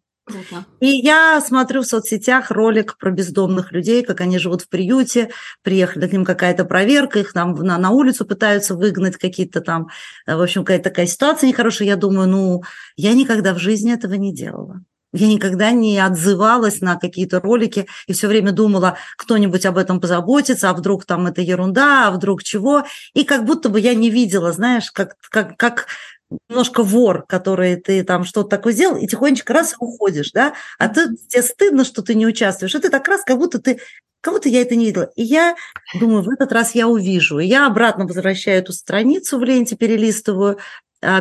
И 0.79 0.87
я 0.87 1.41
смотрю 1.41 1.81
в 1.81 1.87
соцсетях 1.87 2.51
ролик 2.51 2.97
про 2.97 3.11
бездомных 3.11 3.71
людей, 3.71 4.03
как 4.03 4.21
они 4.21 4.37
живут 4.39 4.63
в 4.63 4.69
приюте, 4.69 5.29
приехали 5.63 6.07
к 6.07 6.11
ним 6.11 6.25
какая-то 6.25 6.65
проверка, 6.65 7.19
их 7.19 7.33
там 7.33 7.53
на, 7.53 7.77
на 7.77 7.91
улицу 7.91 8.25
пытаются 8.25 8.75
выгнать 8.75 9.17
какие-то 9.17 9.61
там, 9.61 9.87
э, 10.25 10.35
в 10.35 10.41
общем, 10.41 10.63
какая-то 10.63 10.89
такая 10.89 11.07
ситуация 11.07 11.47
нехорошая. 11.47 11.87
Я 11.87 11.95
думаю, 11.95 12.27
ну, 12.27 12.63
я 12.95 13.13
никогда 13.13 13.53
в 13.53 13.59
жизни 13.59 13.93
этого 13.93 14.13
не 14.13 14.33
делала. 14.33 14.81
Я 15.13 15.27
никогда 15.27 15.71
не 15.71 15.97
отзывалась 15.97 16.81
на 16.81 16.97
какие-то 16.97 17.39
ролики 17.39 17.87
и 18.07 18.13
все 18.13 18.27
время 18.27 18.51
думала, 18.51 18.97
кто-нибудь 19.17 19.65
об 19.65 19.77
этом 19.77 20.01
позаботится, 20.01 20.69
а 20.69 20.73
вдруг 20.73 21.05
там 21.05 21.27
это 21.27 21.41
ерунда, 21.41 22.07
а 22.07 22.11
вдруг 22.11 22.43
чего. 22.43 22.83
И 23.13 23.23
как 23.23 23.45
будто 23.45 23.69
бы 23.69 23.79
я 23.79 23.95
не 23.95 24.09
видела, 24.09 24.51
знаешь, 24.51 24.91
как, 24.91 25.15
как, 25.29 25.55
как 25.55 25.87
немножко 26.49 26.83
вор, 26.83 27.25
который 27.27 27.75
ты 27.77 28.03
там 28.03 28.23
что-то 28.23 28.49
такое 28.49 28.73
сделал, 28.73 28.97
и 28.97 29.07
тихонечко 29.07 29.53
раз 29.53 29.75
уходишь, 29.79 30.31
да, 30.31 30.53
а 30.77 30.89
ты, 30.89 31.15
тебе 31.27 31.41
стыдно, 31.41 31.83
что 31.85 32.01
ты 32.01 32.15
не 32.15 32.25
участвуешь, 32.25 32.75
и 32.75 32.79
ты 32.79 32.89
так 32.89 33.07
раз, 33.07 33.23
как 33.23 33.37
будто 33.37 33.59
ты 33.59 33.79
Кого-то 34.21 34.49
я 34.49 34.61
это 34.61 34.75
не 34.75 34.87
видела. 34.87 35.11
И 35.15 35.23
я 35.23 35.55
думаю, 35.99 36.23
в 36.23 36.29
этот 36.29 36.51
раз 36.51 36.75
я 36.75 36.87
увижу. 36.87 37.39
И 37.39 37.45
я 37.45 37.67
обратно 37.67 38.05
возвращаю 38.05 38.59
эту 38.59 38.73
страницу 38.73 39.37
в 39.37 39.43
ленте, 39.43 39.75
перелистываю, 39.75 40.57
а, 40.57 40.61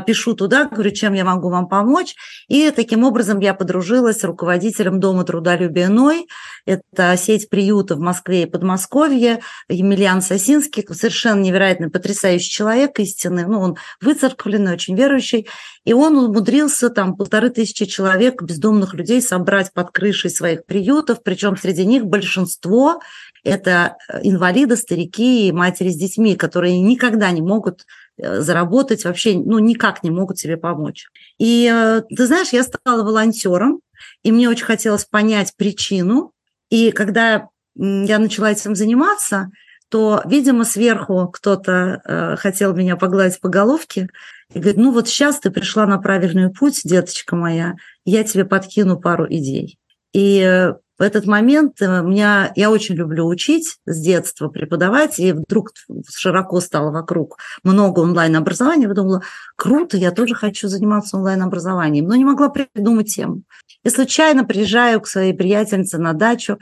пишу 0.07 0.35
туда, 0.35 0.67
говорю, 0.67 0.91
чем 0.91 1.15
я 1.15 1.25
могу 1.25 1.51
вам 1.51 1.69
помочь. 1.69 2.15
И 2.49 2.71
таким 2.71 3.05
образом 3.05 3.41
я 3.41 3.55
подружилась 3.55 4.21
с 4.21 4.25
руководителем 4.25 5.01
Дома 5.01 5.25
трудолюбия 5.25 5.89
Ной. 5.89 6.27
Это 6.65 7.17
сеть 7.17 7.49
приюта 7.49 7.95
в 7.97 8.01
Москве 8.01 8.43
и 8.43 8.47
Подмосковье. 8.47 9.41
Емельян 9.69 10.23
Сосинский, 10.23 10.85
совершенно 10.93 11.41
невероятный, 11.41 11.91
потрясающий 11.91 12.51
человек, 12.51 12.99
истинный. 12.99 13.47
Ну, 13.47 13.61
он 13.61 13.77
выцерквленный, 14.01 14.73
очень 14.73 14.97
верующий. 14.97 15.47
И 15.85 15.93
он 15.93 16.17
умудрился 16.17 16.91
там 16.91 17.17
полторы 17.17 17.51
тысячи 17.51 17.85
человек, 17.85 18.43
бездомных 18.43 18.95
людей, 18.95 19.21
собрать 19.21 19.73
под 19.73 19.91
крышей 19.91 20.31
своих 20.31 20.65
приютов. 20.65 21.23
Причем 21.23 21.57
среди 21.57 21.85
них 21.85 22.07
большинство 22.07 23.01
это 23.45 23.97
инвалиды, 24.23 24.77
старики 24.77 25.47
и 25.47 25.53
матери 25.53 25.91
с 25.91 25.97
детьми, 25.97 26.35
которые 26.35 26.81
никогда 26.81 27.31
не 27.31 27.43
могут 27.43 27.85
Э, 27.87 28.06
заработать, 28.19 29.05
вообще 29.05 29.39
ну, 29.39 29.59
никак 29.59 30.03
не 30.03 30.11
могут 30.11 30.39
себе 30.39 30.57
помочь. 30.57 31.07
И 31.39 31.71
э, 31.73 32.03
ты 32.15 32.27
знаешь, 32.27 32.49
я 32.53 32.63
стала 32.63 33.03
волонтером, 33.03 33.81
и 34.23 34.33
мне 34.33 34.49
очень 34.49 34.65
хотелось 34.65 35.05
понять 35.05 35.53
причину. 35.57 36.33
И 36.71 36.91
когда 36.93 37.49
я 37.75 38.19
начала 38.19 38.51
этим 38.51 38.75
заниматься, 38.75 39.51
то, 39.89 40.23
видимо, 40.27 40.65
сверху 40.65 41.29
кто-то 41.29 42.01
э, 42.05 42.37
хотел 42.37 42.75
меня 42.75 42.97
погладить 42.97 43.41
по 43.41 43.49
головке 43.49 44.09
и 44.53 44.59
говорит, 44.59 44.77
ну 44.77 44.93
вот 44.93 45.09
сейчас 45.09 45.39
ты 45.39 45.51
пришла 45.51 45.87
на 45.87 45.99
правильный 45.99 46.51
путь, 46.51 46.81
деточка 46.85 47.37
моя, 47.37 47.75
я 48.05 48.25
тебе 48.25 48.45
подкину 48.45 48.99
пару 48.99 49.27
идей. 49.29 49.79
И 50.13 50.41
э, 50.41 50.75
в 50.99 51.03
этот 51.03 51.27
момент 51.27 51.81
э, 51.83 52.03
меня, 52.03 52.53
я 52.57 52.71
очень 52.71 52.95
люблю 52.95 53.27
учить 53.27 53.79
с 53.85 54.01
детства, 54.01 54.49
преподавать, 54.49 55.19
и 55.19 55.33
вдруг 55.33 55.73
широко 56.09 56.61
стало 56.61 56.91
вокруг 56.91 57.39
много 57.63 58.01
онлайн-образования, 58.01 58.87
я 58.87 58.95
думала, 58.95 59.23
круто, 59.57 59.97
я 59.97 60.11
тоже 60.11 60.35
хочу 60.35 60.69
заниматься 60.69 61.17
онлайн-образованием, 61.17 62.07
но 62.07 62.17
не 62.17 62.25
могла 62.25 62.49
придумать 62.49 63.15
тему. 63.15 63.43
И 63.85 63.91
случайно 63.91 64.45
приезжаю 64.45 65.01
к 65.01 65.07
своей 65.07 65.33
приятельнице 65.33 65.99
на 65.99 66.13
дачу, 66.13 66.59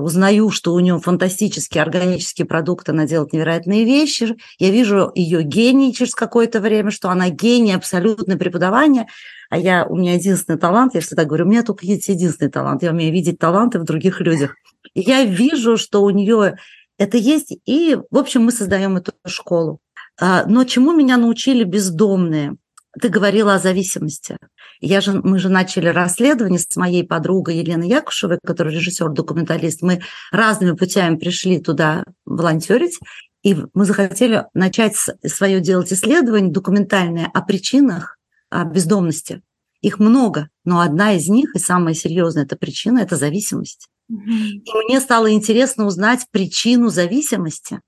узнаю, 0.00 0.50
что 0.50 0.74
у 0.74 0.80
нее 0.80 0.98
фантастические 0.98 1.82
органические 1.82 2.46
продукты, 2.46 2.92
она 2.92 3.06
делает 3.06 3.32
невероятные 3.32 3.84
вещи. 3.84 4.36
Я 4.58 4.70
вижу 4.70 5.10
ее 5.14 5.42
гений 5.42 5.94
через 5.94 6.14
какое-то 6.14 6.60
время, 6.60 6.90
что 6.90 7.10
она 7.10 7.30
гений, 7.30 7.72
абсолютное 7.72 8.36
преподавание. 8.36 9.06
А 9.50 9.58
я, 9.58 9.86
у 9.86 9.96
меня 9.96 10.14
единственный 10.14 10.58
талант, 10.58 10.94
я 10.94 11.00
всегда 11.00 11.24
говорю, 11.24 11.44
у 11.44 11.48
меня 11.48 11.62
только 11.62 11.86
есть 11.86 12.08
единственный 12.08 12.50
талант, 12.50 12.82
я 12.82 12.90
умею 12.90 13.12
видеть 13.12 13.38
таланты 13.38 13.78
в 13.78 13.84
других 13.84 14.20
людях. 14.20 14.56
И 14.94 15.00
я 15.00 15.24
вижу, 15.24 15.76
что 15.76 16.02
у 16.02 16.10
нее 16.10 16.56
это 16.98 17.16
есть, 17.16 17.56
и, 17.66 17.98
в 18.10 18.18
общем, 18.18 18.44
мы 18.44 18.52
создаем 18.52 18.96
эту 18.96 19.12
школу. 19.26 19.80
А, 20.20 20.44
но 20.46 20.64
чему 20.64 20.92
меня 20.92 21.16
научили 21.16 21.64
бездомные? 21.64 22.56
Ты 23.00 23.08
говорила 23.08 23.54
о 23.54 23.58
зависимости. 23.58 24.36
Я 24.80 25.00
же, 25.00 25.20
мы 25.22 25.38
же 25.38 25.48
начали 25.48 25.88
расследование 25.88 26.58
с 26.58 26.76
моей 26.76 27.04
подругой 27.04 27.56
Еленой 27.58 27.88
Якушевой, 27.88 28.38
которая 28.44 28.74
режиссер-документалист. 28.74 29.82
Мы 29.82 30.02
разными 30.30 30.76
путями 30.76 31.16
пришли 31.16 31.60
туда 31.60 32.04
волонтерить, 32.24 32.98
и 33.42 33.56
мы 33.74 33.84
захотели 33.84 34.44
начать 34.54 34.96
свое 34.96 35.60
делать 35.60 35.92
исследование 35.92 36.52
документальное 36.52 37.30
о 37.32 37.42
причинах 37.42 38.18
бездомности. 38.66 39.42
Их 39.80 39.98
много, 39.98 40.48
но 40.64 40.80
одна 40.80 41.14
из 41.14 41.28
них, 41.28 41.54
и 41.54 41.58
самая 41.58 41.94
серьезная 41.94 42.44
эта 42.44 42.56
причина, 42.56 43.00
это 43.00 43.16
зависимость. 43.16 43.88
И 44.08 44.70
мне 44.86 45.00
стало 45.00 45.32
интересно 45.32 45.86
узнать 45.86 46.26
причину 46.30 46.88
зависимости. 46.88 47.80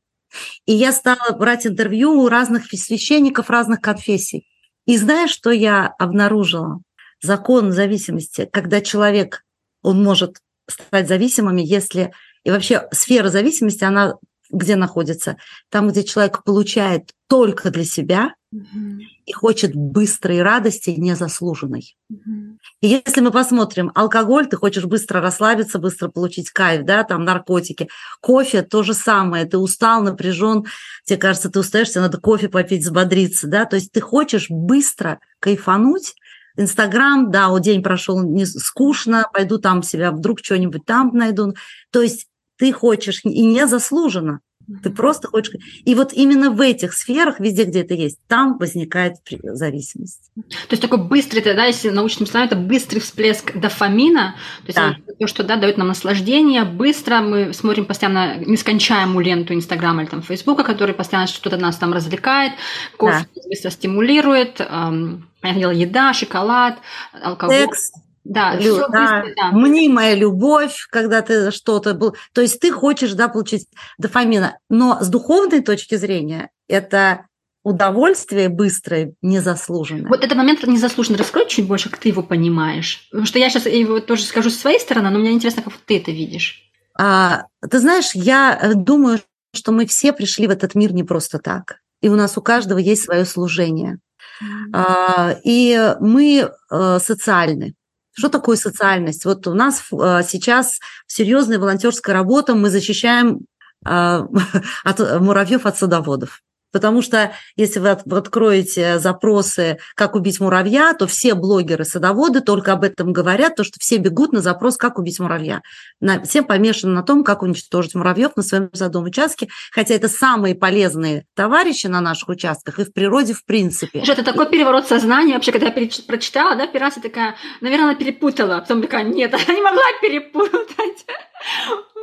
И 0.67 0.73
я 0.73 0.93
стала 0.93 1.31
брать 1.39 1.67
интервью 1.67 2.21
у 2.21 2.29
разных 2.29 2.67
священников 2.67 3.49
разных 3.49 3.81
конфессий. 3.81 4.47
И 4.87 4.97
знаешь, 4.97 5.31
что 5.31 5.51
я 5.51 5.87
обнаружила? 5.99 6.81
Закон 7.23 7.73
зависимости, 7.73 8.49
когда 8.53 8.81
человек, 8.81 9.45
он 9.83 10.03
может 10.03 10.39
стать 10.69 11.09
зависимым, 11.09 11.57
если... 11.57 12.13
И 12.45 12.51
вообще 12.51 12.87
сфера 12.93 13.29
зависимости, 13.29 13.83
она 13.83 14.15
где 14.51 14.77
находится? 14.77 15.37
Там, 15.71 15.89
где 15.89 16.05
человек 16.05 16.45
получает 16.45 17.11
только 17.29 17.71
для 17.71 17.85
себя 17.85 18.35
угу. 18.53 19.01
и 19.25 19.33
хочет 19.33 19.75
быстрой 19.75 20.43
радости, 20.43 20.91
незаслуженной. 20.91 21.97
Угу. 22.11 22.59
И 22.81 22.89
если 22.89 23.21
мы 23.21 23.31
посмотрим, 23.31 23.93
алкоголь, 23.95 24.47
ты 24.47 24.57
хочешь 24.57 24.85
быстро 24.85 25.21
расслабиться, 25.21 25.79
быстро 25.79 26.09
получить 26.09 26.51
кайф, 26.51 26.85
да, 26.85 27.05
там 27.05 27.25
наркотики. 27.25 27.89
Кофе 28.21 28.63
то 28.63 28.83
же 28.83 28.95
самое, 28.95 29.45
ты 29.45 29.59
устал, 29.59 30.03
напряжен, 30.03 30.65
тебе 31.05 31.19
кажется, 31.19 31.51
ты 31.51 31.61
устаешь, 31.61 31.91
тебе 31.91 32.03
надо 32.03 32.19
кофе 32.19 32.49
попить, 32.49 32.83
взбодриться, 32.83 33.47
да, 33.49 33.65
то 33.65 33.77
есть 33.77 33.93
ты 33.93 34.01
хочешь 34.01 34.47
быстро 34.51 35.21
кайфануть, 35.41 36.15
Инстаграм, 36.59 37.31
да, 37.31 37.49
вот 37.49 37.61
день 37.61 37.83
прошел 37.83 38.23
не 38.23 38.47
скучно, 38.47 39.29
пойду 39.33 39.59
там 39.59 39.83
себя 39.83 40.11
вдруг 40.11 40.39
что-нибудь 40.43 40.87
там 40.87 41.11
найду. 41.13 41.55
То 41.91 42.01
есть 42.01 42.29
ты 42.57 42.73
хочешь 42.73 43.21
и 43.25 43.45
не 43.45 43.67
заслуженно. 43.67 44.41
Ты 44.83 44.91
просто 44.91 45.29
хочешь... 45.29 45.55
И 45.85 45.95
вот 45.95 46.13
именно 46.13 46.51
в 46.51 46.61
этих 46.61 46.93
сферах, 46.93 47.39
везде, 47.39 47.65
где 47.65 47.83
это 47.83 47.95
есть, 47.95 48.19
там 48.27 48.59
возникает 48.59 49.17
зависимость. 49.43 50.31
То 50.35 50.73
есть 50.73 50.83
такой 50.83 50.99
быстрый, 50.99 51.41
да, 51.43 51.65
если 51.65 51.91
научным 51.91 52.27
словам, 52.27 52.49
это 52.49 52.57
быстрый 52.57 52.99
всплеск 52.99 53.57
дофамина, 53.57 54.35
то 54.63 54.67
есть 54.67 54.77
да. 54.77 55.15
то, 55.19 55.27
что 55.27 55.45
да, 55.45 55.57
дает 55.57 55.77
нам 55.77 55.89
наслаждение, 55.89 56.65
быстро 56.65 57.21
мы 57.21 57.53
смотрим 57.53 57.85
постоянно 57.85 58.37
нескончаемую 58.39 59.25
ленту 59.25 59.55
Инстаграма 59.55 60.03
или 60.03 60.11
там 60.11 60.23
Фейсбука, 60.23 60.65
который 60.65 60.95
постоянно 60.95 61.29
что-то 61.29 61.57
нас 61.57 61.77
там 61.77 61.93
развлекает, 61.93 62.53
кофе 62.97 63.27
да. 63.35 63.43
быстро 63.49 63.71
стимулирует, 63.71 64.61
эм, 64.61 65.29
понятное 65.41 65.61
дело, 65.61 65.71
еда, 65.71 66.13
шоколад, 66.13 66.79
алкоголь. 67.13 67.57
Секс. 67.57 67.93
Да, 68.29 68.57
Лю, 68.57 68.77
да, 68.91 69.23
быстро, 69.23 69.35
да. 69.37 69.53
Мнимая 69.53 70.15
любовь, 70.15 70.87
когда 70.91 71.23
ты 71.23 71.51
что-то 71.51 71.95
был. 71.95 72.17
То 72.33 72.41
есть 72.41 72.61
ты 72.61 72.73
хочешь, 72.73 73.13
да, 73.13 73.29
получить 73.29 73.69
дофамина. 73.99 74.59
Но 74.69 74.99
с 75.01 75.09
духовной 75.09 75.61
точки 75.61 75.95
зрения 75.95 76.51
это 76.69 77.27
удовольствие 77.63 78.49
быстрое, 78.49 79.15
незаслуженное. 79.23 80.09
Вот 80.09 80.25
этот 80.25 80.37
момент 80.37 80.65
незаслуженно 80.67 81.19
раскрой 81.19 81.49
чуть 81.49 81.67
больше, 81.67 81.89
как 81.91 81.99
ты 81.99 82.09
его 82.09 82.23
понимаешь. 82.23 83.09
Потому 83.11 83.27
что 83.27 83.39
я 83.39 83.49
сейчас 83.49 83.67
его 83.67 84.01
тоже 84.01 84.23
скажу 84.23 84.51
со 84.51 84.59
своей 84.59 84.81
стороны, 84.81 85.11
но 85.11 85.19
мне 85.19 85.33
интересно, 85.33 85.63
как 85.63 85.73
ты 85.85 85.99
это 85.99 86.11
видишь. 86.11 86.63
А, 86.99 87.45
ты 87.69 87.79
знаешь, 87.79 88.11
я 88.15 88.59
э, 88.61 88.75
думаю, 88.75 89.21
что 89.55 89.73
мы 89.73 89.87
все 89.87 90.13
пришли 90.13 90.47
в 90.47 90.51
этот 90.51 90.75
мир 90.75 90.93
не 90.93 91.05
просто 91.05 91.39
так. 91.39 91.81
И 92.01 92.09
у 92.09 92.17
нас 92.17 92.37
у 92.37 92.43
каждого 92.43 92.79
есть 92.79 93.05
свое 93.05 93.25
служение. 93.25 93.99
Mm-hmm. 94.43 94.71
А, 94.73 95.37
и 95.45 95.95
мы 96.01 96.51
а, 96.71 96.99
социальны. 96.99 97.75
Что 98.17 98.29
такое 98.31 98.57
социальность? 98.57 99.27
Вот 99.27 99.47
у 99.47 99.53
нас 99.53 99.85
а, 99.93 100.23
сейчас 100.23 100.81
серьезная 101.07 101.59
волонтерская 101.59 102.15
работа, 102.15 102.55
мы 102.55 102.71
защищаем 102.71 103.41
а, 103.85 104.27
от 104.85 105.21
муравьев 105.21 105.67
от 105.67 105.77
садоводов. 105.77 106.43
Потому 106.73 107.03
что 107.03 107.33
если 107.57 107.79
вы 107.79 107.91
откроете 107.91 108.99
запросы 108.99 109.79
«Как 109.95 110.15
убить 110.15 110.41
муравья», 110.41 110.93
то 110.95 111.07
все 111.07 111.35
блогеры-садоводы 111.35 112.41
только 112.41 112.73
об 112.73 112.85
этом 112.85 113.13
говорят, 113.13 113.57
то 113.57 113.65
что 113.65 113.79
все 113.81 113.97
бегут 113.97 114.33
на 114.33 114.41
запрос 114.41 114.77
«Как 114.77 114.99
убить 114.99 115.21
муравья». 115.21 115.63
На, 116.01 116.23
все 116.25 116.43
помешаны 116.43 116.93
на 116.93 117.03
том, 117.03 117.25
как 117.25 117.43
уничтожить 117.43 117.95
муравьев 117.95 118.37
на 118.37 118.43
своем 118.43 118.71
садовом 118.73 119.09
участке, 119.09 119.49
хотя 119.73 119.95
это 119.95 120.09
самые 120.09 120.55
полезные 120.55 121.25
товарищи 121.35 121.87
на 121.87 122.01
наших 122.01 122.29
участках 122.29 122.79
и 122.79 122.85
в 122.85 122.93
природе 122.93 123.33
в 123.33 123.45
принципе. 123.45 124.03
Что 124.03 124.13
это 124.13 124.25
такой 124.25 124.49
переворот 124.49 124.87
сознания 124.87 125.35
вообще, 125.35 125.53
когда 125.53 125.69
я 125.69 125.89
прочитала, 126.07 126.57
да, 126.57 126.67
первый 126.67 126.87
раз 126.87 126.97
я 126.97 127.03
такая, 127.03 127.37
наверное, 127.61 127.91
она 127.91 127.95
перепутала, 127.95 128.57
а 128.57 128.61
потом 128.61 128.83
такая, 128.83 129.05
нет, 129.05 129.33
она 129.33 129.55
не 129.55 129.63
могла 129.63 129.85
перепутать. 130.03 131.07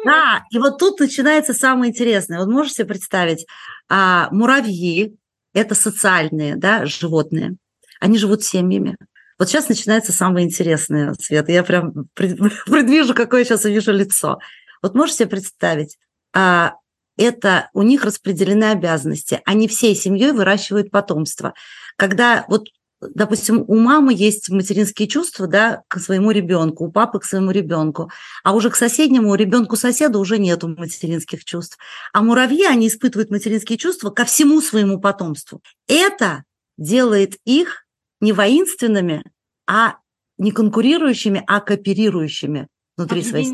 Да, 0.06 0.44
и 0.50 0.58
вот 0.58 0.80
тут 0.80 1.00
начинается 1.00 1.54
самое 1.54 1.92
интересное. 1.92 2.40
Вот 2.40 2.50
можете 2.50 2.76
себе 2.76 2.88
представить, 2.88 3.46
а, 3.90 4.30
муравьи– 4.32 5.16
это 5.54 5.76
социальные 5.76 6.56
да, 6.56 6.86
животные, 6.86 7.56
они 8.00 8.18
живут 8.18 8.44
семьями. 8.44 8.98
Вот 9.40 9.50
сейчас 9.50 9.70
начинается 9.70 10.12
самое 10.12 10.46
интересное, 10.46 11.14
Свет. 11.20 11.50
Я 11.50 11.64
прям 11.64 12.08
предвижу, 12.16 13.14
какое 13.14 13.42
я 13.42 13.46
сейчас 13.46 13.66
увижу 13.66 13.92
лицо. 13.92 14.40
Вот 14.82 14.96
можете 14.96 15.20
себе 15.20 15.30
представить, 15.30 15.98
а, 16.34 16.74
это 17.18 17.70
у 17.74 17.82
них 17.84 18.04
распределены 18.04 18.66
обязанности. 18.66 19.42
Они 19.46 19.68
всей 19.68 19.96
семьей 19.96 20.32
выращивают 20.32 20.92
потомство. 20.92 21.54
Когда 21.96 22.46
вот 22.48 22.68
допустим, 23.14 23.64
у 23.68 23.80
мамы 23.80 24.14
есть 24.14 24.50
материнские 24.50 25.08
чувства, 25.08 25.48
да, 25.48 25.84
к 25.88 26.00
своему 26.00 26.32
ребенку, 26.32 26.86
у 26.86 26.92
папы 26.92 27.20
к 27.20 27.26
своему 27.26 27.52
ребенку, 27.52 28.12
а 28.44 28.54
уже 28.54 28.70
к 28.70 28.76
соседнему 28.76 29.34
ребенку 29.36 29.76
соседа 29.76 30.20
уже 30.20 30.38
нету 30.38 30.68
материнских 30.68 31.44
чувств. 31.46 31.78
А 32.14 32.22
муравьи, 32.22 32.66
они 32.66 32.88
испытывают 32.88 33.32
материнские 33.32 33.78
чувства 33.78 34.10
ко 34.10 34.26
всему 34.26 34.62
своему 34.62 35.00
потомству. 35.00 35.62
Это 35.88 36.44
делает 36.78 37.38
их 37.46 37.86
не 38.22 38.32
воинственными, 38.32 39.24
а 39.68 39.98
не 40.38 40.52
конкурирующими, 40.52 41.44
а 41.48 41.60
кооперирующими 41.60 42.68
внутри 42.96 43.24
своей 43.24 43.46
да, 43.46 43.52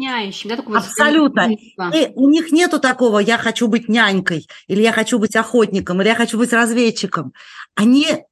Абсолютно. 0.78 1.50
И 1.94 2.12
у 2.16 2.30
них 2.30 2.52
нету 2.52 2.80
такого 2.80 3.20
«я 3.20 3.38
хочу 3.38 3.68
быть 3.68 3.88
нянькой», 3.88 4.48
или 4.68 4.82
«я 4.82 4.92
хочу 4.92 5.18
быть 5.18 5.36
охотником», 5.36 6.02
или 6.02 6.10
«я 6.10 6.16
хочу 6.16 6.38
быть 6.38 6.52
разведчиком». 6.52 7.34
Они 7.76 8.24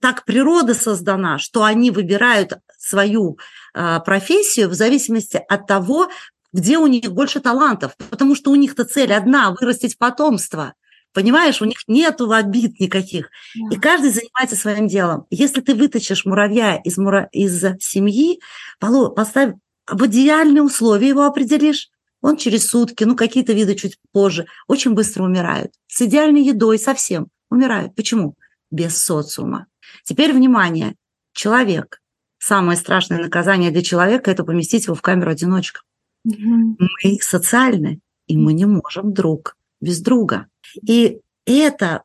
так 0.00 0.24
природа 0.24 0.74
создана, 0.74 1.38
что 1.38 1.64
они 1.64 1.90
выбирают 1.90 2.52
свою 2.78 3.38
а, 3.74 4.00
профессию 4.00 4.68
в 4.68 4.74
зависимости 4.74 5.42
от 5.48 5.66
того, 5.66 6.08
где 6.52 6.78
у 6.78 6.86
них 6.86 7.12
больше 7.12 7.40
талантов, 7.40 7.96
потому 8.10 8.34
что 8.34 8.50
у 8.50 8.56
них-то 8.56 8.84
цель 8.84 9.12
одна– 9.12 9.54
вырастить 9.60 9.98
потомство. 9.98 10.74
Понимаешь, 11.12 11.60
у 11.60 11.64
них 11.64 11.78
нет 11.88 12.20
обид 12.20 12.78
никаких. 12.78 13.30
Да. 13.56 13.76
И 13.76 13.80
каждый 13.80 14.10
занимается 14.10 14.56
своим 14.56 14.86
делом. 14.86 15.26
Если 15.30 15.60
ты 15.60 15.74
вытащишь 15.74 16.24
муравья 16.24 16.76
из, 16.76 16.98
мура... 16.98 17.28
из 17.32 17.64
семьи, 17.80 18.40
поставь 18.78 19.54
в 19.88 20.06
идеальные 20.06 20.62
условия 20.62 21.08
его 21.08 21.24
определишь, 21.24 21.90
он 22.22 22.36
через 22.36 22.68
сутки, 22.68 23.04
ну 23.04 23.16
какие-то 23.16 23.52
виды 23.52 23.74
чуть 23.74 23.96
позже, 24.12 24.46
очень 24.68 24.92
быстро 24.92 25.24
умирают. 25.24 25.72
С 25.88 26.02
идеальной 26.02 26.42
едой 26.42 26.78
совсем 26.78 27.28
умирают. 27.50 27.94
Почему? 27.96 28.34
Без 28.70 29.02
социума. 29.02 29.66
Теперь 30.04 30.32
внимание. 30.32 30.94
Человек. 31.32 32.00
Самое 32.38 32.78
страшное 32.78 33.20
наказание 33.20 33.70
для 33.70 33.82
человека– 33.82 34.30
это 34.32 34.44
поместить 34.44 34.86
его 34.86 34.94
в 34.94 35.02
камеру 35.02 35.30
одиночка. 35.30 35.82
Угу. 36.24 36.76
Мы 36.78 37.18
социальны, 37.20 38.00
и 38.26 38.36
мы 38.36 38.52
не 38.52 38.66
можем 38.66 39.12
друг 39.12 39.56
без 39.80 40.00
друга. 40.00 40.46
И 40.86 41.20
это, 41.46 42.02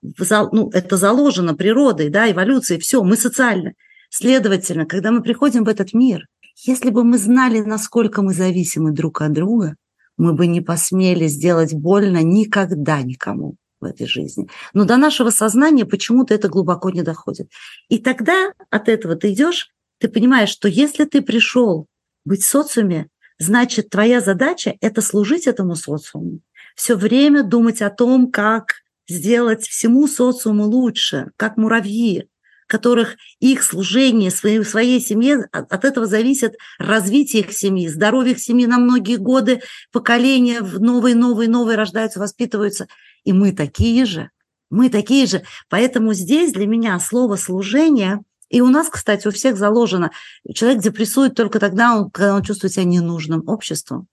ну, 0.52 0.70
это 0.72 0.98
заложено 0.98 1.56
природой, 1.56 2.10
да, 2.10 2.30
эволюцией, 2.30 2.80
все, 2.80 3.04
мы 3.04 3.16
социальны. 3.16 3.76
Следовательно, 4.10 4.86
когда 4.86 5.12
мы 5.12 5.22
приходим 5.22 5.64
в 5.64 5.70
этот 5.70 5.94
мир, 5.94 6.28
если 6.58 6.90
бы 6.90 7.04
мы 7.04 7.18
знали, 7.18 7.60
насколько 7.60 8.22
мы 8.22 8.34
зависимы 8.34 8.92
друг 8.92 9.22
от 9.22 9.34
друга, 9.34 9.76
мы 10.18 10.34
бы 10.34 10.48
не 10.48 10.62
посмели 10.62 11.28
сделать 11.28 11.74
больно 11.74 12.24
никогда 12.24 13.02
никому 13.02 13.56
в 13.86 13.90
этой 13.90 14.08
жизни. 14.08 14.50
Но 14.74 14.86
до 14.86 14.98
нашего 14.98 15.30
сознания 15.30 15.86
почему-то 15.86 16.34
это 16.34 16.50
глубоко 16.50 16.90
не 16.90 17.04
доходит. 17.04 17.50
И 17.90 18.00
тогда 18.00 18.52
от 18.70 18.90
этого 18.90 19.16
ты 19.16 19.32
идешь, 19.32 19.70
ты 20.00 20.10
понимаешь, 20.10 20.50
что 20.50 20.68
если 20.68 21.06
ты 21.06 21.22
пришел 21.22 21.88
быть 22.26 22.44
в 22.44 22.48
социуме, 22.48 23.08
значит, 23.38 23.90
твоя 23.90 24.22
задача– 24.22 24.76
это 24.82 25.02
служить 25.02 25.48
этому 25.48 25.76
социуму. 25.76 26.40
Все 26.76 26.96
время 26.96 27.44
думать 27.44 27.82
о 27.82 27.90
том, 27.90 28.32
как 28.32 28.74
сделать 29.08 29.66
всему 29.66 30.08
социуму 30.08 30.66
лучше, 30.66 31.32
как 31.38 31.58
муравьи, 31.58 32.28
которых 32.68 33.16
их 33.40 33.64
служение 33.64 34.32
своей, 34.32 34.64
своей 34.64 35.00
семье, 35.00 35.48
от, 35.52 35.72
от 35.72 35.86
этого 35.86 36.06
зависит 36.06 36.54
развитие 36.80 37.44
их 37.44 37.52
семьи, 37.52 37.88
здоровье 37.88 38.34
их 38.34 38.40
семьи 38.40 38.66
на 38.66 38.78
многие 38.78 39.18
годы, 39.18 39.62
поколения 39.92 40.62
новые, 40.62 41.16
новые, 41.16 41.50
новые 41.50 41.78
рождаются, 41.78 42.20
воспитываются. 42.20 42.88
И 43.24 43.34
мы 43.34 43.52
такие 43.52 44.06
же, 44.06 44.30
мы 44.70 44.90
такие 44.90 45.26
же. 45.26 45.44
Поэтому 45.70 46.14
здесь 46.14 46.54
для 46.54 46.68
меня 46.68 47.00
слово 47.00 47.36
«служение» 47.36 48.22
И 48.50 48.62
у 48.62 48.68
нас, 48.68 48.90
кстати, 48.90 49.28
у 49.28 49.32
всех 49.32 49.58
заложено, 49.58 50.12
человек 50.54 50.82
депрессует 50.82 51.36
только 51.36 51.60
тогда, 51.60 52.06
когда 52.14 52.36
он 52.36 52.44
чувствует 52.44 52.74
себя 52.74 52.86
ненужным 52.86 53.44
обществу. 53.48 54.06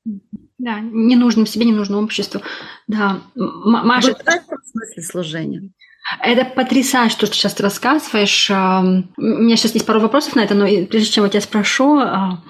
Да, 0.58 0.80
ненужным 0.80 1.46
себе, 1.46 1.66
ненужным 1.66 2.02
обществу. 2.02 2.40
Да, 2.86 3.22
Маша... 3.34 4.14
в 4.14 4.70
смысле 4.70 5.02
служения? 5.02 5.70
Это 6.20 6.44
потрясающе, 6.44 7.14
что 7.14 7.26
ты 7.26 7.34
сейчас 7.34 7.58
рассказываешь. 7.60 8.50
У 8.50 9.22
меня 9.22 9.56
сейчас 9.56 9.74
есть 9.74 9.86
пару 9.86 10.00
вопросов 10.00 10.36
на 10.36 10.40
это, 10.40 10.54
но 10.54 10.66
прежде 10.86 11.10
чем 11.10 11.24
я 11.24 11.30
тебя 11.30 11.40
спрошу, 11.40 11.98
а, 11.98 12.42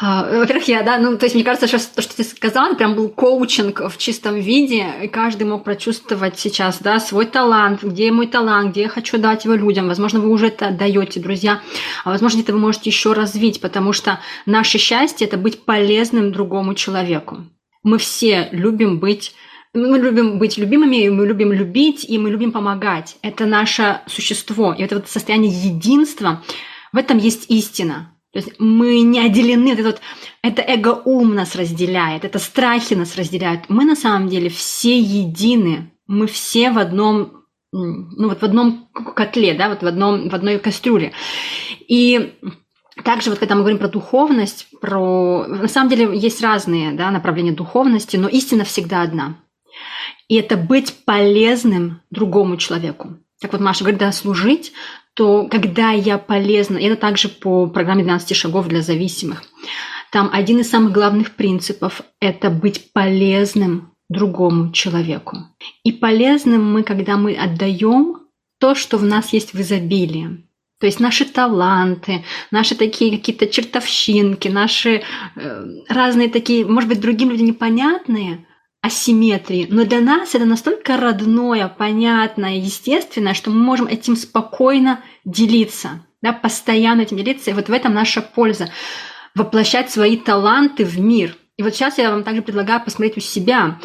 а, 0.00 0.40
во-первых, 0.40 0.66
я, 0.66 0.82
да, 0.82 0.98
ну, 0.98 1.16
то 1.16 1.26
есть 1.26 1.34
мне 1.36 1.44
кажется, 1.44 1.68
что 1.68 1.78
то, 1.94 2.02
что 2.02 2.16
ты 2.16 2.24
сказала, 2.24 2.74
прям 2.74 2.94
был 2.94 3.08
коучинг 3.08 3.80
в 3.88 3.96
чистом 3.98 4.34
виде, 4.34 4.84
и 5.02 5.06
каждый 5.06 5.44
мог 5.44 5.62
прочувствовать 5.62 6.38
сейчас, 6.38 6.80
да, 6.80 6.98
свой 6.98 7.24
талант, 7.24 7.84
где 7.84 8.10
мой 8.10 8.26
талант, 8.26 8.72
где 8.72 8.82
я 8.82 8.88
хочу 8.88 9.16
дать 9.16 9.44
его 9.44 9.54
людям. 9.54 9.86
Возможно, 9.86 10.18
вы 10.18 10.30
уже 10.30 10.48
это 10.48 10.72
даете, 10.72 11.20
друзья, 11.20 11.60
а 12.04 12.10
возможно, 12.10 12.40
это 12.40 12.52
вы 12.52 12.58
можете 12.58 12.90
еще 12.90 13.12
развить, 13.12 13.60
потому 13.60 13.92
что 13.92 14.18
наше 14.44 14.78
счастье– 14.78 15.26
это 15.28 15.36
быть 15.36 15.64
полезным 15.64 16.32
другому 16.32 16.74
человеку. 16.74 17.46
Мы 17.84 17.98
все 17.98 18.48
любим 18.50 18.98
быть 18.98 19.34
мы 19.76 19.98
любим 19.98 20.38
быть 20.38 20.58
любимыми, 20.58 21.08
мы 21.08 21.26
любим 21.26 21.52
любить, 21.52 22.04
и 22.08 22.18
мы 22.18 22.30
любим 22.30 22.52
помогать. 22.52 23.16
Это 23.22 23.46
наше 23.46 24.00
существо. 24.06 24.72
И 24.72 24.82
это 24.82 24.96
вот 24.96 25.08
состояние 25.08 25.52
единства, 25.52 26.42
в 26.92 26.96
этом 26.96 27.18
есть 27.18 27.50
истина. 27.50 28.12
То 28.32 28.40
есть 28.40 28.58
мы 28.58 29.00
не 29.00 29.20
отделены, 29.20 29.72
это, 29.72 29.82
вот, 29.82 30.00
это 30.42 30.62
эго-ум 30.62 31.34
нас 31.34 31.56
разделяет, 31.56 32.24
это 32.24 32.38
страхи 32.38 32.94
нас 32.94 33.16
разделяют. 33.16 33.62
Мы 33.68 33.84
на 33.84 33.96
самом 33.96 34.28
деле 34.28 34.50
все 34.50 34.98
едины, 34.98 35.92
мы 36.06 36.26
все 36.26 36.70
в 36.70 36.78
одном, 36.78 37.44
ну 37.72 38.28
вот 38.28 38.40
в 38.40 38.44
одном 38.44 38.88
котле, 38.92 39.54
да, 39.54 39.68
вот 39.70 39.82
в, 39.82 39.86
одном, 39.86 40.28
в 40.28 40.34
одной 40.34 40.58
кастрюле. 40.58 41.12
И 41.88 42.34
также 43.04 43.30
вот 43.30 43.38
когда 43.38 43.54
мы 43.54 43.60
говорим 43.60 43.78
про 43.78 43.88
духовность, 43.88 44.68
про... 44.80 45.46
На 45.46 45.68
самом 45.68 45.88
деле 45.88 46.18
есть 46.18 46.42
разные 46.42 46.92
да, 46.92 47.10
направления 47.10 47.52
духовности, 47.52 48.16
но 48.16 48.28
истина 48.28 48.64
всегда 48.64 49.02
одна. 49.02 49.36
И 50.28 50.34
это 50.36 50.56
быть 50.56 51.04
полезным 51.04 52.00
другому 52.10 52.56
человеку. 52.56 53.16
Так 53.40 53.52
вот, 53.52 53.60
Маша 53.60 53.84
говорит, 53.84 54.00
да, 54.00 54.12
служить, 54.12 54.72
то 55.14 55.46
когда 55.48 55.90
я 55.92 56.18
полезна, 56.18 56.78
это 56.78 56.96
также 56.96 57.28
по 57.28 57.66
программе 57.68 58.02
12 58.02 58.36
шагов 58.36 58.68
для 58.68 58.82
зависимых, 58.82 59.42
там 60.10 60.30
один 60.32 60.60
из 60.60 60.70
самых 60.70 60.92
главных 60.92 61.32
принципов– 61.32 62.02
это 62.20 62.50
быть 62.50 62.92
полезным 62.92 63.92
другому 64.08 64.72
человеку. 64.72 65.38
И 65.84 65.92
полезным 65.92 66.72
мы, 66.72 66.82
когда 66.82 67.16
мы 67.16 67.34
отдаем 67.34 68.20
то, 68.58 68.74
что 68.74 68.98
в 68.98 69.04
нас 69.04 69.32
есть 69.32 69.52
в 69.52 69.60
изобилии. 69.60 70.44
То 70.78 70.86
есть 70.86 71.00
наши 71.00 71.24
таланты, 71.24 72.24
наши 72.50 72.74
такие 72.74 73.16
какие-то 73.16 73.46
чертовщинки, 73.46 74.48
наши 74.48 75.02
э, 75.34 75.66
разные 75.88 76.28
такие, 76.28 76.66
может 76.66 76.88
быть, 76.88 77.00
другим 77.00 77.30
людям 77.30 77.46
непонятные, 77.46 78.46
асимметрии, 78.82 79.66
но 79.70 79.84
для 79.84 80.00
нас 80.00 80.34
это 80.34 80.44
настолько 80.44 80.96
родное, 80.96 81.68
понятное, 81.68 82.56
естественное, 82.56 83.34
что 83.34 83.50
мы 83.50 83.60
можем 83.62 83.86
этим 83.86 84.16
спокойно 84.16 85.00
делиться, 85.24 86.06
да, 86.22 86.32
постоянно 86.32 87.02
этим 87.02 87.16
делиться, 87.16 87.50
и 87.50 87.54
вот 87.54 87.68
в 87.68 87.72
этом 87.72 87.94
наша 87.94 88.22
польза 88.22 88.70
воплощать 89.34 89.90
свои 89.90 90.16
таланты 90.16 90.84
в 90.84 90.98
мир. 90.98 91.36
И 91.56 91.62
вот 91.62 91.74
сейчас 91.74 91.98
я 91.98 92.10
вам 92.10 92.22
также 92.22 92.42
предлагаю 92.42 92.82
посмотреть 92.82 93.16
у 93.16 93.20
себя, 93.20 93.80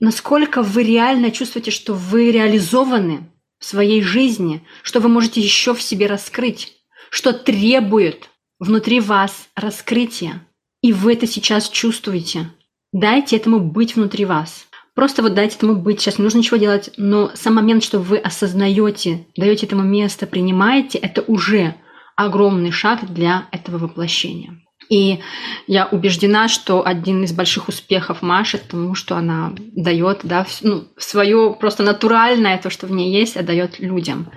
насколько 0.00 0.62
вы 0.62 0.82
реально 0.82 1.30
чувствуете, 1.30 1.70
что 1.70 1.94
вы 1.94 2.30
реализованы 2.30 3.30
в 3.58 3.64
своей 3.64 4.02
жизни, 4.02 4.62
что 4.82 5.00
вы 5.00 5.08
можете 5.08 5.40
еще 5.40 5.74
в 5.74 5.82
себе 5.82 6.06
раскрыть, 6.06 6.74
что 7.10 7.32
требует 7.32 8.30
внутри 8.58 9.00
вас 9.00 9.48
раскрытия. 9.54 10.46
И 10.82 10.92
вы 10.92 11.14
это 11.14 11.26
сейчас 11.26 11.68
чувствуете. 11.68 12.50
Дайте 12.94 13.36
этому 13.36 13.58
быть 13.58 13.96
внутри 13.96 14.24
вас. 14.24 14.68
Просто 14.94 15.20
вот 15.20 15.34
дайте 15.34 15.56
этому 15.56 15.74
быть, 15.74 16.00
сейчас 16.00 16.18
не 16.18 16.22
нужно 16.22 16.38
ничего 16.38 16.58
делать, 16.58 16.90
но 16.96 17.32
сам 17.34 17.56
момент, 17.56 17.82
что 17.82 17.98
вы 17.98 18.18
осознаете, 18.18 19.26
даете 19.36 19.66
этому 19.66 19.82
место, 19.82 20.28
принимаете, 20.28 20.98
это 20.98 21.22
уже 21.22 21.74
огромный 22.14 22.70
шаг 22.70 23.12
для 23.12 23.48
этого 23.50 23.78
воплощения. 23.78 24.60
И 24.88 25.18
я 25.66 25.86
убеждена, 25.86 26.46
что 26.46 26.86
один 26.86 27.24
из 27.24 27.32
больших 27.32 27.66
успехов 27.66 28.22
Маши 28.22 28.58
тому, 28.58 28.94
что 28.94 29.16
она 29.16 29.52
дает 29.58 30.20
да, 30.22 30.46
ну, 30.62 30.84
свое 30.96 31.56
просто 31.58 31.82
натуральное, 31.82 32.58
то, 32.58 32.70
что 32.70 32.86
в 32.86 32.92
ней 32.92 33.12
есть, 33.12 33.36
отдает 33.36 33.80
людям. 33.80 34.30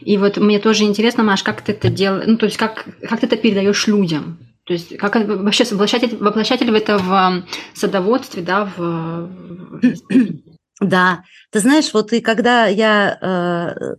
И 0.00 0.18
вот 0.18 0.36
мне 0.36 0.58
тоже 0.58 0.84
интересно, 0.84 1.22
Маш, 1.22 1.42
как 1.42 1.62
ты 1.62 1.72
это 1.72 1.88
делаешь, 1.88 2.24
ну, 2.26 2.36
то 2.36 2.44
есть 2.44 2.58
как, 2.58 2.86
как 3.08 3.20
ты 3.20 3.26
это 3.26 3.38
передаешь 3.38 3.86
людям? 3.86 4.38
То 4.64 4.72
есть 4.72 4.96
как 4.96 5.14
вообще 5.16 5.64
воплощатель, 5.64 6.16
воплощатель 6.16 6.70
в 6.70 6.74
это 6.74 6.98
в 6.98 7.44
садоводстве, 7.74 8.42
да, 8.42 8.70
в... 8.76 9.30
Да, 10.80 11.22
ты 11.50 11.60
знаешь, 11.60 11.92
вот 11.94 12.12
и 12.12 12.20
когда 12.20 12.66
я 12.66 13.18
э, 13.20 13.94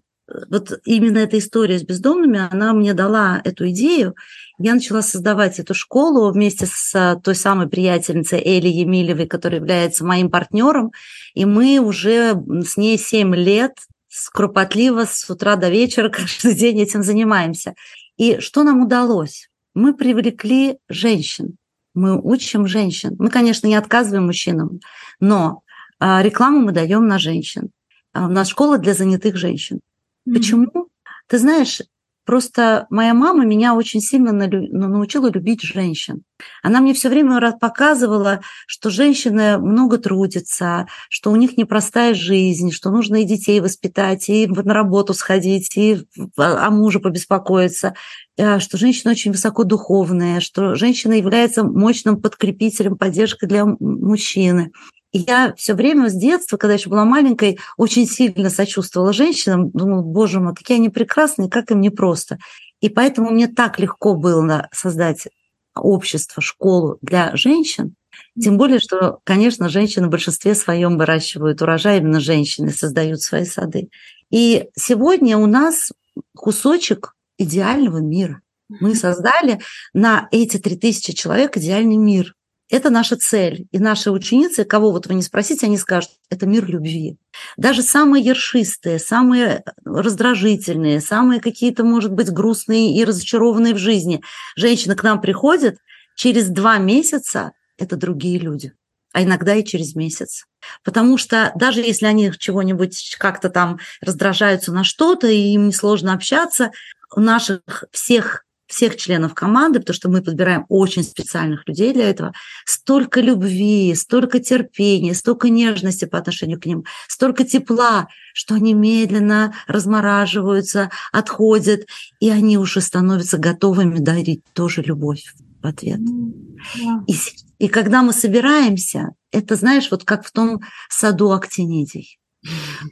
вот 0.49 0.79
именно 0.85 1.19
эта 1.19 1.37
история 1.37 1.79
с 1.79 1.83
бездомными, 1.83 2.47
она 2.51 2.73
мне 2.73 2.93
дала 2.93 3.41
эту 3.43 3.69
идею. 3.69 4.15
Я 4.57 4.73
начала 4.73 5.01
создавать 5.01 5.59
эту 5.59 5.73
школу 5.73 6.31
вместе 6.31 6.65
с 6.65 7.19
той 7.23 7.35
самой 7.35 7.67
приятельницей 7.67 8.41
Эли 8.43 8.67
Емилевой, 8.67 9.27
которая 9.27 9.59
является 9.59 10.05
моим 10.05 10.29
партнером. 10.29 10.91
И 11.33 11.45
мы 11.45 11.79
уже 11.79 12.35
с 12.65 12.77
ней 12.77 12.97
7 12.97 13.35
лет 13.35 13.77
скропотливо 14.07 15.05
с 15.05 15.29
утра 15.29 15.55
до 15.57 15.69
вечера 15.69 16.09
каждый 16.09 16.55
день 16.55 16.81
этим 16.81 17.03
занимаемся. 17.03 17.75
И 18.17 18.39
что 18.39 18.63
нам 18.63 18.83
удалось? 18.83 19.49
Мы 19.75 19.93
привлекли 19.93 20.79
женщин. 20.89 21.57
Мы 21.93 22.19
учим 22.19 22.65
женщин. 22.65 23.15
Мы, 23.19 23.29
конечно, 23.29 23.67
не 23.67 23.75
отказываем 23.75 24.25
мужчинам, 24.25 24.79
но 25.19 25.61
а, 25.99 26.21
рекламу 26.23 26.59
мы 26.61 26.71
даем 26.71 27.07
на 27.07 27.19
женщин. 27.19 27.69
А, 28.13 28.25
у 28.25 28.29
нас 28.29 28.47
школа 28.47 28.77
для 28.77 28.93
занятых 28.93 29.35
женщин. 29.35 29.81
Почему? 30.25 30.89
Ты 31.27 31.37
знаешь, 31.37 31.81
просто 32.25 32.87
моя 32.89 33.13
мама 33.13 33.45
меня 33.45 33.75
очень 33.75 34.01
сильно 34.01 34.31
ну, 34.31 34.87
научила 34.87 35.29
любить 35.29 35.61
женщин. 35.61 36.23
Она 36.63 36.81
мне 36.81 36.93
все 36.93 37.09
время 37.09 37.39
показывала, 37.59 38.41
что 38.67 38.89
женщины 38.89 39.57
много 39.57 39.97
трудятся, 39.97 40.87
что 41.09 41.31
у 41.31 41.35
них 41.35 41.57
непростая 41.57 42.13
жизнь, 42.13 42.71
что 42.71 42.89
нужно 42.89 43.21
и 43.21 43.25
детей 43.25 43.59
воспитать, 43.61 44.27
и 44.27 44.47
на 44.47 44.73
работу 44.73 45.13
сходить, 45.13 45.77
и 45.77 45.99
о 46.35 46.69
муже 46.71 46.99
побеспокоиться, 46.99 47.95
э, 48.37 48.59
что 48.59 48.77
женщина 48.77 49.11
очень 49.11 49.31
высокодуховная, 49.31 50.39
что 50.41 50.75
женщина 50.75 51.13
является 51.13 51.63
мощным 51.63 52.21
подкрепителем, 52.21 52.97
поддержкой 52.97 53.47
для 53.47 53.65
мужчины. 53.65 54.71
Я 55.17 55.53
все 55.55 55.75
время 55.75 56.09
с 56.09 56.13
детства, 56.13 56.57
когда 56.57 56.73
еще 56.73 56.89
была 56.89 57.05
маленькой, 57.05 57.57
очень 57.77 58.05
сильно 58.05 58.49
сочувствовала 58.49 59.13
женщинам. 59.13 59.69
Думала, 59.69 60.01
боже 60.01 60.41
мой, 60.41 60.53
какие 60.53 60.77
они 60.77 60.89
прекрасные, 60.89 61.49
как 61.49 61.71
им 61.71 61.79
непросто. 61.79 62.37
И 62.81 62.89
поэтому 62.89 63.29
мне 63.29 63.47
так 63.47 63.79
легко 63.79 64.15
было 64.15 64.67
создать 64.73 65.29
общество, 65.73 66.41
школу 66.41 66.97
для 67.01 67.33
женщин. 67.37 67.95
Тем 68.37 68.57
более, 68.57 68.79
что, 68.79 69.19
конечно, 69.23 69.69
женщины 69.69 70.07
в 70.07 70.09
большинстве 70.09 70.53
своем 70.53 70.97
выращивают 70.97 71.61
урожай, 71.61 71.99
именно 71.99 72.19
женщины 72.19 72.71
создают 72.71 73.21
свои 73.21 73.45
сады. 73.45 73.87
И 74.31 74.67
сегодня 74.75 75.37
у 75.37 75.45
нас 75.45 75.93
кусочек 76.35 77.15
идеального 77.37 77.99
мира. 77.99 78.41
Мы 78.67 78.95
создали 78.95 79.61
на 79.93 80.27
эти 80.31 80.57
3000 80.57 81.13
человек 81.13 81.55
идеальный 81.55 81.95
мир. 81.95 82.35
Это 82.69 82.89
наша 82.89 83.15
цель. 83.15 83.67
И 83.71 83.77
наши 83.77 84.09
ученицы, 84.09 84.65
кого 84.65 84.91
вот 84.91 85.05
вы 85.05 85.13
не 85.13 85.21
спросите, 85.21 85.67
они 85.67 85.77
скажут, 85.77 86.11
это 86.29 86.47
мир 86.47 86.65
любви. 86.65 87.17
Даже 87.57 87.83
самые 87.83 88.23
ершистые, 88.23 88.97
самые 88.97 89.63
раздражительные, 89.83 90.99
самые 90.99 91.41
какие-то, 91.41 91.83
может 91.83 92.11
быть, 92.11 92.31
грустные 92.31 92.95
и 92.95 93.05
разочарованные 93.05 93.75
в 93.75 93.77
жизни 93.77 94.23
женщины 94.55 94.95
к 94.95 95.03
нам 95.03 95.21
приходят, 95.21 95.77
через 96.15 96.47
два 96.47 96.77
месяца 96.77 97.51
это 97.77 97.97
другие 97.97 98.39
люди 98.39 98.73
а 99.15 99.23
иногда 99.23 99.55
и 99.55 99.63
через 99.63 99.95
месяц. 99.95 100.43
Потому 100.83 101.17
что 101.17 101.53
даже 101.55 101.79
если 101.79 102.05
они 102.05 102.33
чего-нибудь 102.37 103.15
как-то 103.17 103.49
там 103.49 103.79
раздражаются 104.01 104.73
на 104.73 104.83
что-то, 104.83 105.27
и 105.27 105.53
им 105.53 105.69
несложно 105.69 106.11
общаться, 106.11 106.71
у 107.15 107.21
наших 107.21 107.61
всех 107.91 108.44
всех 108.67 108.97
членов 108.97 109.33
команды, 109.33 109.79
потому 109.79 109.95
что 109.95 110.09
мы 110.09 110.21
подбираем 110.21 110.65
очень 110.69 111.03
специальных 111.03 111.67
людей 111.67 111.93
для 111.93 112.09
этого, 112.09 112.33
столько 112.65 113.21
любви, 113.21 113.93
столько 113.95 114.39
терпения, 114.39 115.13
столько 115.13 115.49
нежности 115.49 116.05
по 116.05 116.17
отношению 116.17 116.59
к 116.59 116.65
ним, 116.65 116.85
столько 117.07 117.43
тепла, 117.43 118.07
что 118.33 118.55
они 118.55 118.73
медленно 118.73 119.53
размораживаются, 119.67 120.89
отходят, 121.11 121.85
и 122.19 122.29
они 122.29 122.57
уже 122.57 122.81
становятся 122.81 123.37
готовыми 123.37 123.99
дарить 123.99 124.41
тоже 124.53 124.81
любовь 124.81 125.33
в 125.61 125.67
ответ. 125.67 125.99
Yeah. 125.99 127.03
И, 127.07 127.15
и 127.59 127.67
когда 127.67 128.01
мы 128.01 128.13
собираемся, 128.13 129.11
это, 129.31 129.55
знаешь, 129.55 129.89
вот 129.91 130.03
как 130.03 130.25
в 130.25 130.31
том 130.31 130.61
саду 130.89 131.31
актинидий. 131.31 132.19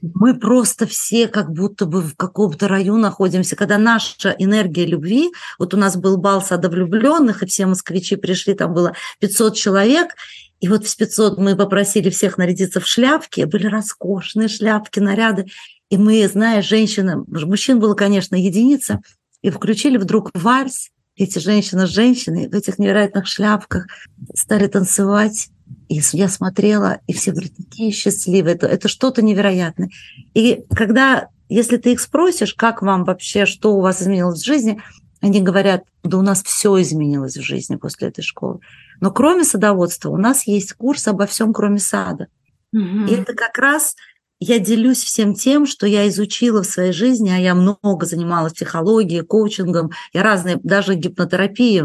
Мы 0.02 0.38
просто 0.38 0.88
все 0.88 1.28
как 1.28 1.52
будто 1.52 1.86
бы 1.86 2.02
в 2.02 2.16
каком-то 2.16 2.68
раю 2.68 2.98
находимся, 2.98 3.56
когда 3.56 3.78
наша 3.78 4.36
энергия 4.38 4.86
любви, 4.86 5.32
вот 5.60 5.74
у 5.74 5.78
нас 5.78 5.96
был 5.96 6.18
бал 6.18 6.42
сада 6.42 6.70
влюбленных, 6.70 7.44
и 7.44 7.46
все 7.46 7.66
москвичи 7.66 8.16
пришли, 8.16 8.54
там 8.54 8.74
было 8.74 8.94
500 9.20 9.56
человек, 9.56 10.16
и 10.60 10.68
вот 10.68 10.88
в 10.88 10.98
500 10.98 11.38
мы 11.38 11.56
попросили 11.56 12.10
всех 12.10 12.38
нарядиться 12.38 12.80
в 12.80 12.88
шляпки, 12.88 13.44
были 13.44 13.68
роскошные 13.68 14.48
шляпки, 14.48 15.00
наряды, 15.00 15.48
и 15.90 15.98
мы, 15.98 16.28
знаешь, 16.28 16.66
женщины, 16.66 17.24
мужчин 17.28 17.80
было, 17.80 17.94
конечно, 17.94 18.36
единица, 18.36 19.02
и 19.42 19.50
включили 19.50 19.98
вдруг 19.98 20.32
вальс, 20.34 20.90
эти 21.16 21.38
женщины 21.38 21.86
с 21.86 21.92
женщиной 21.92 22.48
в 22.48 22.56
этих 22.56 22.80
невероятных 22.80 23.28
шляпках 23.28 23.88
стали 24.34 24.68
танцевать, 24.68 25.50
и 25.90 26.02
я 26.14 26.30
смотрела, 26.30 27.00
и 27.08 27.14
все 27.14 27.32
были 27.32 27.48
такие 27.48 27.92
счастливые. 27.92 28.56
Это, 28.56 28.68
это 28.68 28.88
что-то 28.88 29.22
невероятное. 29.22 29.90
И 30.34 30.64
когда, 30.76 31.28
если 31.50 31.78
ты 31.78 31.94
их 31.94 32.00
спросишь, 32.00 32.54
как 32.54 32.82
вам 32.82 33.04
вообще, 33.04 33.46
что 33.46 33.76
у 33.76 33.82
вас 33.82 34.02
изменилось 34.02 34.42
в 34.42 34.46
жизни, 34.46 34.82
они 35.22 35.42
говорят, 35.42 35.84
да 36.04 36.18
у 36.18 36.22
нас 36.22 36.44
все 36.44 36.82
изменилось 36.82 37.38
в 37.38 37.42
жизни 37.42 37.78
после 37.78 38.10
этой 38.10 38.24
школы. 38.24 38.60
Но 39.00 39.12
кроме 39.12 39.44
садоводства 39.44 40.10
у 40.10 40.18
нас 40.18 40.48
есть 40.48 40.74
курс 40.74 41.08
обо 41.08 41.26
всем, 41.26 41.54
кроме 41.54 41.80
сада. 41.80 42.28
Угу. 42.74 43.06
И 43.10 43.14
это 43.14 43.34
как 43.34 43.58
раз 43.58 43.96
я 44.40 44.60
делюсь 44.60 45.02
всем 45.02 45.36
тем, 45.36 45.66
что 45.66 45.88
я 45.88 46.08
изучила 46.10 46.64
в 46.64 46.68
своей 46.68 46.92
жизни, 46.92 47.30
а 47.30 47.38
я 47.38 47.56
много 47.56 48.06
занималась 48.06 48.54
психологией, 48.54 49.24
коучингом, 49.24 49.92
я 50.12 50.24
разные, 50.24 50.60
даже 50.64 50.96
гипнотерапией 50.96 51.84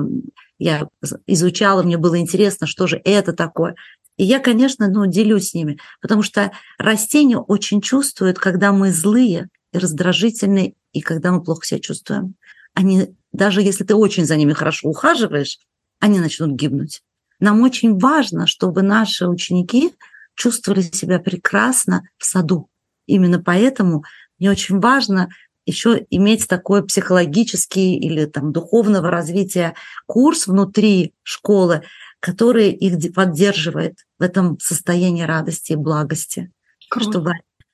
я 0.59 0.88
изучала, 1.27 1.83
мне 1.83 1.97
было 1.97 2.18
интересно, 2.18 2.66
что 2.66 2.87
же 2.87 3.01
это 3.05 3.33
такое. 3.33 3.75
И 4.16 4.25
я, 4.25 4.40
конечно, 4.40 4.88
ну, 4.88 5.07
делюсь 5.07 5.51
с 5.51 5.55
ними, 5.55 5.79
потому 6.01 6.23
что 6.23 6.51
растения 6.77 7.38
очень 7.38 7.81
чувствуют, 7.81 8.38
когда 8.38 8.73
мы 8.73 8.90
злые 8.90 9.49
и 9.73 9.79
раздражительные, 9.79 10.75
и 10.92 11.01
когда 11.01 11.31
мы 11.31 11.42
плохо 11.42 11.64
себя 11.64 11.81
чувствуем. 11.81 12.35
Они, 12.75 13.14
даже 13.33 13.62
если 13.62 13.85
ты 13.85 13.94
очень 13.94 14.25
за 14.25 14.37
ними 14.37 14.53
хорошо 14.53 14.88
ухаживаешь, 14.88 15.59
они 16.01 16.18
начнут 16.18 16.51
гибнуть. 16.51 17.03
Нам 17.40 17.62
очень 17.62 17.99
важно, 17.99 18.47
чтобы 18.47 18.83
наши 18.83 19.29
ученики 19.29 19.92
чувствовали 20.35 20.83
себя 20.83 21.21
прекрасно 21.21 22.03
в 22.18 22.25
саду. 22.25 22.68
Именно 23.07 23.40
поэтому 23.40 24.05
мне 24.38 24.51
очень 24.51 24.81
важно 24.81 25.29
еще 25.69 26.07
иметь 26.11 26.49
такой 26.49 26.85
психологический 26.85 27.97
или 27.97 28.25
там 28.25 28.53
духовного 28.53 29.11
развития 29.11 29.75
курс 30.07 30.47
внутри 30.47 31.13
школы, 31.23 31.83
который 32.21 32.71
их 32.71 33.13
поддерживает 33.15 33.99
в 34.19 34.23
этом 34.23 34.59
состоянии 34.61 35.23
радости 35.23 35.73
и 35.73 35.77
благости. 35.77 36.51
Круто. 36.89 37.11
Чтобы... 37.11 37.33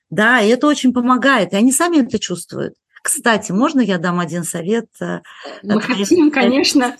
Да, 0.09 0.41
и 0.41 0.49
это 0.49 0.67
очень 0.67 0.93
помогает, 0.93 1.53
и 1.53 1.55
они 1.55 1.71
сами 1.71 2.05
это 2.05 2.19
чувствуют. 2.19 2.75
Кстати, 3.01 3.51
можно 3.51 3.81
я 3.81 3.97
дам 3.97 4.19
один 4.19 4.43
совет? 4.43 4.87
Э, 4.99 5.21
Мы 5.63 5.79
хотим, 5.79 6.31
конечно. 6.31 6.97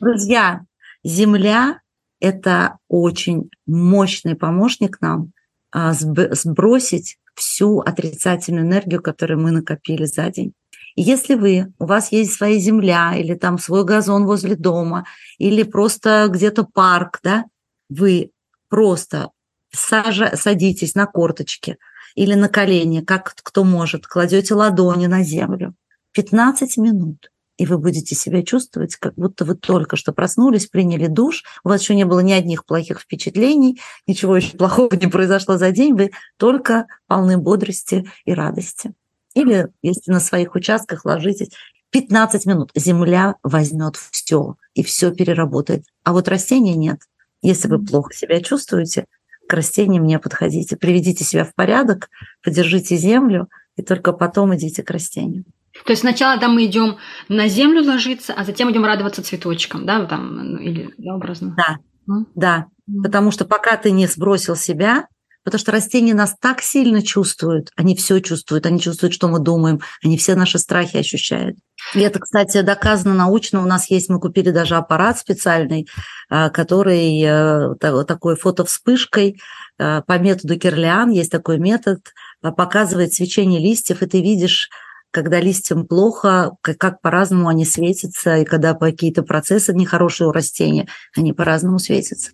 Друзья, 0.00 0.60
Земля– 1.02 1.80
это 2.20 2.78
очень 2.88 3.50
мощный 3.66 4.36
помощник 4.36 5.00
нам 5.00 5.32
а, 5.72 5.94
сбросить 5.94 7.16
всю 7.34 7.80
отрицательную 7.80 8.66
энергию, 8.66 9.02
которую 9.02 9.40
мы 9.40 9.50
накопили 9.50 10.04
за 10.04 10.30
день. 10.30 10.52
И 10.96 11.02
если 11.02 11.34
вы, 11.34 11.72
у 11.78 11.86
вас 11.86 12.12
есть 12.12 12.32
своя 12.32 12.58
земля 12.58 13.14
или 13.16 13.34
там 13.34 13.58
свой 13.58 13.84
газон 13.84 14.26
возле 14.26 14.56
дома, 14.56 15.06
или 15.38 15.62
просто 15.62 16.28
где-то 16.28 16.64
парк, 16.64 17.20
да, 17.22 17.44
вы 17.88 18.30
просто 18.68 19.30
сажа, 19.72 20.36
садитесь 20.36 20.94
на 20.94 21.06
корточки 21.06 21.78
или 22.14 22.34
на 22.34 22.48
колени, 22.48 23.00
как 23.00 23.34
кто 23.42 23.64
может, 23.64 24.06
кладете 24.06 24.54
ладони 24.54 25.06
на 25.06 25.22
землю. 25.22 25.74
15 26.12 26.76
минут 26.76 27.29
и 27.60 27.66
вы 27.66 27.76
будете 27.76 28.14
себя 28.14 28.42
чувствовать, 28.42 28.96
как 28.96 29.16
будто 29.16 29.44
вы 29.44 29.54
только 29.54 29.96
что 29.96 30.14
проснулись, 30.14 30.64
приняли 30.64 31.08
душ, 31.08 31.44
у 31.62 31.68
вас 31.68 31.82
еще 31.82 31.94
не 31.94 32.06
было 32.06 32.20
ни 32.20 32.32
одних 32.32 32.64
плохих 32.64 33.00
впечатлений, 33.00 33.78
ничего 34.06 34.34
еще 34.38 34.56
плохого 34.56 34.94
не 34.94 35.08
произошло 35.08 35.58
за 35.58 35.70
день, 35.70 35.92
вы 35.92 36.10
только 36.38 36.86
полны 37.06 37.36
бодрости 37.36 38.10
и 38.24 38.32
радости. 38.32 38.94
Или 39.34 39.68
если 39.82 40.10
на 40.10 40.20
своих 40.20 40.54
участках 40.54 41.04
ложитесь, 41.04 41.50
15 41.90 42.46
минут 42.46 42.70
земля 42.74 43.34
возьмет 43.42 43.96
все 44.10 44.56
и 44.72 44.82
все 44.82 45.10
переработает. 45.10 45.84
А 46.02 46.14
вот 46.14 46.28
растения 46.28 46.74
нет. 46.74 47.00
Если 47.42 47.68
вы 47.68 47.84
плохо 47.84 48.14
себя 48.14 48.40
чувствуете, 48.40 49.04
к 49.46 49.52
растениям 49.52 50.06
не 50.06 50.18
подходите. 50.18 50.78
Приведите 50.78 51.24
себя 51.24 51.44
в 51.44 51.54
порядок, 51.54 52.08
подержите 52.42 52.96
землю, 52.96 53.50
и 53.76 53.82
только 53.82 54.14
потом 54.14 54.56
идите 54.56 54.82
к 54.82 54.90
растению. 54.90 55.44
То 55.84 55.92
есть 55.92 56.00
сначала 56.00 56.38
да, 56.38 56.48
мы 56.48 56.66
идем 56.66 56.98
на 57.28 57.48
землю 57.48 57.82
ложиться, 57.84 58.34
а 58.36 58.44
затем 58.44 58.70
идем 58.70 58.84
радоваться 58.84 59.22
цветочкам, 59.22 59.86
да, 59.86 60.04
там, 60.06 60.52
ну, 60.52 60.58
или 60.58 60.94
да, 60.98 61.14
образно. 61.14 61.56
Да, 61.56 61.78
mm. 62.12 62.24
да. 62.34 62.66
Mm. 62.88 63.02
Потому 63.02 63.30
что 63.30 63.44
пока 63.44 63.76
ты 63.76 63.90
не 63.90 64.06
сбросил 64.06 64.56
себя, 64.56 65.06
потому 65.44 65.58
что 65.58 65.72
растения 65.72 66.14
нас 66.14 66.34
так 66.38 66.60
сильно 66.60 67.02
чувствуют, 67.02 67.70
они 67.76 67.96
все 67.96 68.20
чувствуют, 68.20 68.66
они 68.66 68.80
чувствуют, 68.80 69.14
что 69.14 69.28
мы 69.28 69.38
думаем, 69.38 69.80
они 70.04 70.18
все 70.18 70.34
наши 70.34 70.58
страхи 70.58 70.98
ощущают. 70.98 71.56
И 71.94 72.00
это, 72.00 72.20
кстати, 72.20 72.60
доказано 72.60 73.14
научно. 73.14 73.62
У 73.62 73.66
нас 73.66 73.90
есть, 73.90 74.10
мы 74.10 74.20
купили 74.20 74.50
даже 74.50 74.76
аппарат 74.76 75.18
специальный, 75.18 75.88
а, 76.28 76.50
который 76.50 77.22
э, 77.22 77.74
такой 78.04 78.36
фотовспышкой 78.36 79.40
э, 79.78 80.02
по 80.06 80.18
методу 80.18 80.58
Кирлиан, 80.58 81.10
есть 81.10 81.32
такой 81.32 81.58
метод, 81.58 82.00
а, 82.42 82.52
показывает 82.52 83.14
свечение 83.14 83.60
листьев, 83.60 84.02
и 84.02 84.06
ты 84.06 84.20
видишь 84.20 84.68
когда 85.10 85.40
листьям 85.40 85.86
плохо, 85.86 86.52
как, 86.62 86.78
как 86.78 87.00
по-разному 87.00 87.48
они 87.48 87.64
светятся, 87.64 88.38
и 88.38 88.44
когда 88.44 88.74
какие-то 88.74 89.22
процессы 89.22 89.74
нехорошие 89.74 90.28
у 90.28 90.32
растения, 90.32 90.88
они 91.16 91.32
по-разному 91.32 91.78
светятся. 91.78 92.30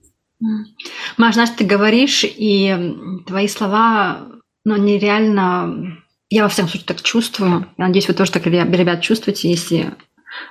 Маш, 1.16 1.34
знаешь, 1.34 1.50
ты 1.56 1.64
говоришь, 1.64 2.24
и 2.24 2.94
твои 3.26 3.48
слова, 3.48 4.28
ну, 4.64 4.76
нереально... 4.76 5.98
Я 6.28 6.42
во 6.42 6.48
всяком 6.48 6.68
случае 6.68 6.88
так 6.88 7.02
чувствую. 7.02 7.68
Я 7.78 7.86
надеюсь, 7.86 8.08
вы 8.08 8.14
тоже 8.14 8.32
так, 8.32 8.46
ребят, 8.46 9.00
чувствуете. 9.00 9.48
Если 9.48 9.94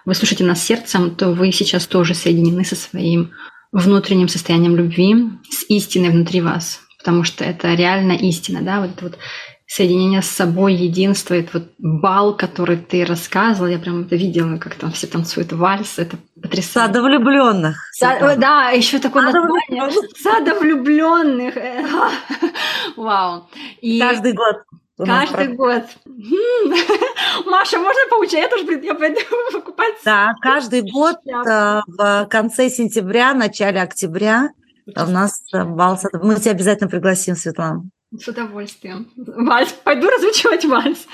вы 0.06 0.16
слушаете 0.16 0.46
нас 0.46 0.64
сердцем, 0.64 1.16
то 1.16 1.32
вы 1.32 1.52
сейчас 1.52 1.86
тоже 1.86 2.14
соединены 2.14 2.64
со 2.64 2.76
своим 2.76 3.32
внутренним 3.74 4.30
состоянием 4.30 4.78
любви, 4.78 5.16
с 5.50 5.70
истиной 5.70 6.10
внутри 6.10 6.42
вас. 6.42 6.80
Потому 6.98 7.24
что 7.24 7.44
это 7.44 7.74
реально 7.74 8.14
истина, 8.14 8.62
да, 8.62 8.82
вот 8.82 9.02
вот 9.02 9.20
соединение 9.68 10.22
с 10.22 10.30
собой, 10.30 10.74
единство, 10.76 11.34
это 11.34 11.50
вот 11.54 11.64
бал, 11.80 12.38
который 12.38 12.78
ты 12.78 13.04
рассказывал, 13.04 13.68
я 13.68 13.80
прям 13.80 14.02
это 14.02 14.16
видела, 14.16 14.58
как 14.58 14.76
там 14.76 14.92
все 14.92 15.08
танцуют 15.08 15.52
вальс, 15.54 15.98
это 15.98 16.18
потрясающе. 16.42 16.88
Сада 16.88 17.02
влюбленных. 17.02 17.78
Са- 18.00 18.36
да, 18.38 18.70
еще 18.70 19.00
такое 19.00 19.26
Сада 19.26 19.40
название. 19.40 19.92
Сада 20.22 20.60
влюбленных. 20.60 21.56
Вау. 22.96 23.48
И 23.82 24.00
каждый 24.00 24.34
год. 24.34 24.58
Каждый 24.98 25.48
год. 25.50 25.84
Маша, 27.46 27.80
можно 27.80 28.02
поучить? 28.10 28.34
Я 28.40 28.48
тоже 28.48 28.66
я 28.82 28.94
пойду 28.94 29.20
покупать. 29.52 29.96
Да, 30.06 30.34
каждый 30.42 30.90
год 30.90 31.18
э, 31.28 31.82
в 31.88 32.28
конце 32.30 32.70
сентября, 32.70 33.34
начале 33.34 33.82
октября 33.82 34.50
у 34.88 35.10
нас 35.10 35.42
бал. 35.52 36.00
Мы 36.22 36.36
тебя 36.36 36.52
обязательно 36.52 36.90
пригласим, 36.90 37.36
Светлана. 37.36 37.84
С 38.12 38.28
удовольствием. 38.28 39.12
Вальс. 39.16 39.74
Пойду 39.84 40.10
разучивать 40.10 40.64
вальс. 40.66 41.08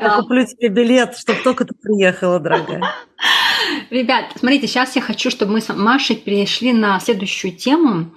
Я 0.00 0.16
куплю 0.16 0.46
тебе 0.46 0.68
билет, 0.68 1.16
чтобы 1.16 1.40
только 1.42 1.64
ты 1.64 1.74
приехала, 1.74 2.38
дорогая. 2.40 2.82
Ребят, 3.90 4.26
смотрите, 4.36 4.66
сейчас 4.66 4.96
я 4.96 5.02
хочу, 5.02 5.30
чтобы 5.30 5.52
мы 5.52 5.60
с 5.60 5.74
Машей 5.74 6.16
перешли 6.16 6.72
на 6.72 6.98
следующую 7.00 7.56
тему. 7.56 8.12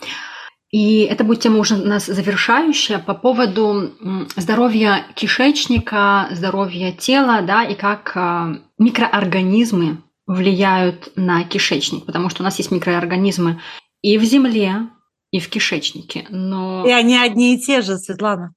И 0.73 1.01
это 1.01 1.23
будет 1.23 1.41
тема 1.41 1.59
уже 1.59 1.75
у 1.75 1.85
нас 1.85 2.07
завершающая 2.07 2.97
по 2.97 3.13
поводу 3.13 3.91
здоровья 4.35 5.05
кишечника, 5.13 6.29
здоровья 6.31 6.91
тела, 6.91 7.43
да, 7.43 7.63
и 7.63 7.75
как 7.75 8.13
а, 8.15 8.57
микроорганизмы 8.79 10.01
влияют 10.25 11.11
на 11.15 11.43
кишечник, 11.43 12.05
потому 12.05 12.29
что 12.29 12.41
у 12.41 12.43
нас 12.43 12.57
есть 12.57 12.71
микроорганизмы 12.71 13.61
и 14.01 14.17
в 14.17 14.23
земле, 14.23 14.89
и 15.33 15.39
в 15.39 15.49
кишечнике. 15.49 16.27
Но... 16.29 16.85
И 16.85 16.91
они 16.91 17.17
одни 17.17 17.55
и 17.55 17.59
те 17.59 17.81
же, 17.81 17.97
Светлана. 17.97 18.53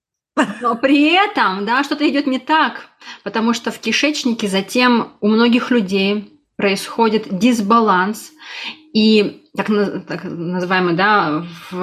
Но 0.60 0.76
при 0.76 1.14
этом, 1.14 1.64
да, 1.64 1.82
что-то 1.82 2.06
идет 2.06 2.26
не 2.26 2.38
так, 2.38 2.90
потому 3.24 3.54
что 3.54 3.70
в 3.70 3.78
кишечнике 3.78 4.46
затем 4.46 5.14
у 5.22 5.28
многих 5.28 5.70
людей 5.70 6.38
происходит 6.56 7.38
дисбаланс, 7.38 8.30
и 8.92 9.42
так, 9.56 9.68
так 10.06 10.24
называемый, 10.24 10.94
да, 10.94 11.46
в, 11.70 11.76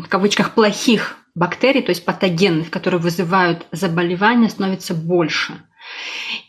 в 0.00 0.08
кавычках 0.08 0.54
плохих 0.54 1.16
бактерий, 1.36 1.82
то 1.82 1.90
есть 1.90 2.04
патогенных, 2.04 2.70
которые 2.70 3.00
вызывают 3.00 3.66
заболевания, 3.70 4.48
становится 4.48 4.92
больше. 4.92 5.52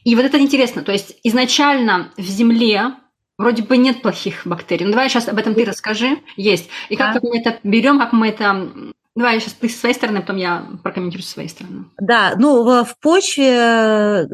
И 0.04 0.16
вот 0.16 0.26
это 0.26 0.40
интересно, 0.40 0.82
то 0.82 0.92
есть 0.92 1.20
изначально 1.24 2.12
в 2.18 2.24
земле 2.24 2.96
Вроде 3.44 3.62
бы 3.64 3.76
нет 3.76 4.02
плохих 4.02 4.48
бактерий. 4.48 4.86
Ну, 4.86 4.92
давай 4.92 5.10
сейчас 5.10 5.28
об 5.28 5.38
этом 5.38 5.54
ты 5.54 5.66
расскажи. 5.66 6.20
Есть. 6.38 6.70
И 6.88 6.96
как, 6.96 7.16
да. 7.16 7.20
мы 7.22 7.40
это 7.40 7.60
берем, 7.64 8.00
как 8.00 8.14
мы 8.14 8.30
это 8.30 8.70
Давай 9.16 9.40
сейчас 9.40 9.54
ты 9.54 9.70
с 9.70 9.80
своей 9.80 9.94
стороны, 9.94 10.22
потом 10.22 10.38
я 10.38 10.66
прокомментирую 10.82 11.24
с 11.24 11.30
своей 11.30 11.48
стороны. 11.48 11.86
Да, 12.00 12.34
ну 12.36 12.84
в 12.84 12.96
почве, 13.00 14.28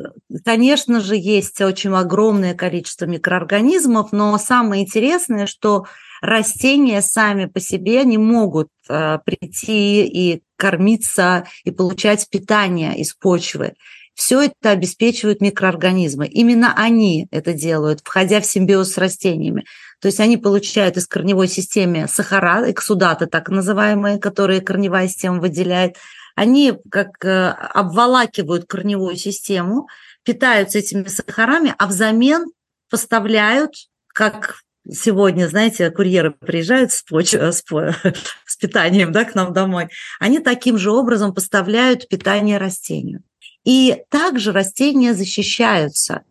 конечно 0.46 1.02
же, 1.02 1.18
есть 1.18 1.60
очень 1.60 1.94
огромное 1.94 2.54
количество 2.54 3.06
микроорганизмов, 3.06 4.14
но 4.14 4.38
самое 4.38 4.84
интересное, 4.84 5.48
что 5.48 5.86
растения 6.22 7.02
сами 7.02 7.46
по 7.46 7.60
себе 7.60 8.06
не 8.06 8.18
могут 8.18 8.70
э, 8.88 9.20
прийти 9.26 10.06
и 10.06 10.44
кормиться 10.56 11.46
и 11.66 11.72
получать 11.72 12.30
питание 12.30 12.98
из 12.98 13.14
почвы. 13.14 13.74
Все 14.20 14.42
это 14.42 14.72
обеспечивают 14.72 15.40
микроорганизмы. 15.40 16.28
Именно 16.28 16.74
они 16.76 17.30
это 17.32 17.54
делают, 17.54 18.02
входя 18.04 18.42
в 18.42 18.46
симбиоз 18.46 18.92
с 18.92 18.98
растениями. 18.98 19.64
То 20.02 20.10
есть 20.10 20.20
они 20.20 20.36
получают 20.36 20.98
из 20.98 21.08
корневой 21.08 21.48
системы 21.48 22.06
сахара, 22.10 22.70
эксудаты 22.70 23.28
так 23.28 23.48
называемые, 23.48 24.20
которые 24.20 24.60
корневая 24.60 25.08
система 25.08 25.40
выделяет. 25.40 25.96
Они 26.36 26.74
как 26.92 27.24
э, 27.24 27.48
обволакивают 27.48 28.66
корневую 28.68 29.16
систему, 29.16 29.88
питаются 30.26 30.80
этими 30.80 31.06
сахарами, 31.06 31.74
а 31.78 31.88
взамен 31.88 32.44
поставляют, 32.90 33.72
как 34.14 34.58
сегодня, 34.92 35.48
знаете, 35.48 35.92
курьеры 35.92 36.32
приезжают 36.32 36.92
с, 36.92 37.04
поч... 37.04 37.36
с, 37.36 37.64
с 38.46 38.58
питанием 38.58 39.14
да, 39.14 39.24
к 39.24 39.34
нам 39.34 39.54
домой, 39.54 39.88
они 40.20 40.40
таким 40.40 40.78
же 40.78 40.92
образом 40.92 41.34
поставляют 41.34 42.10
питание 42.10 42.58
растению. 42.58 43.24
И 43.70 44.02
также 44.10 44.52
растения 44.52 45.14
защищаются 45.14 46.24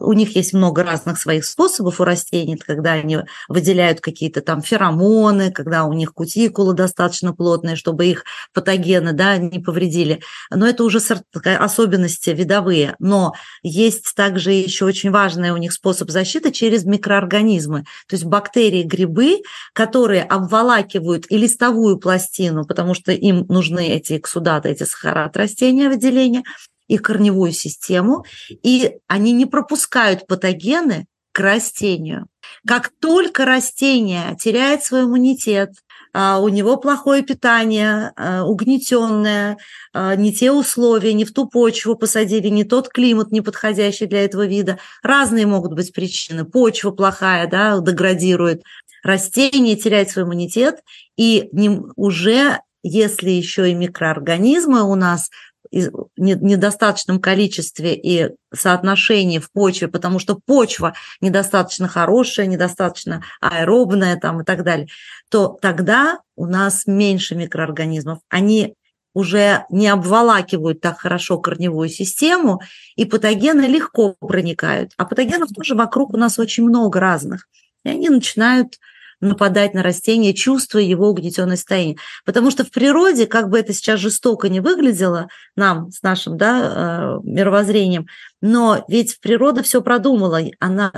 у 0.00 0.12
них 0.12 0.36
есть 0.36 0.52
много 0.52 0.82
разных 0.82 1.18
своих 1.18 1.44
способов 1.44 2.00
у 2.00 2.04
растений, 2.04 2.56
когда 2.56 2.92
они 2.92 3.18
выделяют 3.48 4.00
какие-то 4.00 4.40
там 4.40 4.62
феромоны, 4.62 5.50
когда 5.50 5.84
у 5.84 5.92
них 5.92 6.12
кутикула 6.12 6.74
достаточно 6.74 7.32
плотная, 7.32 7.76
чтобы 7.76 8.06
их 8.06 8.24
патогены 8.52 9.12
да, 9.12 9.36
не 9.36 9.58
повредили. 9.58 10.20
Но 10.50 10.66
это 10.66 10.84
уже 10.84 10.98
особенности 10.98 12.30
видовые. 12.30 12.94
Но 12.98 13.34
есть 13.62 14.14
также 14.14 14.52
еще 14.52 14.84
очень 14.84 15.10
важный 15.10 15.50
у 15.50 15.56
них 15.56 15.72
способ 15.72 16.10
защиты 16.10 16.50
через 16.50 16.84
микроорганизмы. 16.84 17.84
То 18.08 18.16
есть 18.16 18.24
бактерии, 18.24 18.82
грибы, 18.82 19.42
которые 19.72 20.22
обволакивают 20.22 21.26
и 21.30 21.36
листовую 21.36 21.98
пластину, 21.98 22.64
потому 22.64 22.94
что 22.94 23.12
им 23.12 23.46
нужны 23.48 23.88
эти 23.88 24.16
эксудаты, 24.16 24.70
эти 24.70 24.84
сахара 24.84 25.24
от 25.24 25.36
растения 25.36 25.88
выделения, 25.88 26.42
их 26.88 27.02
корневую 27.02 27.52
систему, 27.52 28.24
и 28.50 28.96
они 29.06 29.32
не 29.32 29.46
пропускают 29.46 30.26
патогены 30.26 31.06
к 31.32 31.40
растению. 31.40 32.26
Как 32.66 32.90
только 33.00 33.44
растение 33.44 34.36
теряет 34.40 34.82
свой 34.82 35.02
иммунитет, 35.02 35.70
а, 36.12 36.40
у 36.40 36.48
него 36.48 36.78
плохое 36.78 37.22
питание, 37.22 38.12
а, 38.16 38.44
угнетенное, 38.44 39.58
а, 39.92 40.16
не 40.16 40.32
те 40.32 40.50
условия, 40.50 41.12
не 41.12 41.24
в 41.24 41.32
ту 41.32 41.46
почву 41.46 41.94
посадили, 41.94 42.48
не 42.48 42.64
тот 42.64 42.88
климат 42.88 43.30
неподходящий 43.30 44.06
для 44.06 44.24
этого 44.24 44.46
вида. 44.46 44.78
Разные 45.02 45.46
могут 45.46 45.74
быть 45.74 45.92
причины. 45.92 46.44
Почва 46.44 46.90
плохая, 46.90 47.46
да, 47.46 47.78
деградирует. 47.78 48.62
Растение 49.04 49.76
теряет 49.76 50.10
свой 50.10 50.24
иммунитет, 50.24 50.80
и 51.16 51.50
уже 51.94 52.60
если 52.82 53.30
еще 53.30 53.70
и 53.70 53.74
микроорганизмы 53.74 54.82
у 54.82 54.94
нас 54.94 55.30
недостаточном 55.70 57.20
количестве 57.20 57.94
и 57.94 58.30
соотношении 58.54 59.38
в 59.38 59.50
почве, 59.52 59.88
потому 59.88 60.18
что 60.18 60.38
почва 60.46 60.94
недостаточно 61.20 61.88
хорошая, 61.88 62.46
недостаточно 62.46 63.22
аэробная 63.40 64.16
там 64.16 64.40
и 64.40 64.44
так 64.44 64.64
далее, 64.64 64.88
то 65.30 65.58
тогда 65.60 66.20
у 66.36 66.46
нас 66.46 66.86
меньше 66.86 67.34
микроорганизмов. 67.34 68.20
Они 68.28 68.74
уже 69.14 69.64
не 69.70 69.88
обволакивают 69.88 70.80
так 70.80 71.00
хорошо 71.00 71.38
корневую 71.38 71.88
систему, 71.88 72.60
и 72.94 73.04
патогены 73.04 73.62
легко 73.62 74.14
проникают. 74.20 74.92
А 74.96 75.04
патогенов 75.04 75.50
тоже 75.50 75.74
вокруг 75.74 76.14
у 76.14 76.16
нас 76.16 76.38
очень 76.38 76.64
много 76.64 77.00
разных. 77.00 77.48
И 77.84 77.88
они 77.88 78.08
начинают 78.10 78.78
нападать 79.20 79.74
на 79.74 79.82
растение, 79.82 80.34
чувствуя 80.34 80.82
его 80.82 81.08
угнетенное 81.08 81.56
состояние. 81.56 81.96
Потому 82.24 82.50
что 82.50 82.64
в 82.64 82.70
природе, 82.70 83.26
как 83.26 83.48
бы 83.48 83.58
это 83.58 83.72
сейчас 83.72 84.00
жестоко 84.00 84.48
не 84.48 84.60
выглядело 84.60 85.28
нам 85.56 85.90
с 85.90 86.02
нашим 86.02 86.36
да, 86.36 87.18
э, 87.20 87.20
мировоззрением, 87.24 88.06
но 88.40 88.84
ведь 88.88 89.20
природа 89.20 89.62
все 89.62 89.82
продумала. 89.82 90.40
Она 90.60 90.92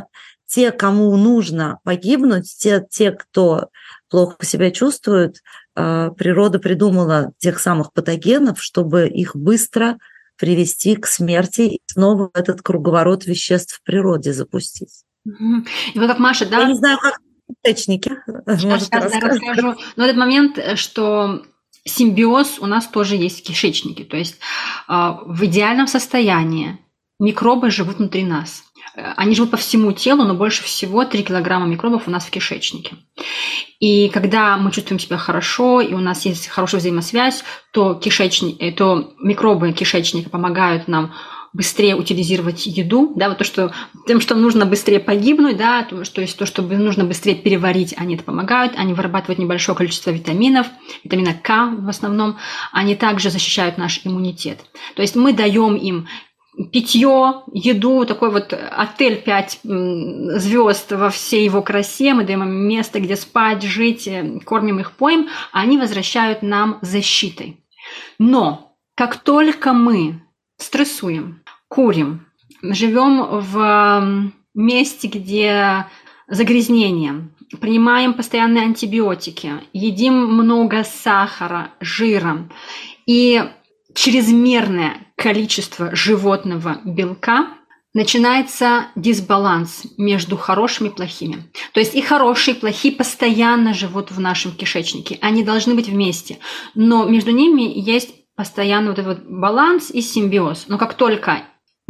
те, 0.46 0.72
кому 0.72 1.16
нужно 1.16 1.78
погибнуть, 1.84 2.54
те, 2.58 2.84
те 2.90 3.12
кто 3.12 3.68
плохо 4.08 4.44
себя 4.44 4.70
чувствует, 4.70 5.36
э, 5.76 6.10
природа 6.16 6.58
придумала 6.58 7.32
тех 7.38 7.60
самых 7.60 7.92
патогенов, 7.92 8.60
чтобы 8.62 9.08
их 9.08 9.36
быстро 9.36 9.96
привести 10.36 10.96
к 10.96 11.06
смерти 11.06 11.60
и 11.60 11.80
снова 11.86 12.30
этот 12.34 12.62
круговорот 12.62 13.26
веществ 13.26 13.76
в 13.76 13.82
природе 13.82 14.32
запустить. 14.32 15.04
И 15.24 15.98
вот 15.98 16.08
как 16.08 16.18
Маша, 16.18 16.48
да? 16.48 16.60
Я 16.60 16.68
не 16.68 16.74
знаю, 16.74 16.98
как 16.98 17.18
кишечнике. 17.62 18.22
Сейчас, 18.46 18.84
сейчас 18.84 19.14
я 19.14 19.20
расскажу. 19.20 19.74
Но 19.96 20.04
этот 20.04 20.16
момент, 20.16 20.58
что 20.76 21.42
симбиоз 21.84 22.58
у 22.60 22.66
нас 22.66 22.86
тоже 22.86 23.16
есть 23.16 23.40
в 23.40 23.46
кишечнике. 23.46 24.04
То 24.04 24.16
есть 24.16 24.38
а, 24.86 25.20
в 25.24 25.44
идеальном 25.44 25.86
состоянии 25.86 26.78
микробы 27.18 27.70
живут 27.70 27.98
внутри 27.98 28.24
нас. 28.24 28.64
Они 28.94 29.34
живут 29.34 29.50
по 29.50 29.56
всему 29.56 29.92
телу, 29.92 30.24
но 30.24 30.34
больше 30.34 30.64
всего 30.64 31.04
3 31.04 31.22
килограмма 31.22 31.66
микробов 31.66 32.08
у 32.08 32.10
нас 32.10 32.24
в 32.24 32.30
кишечнике. 32.30 32.96
И 33.78 34.08
когда 34.08 34.56
мы 34.56 34.72
чувствуем 34.72 34.98
себя 34.98 35.16
хорошо, 35.16 35.80
и 35.80 35.94
у 35.94 35.98
нас 35.98 36.24
есть 36.24 36.48
хорошая 36.48 36.80
взаимосвязь, 36.80 37.44
то, 37.72 37.94
кишечник, 37.94 38.60
э, 38.60 38.72
то 38.72 39.14
микробы 39.20 39.72
кишечника 39.72 40.28
помогают 40.28 40.88
нам 40.88 41.14
быстрее 41.52 41.96
утилизировать 41.96 42.66
еду, 42.66 43.12
да, 43.16 43.28
вот 43.28 43.38
то, 43.38 43.44
что 43.44 43.72
тем, 44.06 44.20
что 44.20 44.34
нужно 44.34 44.66
быстрее 44.66 45.00
погибнуть, 45.00 45.56
да, 45.56 45.82
то, 45.82 46.04
что 46.04 46.20
есть 46.20 46.38
то, 46.38 46.46
что 46.46 46.62
нужно 46.62 47.04
быстрее 47.04 47.34
переварить, 47.34 47.94
они 47.96 48.14
это 48.14 48.24
помогают, 48.24 48.74
они 48.76 48.94
вырабатывают 48.94 49.38
небольшое 49.38 49.76
количество 49.76 50.10
витаминов, 50.10 50.68
витамина 51.02 51.34
К 51.34 51.70
в 51.78 51.88
основном, 51.88 52.36
они 52.72 52.94
также 52.94 53.30
защищают 53.30 53.78
наш 53.78 54.00
иммунитет. 54.04 54.60
То 54.94 55.02
есть 55.02 55.16
мы 55.16 55.32
даем 55.32 55.74
им 55.74 56.06
питье, 56.72 57.42
еду, 57.52 58.04
такой 58.04 58.30
вот 58.30 58.52
отель 58.52 59.20
5 59.22 59.60
звезд 59.62 60.92
во 60.92 61.10
всей 61.10 61.44
его 61.44 61.62
красе, 61.62 62.14
мы 62.14 62.24
даем 62.24 62.42
им 62.42 62.68
место, 62.68 63.00
где 63.00 63.16
спать, 63.16 63.62
жить, 63.62 64.06
э, 64.06 64.40
кормим 64.44 64.78
их, 64.80 64.92
поем, 64.92 65.28
а 65.52 65.60
они 65.60 65.78
возвращают 65.78 66.42
нам 66.42 66.78
защитой. 66.82 67.64
Но 68.18 68.76
как 68.94 69.16
только 69.16 69.72
мы 69.72 70.22
стрессуем, 70.58 71.39
курим, 71.70 72.26
живем 72.62 73.40
в 73.40 74.32
месте, 74.54 75.08
где 75.08 75.86
загрязнение, 76.28 77.30
принимаем 77.60 78.12
постоянные 78.12 78.64
антибиотики, 78.64 79.52
едим 79.72 80.14
много 80.14 80.84
сахара, 80.84 81.70
жира 81.80 82.48
и 83.06 83.42
чрезмерное 83.94 85.06
количество 85.16 85.94
животного 85.94 86.80
белка, 86.84 87.48
начинается 87.92 88.86
дисбаланс 88.94 89.82
между 89.96 90.36
хорошими 90.36 90.88
и 90.88 90.92
плохими. 90.92 91.50
То 91.72 91.80
есть 91.80 91.94
и 91.94 92.02
хорошие, 92.02 92.56
и 92.56 92.60
плохие 92.60 92.94
постоянно 92.94 93.74
живут 93.74 94.10
в 94.10 94.20
нашем 94.20 94.52
кишечнике. 94.52 95.18
Они 95.20 95.42
должны 95.42 95.74
быть 95.74 95.88
вместе. 95.88 96.38
Но 96.74 97.04
между 97.06 97.32
ними 97.32 97.62
есть 97.62 98.14
постоянно 98.36 98.90
вот 98.90 98.98
этот 99.00 99.18
вот 99.18 99.28
баланс 99.28 99.90
и 99.90 100.00
симбиоз. 100.00 100.66
Но 100.68 100.78
как 100.78 100.94
только 100.94 101.42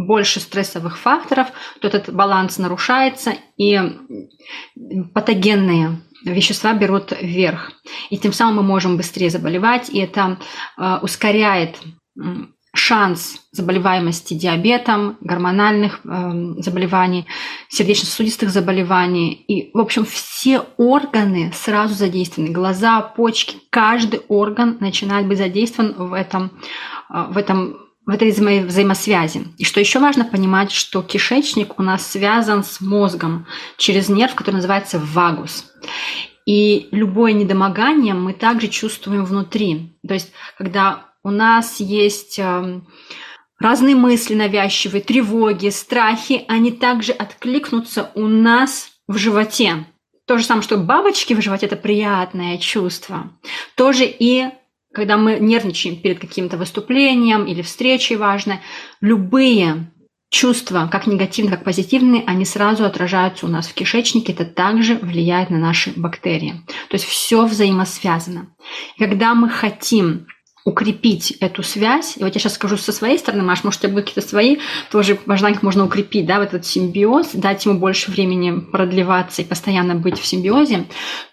больше 0.07 0.41
стрессовых 0.41 0.99
факторов, 0.99 1.49
то 1.81 1.89
этот 1.89 2.13
баланс 2.13 2.59
нарушается, 2.59 3.35
и 3.57 3.81
патогенные 5.15 6.01
вещества 6.25 6.73
берут 6.75 7.13
вверх. 7.21 7.73
И 8.11 8.19
тем 8.19 8.33
самым 8.33 8.57
мы 8.57 8.63
можем 8.63 8.97
быстрее 8.97 9.31
заболевать, 9.31 9.91
и 9.91 9.99
это 9.99 10.39
э, 10.79 10.99
ускоряет 11.03 11.79
шанс 12.73 13.41
заболеваемости 13.51 14.35
диабетом, 14.35 15.17
гормональных 15.21 16.01
э, 16.05 16.31
заболеваний, 16.59 17.27
сердечно-сосудистых 17.69 18.51
заболеваний. 18.51 19.33
И, 19.49 19.71
в 19.75 19.81
общем, 19.81 20.05
все 20.05 20.63
органы 20.77 21.53
сразу 21.53 21.95
задействованы. 21.95 22.53
Глаза, 22.53 23.01
почки, 23.01 23.57
каждый 23.71 24.21
орган 24.29 24.77
начинает 24.81 25.27
быть 25.27 25.39
задействован 25.39 25.95
в 25.95 26.13
этом, 26.13 26.53
э, 27.13 27.27
в 27.31 27.37
этом 27.37 27.90
в 28.07 28.11
этой 28.11 28.31
взаимо 28.31 28.67
взаимосвязи. 28.67 29.47
И 29.59 29.65
что 29.65 29.81
еще 29.81 29.99
важно 29.99 30.25
понимать, 30.25 30.73
что 30.73 31.03
кишечник 31.03 31.79
у 31.79 31.83
нас 31.83 32.07
связан 32.07 32.65
с 32.65 32.81
мозгом 32.81 33.47
через 33.77 34.09
нерв, 34.09 34.35
который 34.35 34.57
называется 34.57 34.99
вагус. 34.99 35.67
И 36.47 36.89
любое 36.91 37.33
недомогание 37.33 38.15
мы 38.15 38.33
также 38.33 38.69
чувствуем 38.69 39.25
внутри. 39.25 39.97
То 40.07 40.15
есть, 40.15 40.33
когда 40.57 41.07
у 41.23 41.31
нас 41.31 41.81
есть 41.81 42.39
эм, 42.39 42.89
разные 43.59 43.95
мысли 43.95 44.35
навязчивые, 44.35 45.03
тревоги, 45.03 45.69
страхи, 45.69 46.45
они 46.49 46.73
также 46.73 47.13
откликнутся 47.13 48.11
у 48.15 48.27
нас 48.27 48.91
в 49.07 49.19
животе. 49.19 49.87
То 50.27 50.39
же 50.39 50.45
самое, 50.45 50.63
что 50.63 50.79
бабочки 50.79 51.35
в 51.35 51.43
животе– 51.43 51.67
это 51.67 51.77
приятное 51.77 52.57
чувство. 52.59 53.31
Тоже 53.77 54.05
и 54.07 54.47
когда 54.93 55.17
мы 55.17 55.39
нервничаем 55.39 55.97
перед 55.97 56.19
каким-то 56.19 56.57
выступлением 56.57 57.45
или 57.45 57.63
встречей 57.63 58.17
важной, 58.17 58.61
любые 59.01 59.91
чувства, 60.31 60.89
как 60.91 61.07
негативные, 61.07 61.57
как 61.57 61.65
позитивные, 61.65 62.23
они 62.27 62.45
сразу 62.45 62.85
отражаются 62.85 63.47
у 63.47 63.49
нас 63.49 63.67
в 63.67 63.75
кишечнике, 63.75 64.33
это 64.33 64.45
также 64.45 64.95
влияет 64.97 65.51
на 65.51 65.59
наши 65.59 65.93
бактерии. 65.95 66.63
То 66.89 66.95
есть 66.95 67.05
все 67.05 67.45
взаимосвязано. 67.45 68.55
когда 68.99 69.35
мы 69.35 69.49
хотим 69.49 70.27
укрепить 70.65 71.33
эту 71.41 71.63
связь. 71.63 72.17
И 72.17 72.23
вот 72.23 72.35
я 72.35 72.41
сейчас 72.41 72.55
скажу 72.55 72.77
со 72.77 72.93
своей 72.93 73.19
стороны, 73.19 73.43
Маш, 73.43 73.65
может, 73.65 73.81
у 73.81 73.83
тебя 73.83 73.93
будут 73.93 74.09
какие-то 74.09 74.29
свои 74.29 74.59
тоже 74.91 75.17
как 75.17 75.63
можно 75.63 75.85
укрепить, 75.85 76.27
да, 76.27 76.39
вот 76.39 76.49
этот 76.49 76.67
симбиоз, 76.67 77.31
дать 77.33 77.65
ему 77.65 77.79
больше 77.79 78.11
времени 78.11 78.61
продлеваться 78.61 79.43
и 79.43 79.47
постоянно 79.47 79.95
быть 79.95 80.19
в 80.19 80.27
симбиозе, 80.27 80.87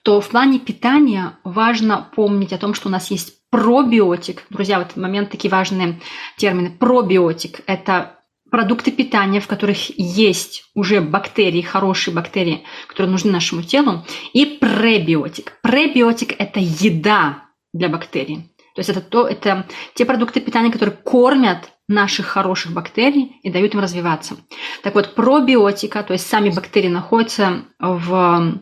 то 0.03 0.22
в 0.22 0.30
плане 0.30 0.60
питания 0.60 1.38
важно 1.43 2.08
помнить 2.16 2.53
о 2.53 2.58
том, 2.58 2.74
что 2.74 2.88
у 2.88 2.91
нас 2.91 3.12
есть 3.12 3.36
пробиотик. 3.49 4.43
Друзья, 4.49 4.79
в 4.79 4.83
этот 4.83 4.97
момент 4.97 5.29
такие 5.29 5.51
важные 5.51 5.99
термины. 6.37 6.71
Пробиотик– 6.71 7.61
это 7.67 8.19
продукты 8.49 8.91
питания, 8.91 9.39
в 9.39 9.47
которых 9.47 9.97
есть 9.97 10.63
уже 10.73 11.01
бактерии, 11.01 11.61
хорошие 11.61 12.13
бактерии, 12.13 12.63
которые 12.87 13.11
нужны 13.11 13.31
нашему 13.31 13.61
телу, 13.61 14.05
и 14.33 14.45
пребиотик. 14.45 15.53
Пребиотик– 15.61 16.35
это 16.39 16.59
еда 16.59 17.43
для 17.73 17.89
бактерий. 17.89 18.53
То 18.75 18.79
есть 18.79 18.89
это, 18.89 19.01
то, 19.01 19.27
это 19.27 19.65
те 19.95 20.05
продукты 20.05 20.39
питания, 20.39 20.71
которые 20.71 20.95
кормят 20.95 21.71
наших 21.87 22.27
хороших 22.27 22.73
бактерий 22.73 23.39
и 23.41 23.49
дают 23.49 23.73
им 23.73 23.79
развиваться. 23.79 24.37
Так 24.83 24.93
вот, 24.93 25.15
пробиотика, 25.15 26.03
то 26.03 26.13
есть 26.13 26.27
сами 26.27 26.49
бактерии 26.49 26.89
находятся 26.89 27.63
в 27.79 28.59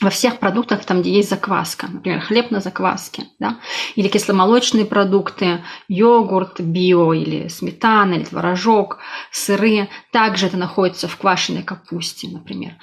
во 0.00 0.10
всех 0.10 0.38
продуктах, 0.38 0.84
там, 0.84 1.00
где 1.00 1.12
есть 1.12 1.30
закваска, 1.30 1.88
например, 1.88 2.20
хлеб 2.20 2.50
на 2.50 2.60
закваске, 2.60 3.24
да, 3.38 3.58
или 3.96 4.08
кисломолочные 4.08 4.84
продукты, 4.84 5.64
йогурт 5.88 6.60
био, 6.60 7.12
или 7.12 7.48
сметана, 7.48 8.14
или 8.14 8.24
творожок, 8.24 8.98
сыры, 9.32 9.88
также 10.12 10.46
это 10.46 10.56
находится 10.56 11.08
в 11.08 11.16
квашеной 11.16 11.62
капусте, 11.62 12.28
например. 12.28 12.74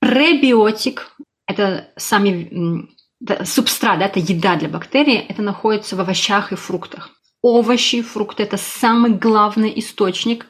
Пребиотик– 0.00 1.12
это 1.46 1.88
сами 1.96 2.88
субстрат, 3.44 3.98
да, 3.98 4.06
это 4.06 4.20
еда 4.20 4.56
для 4.56 4.68
бактерий, 4.68 5.16
это 5.16 5.42
находится 5.42 5.96
в 5.96 6.00
овощах 6.00 6.52
и 6.52 6.56
фруктах. 6.56 7.10
Овощи, 7.42 8.02
фрукты– 8.02 8.42
это 8.44 8.58
самый 8.58 9.12
главный 9.12 9.72
источник 9.78 10.46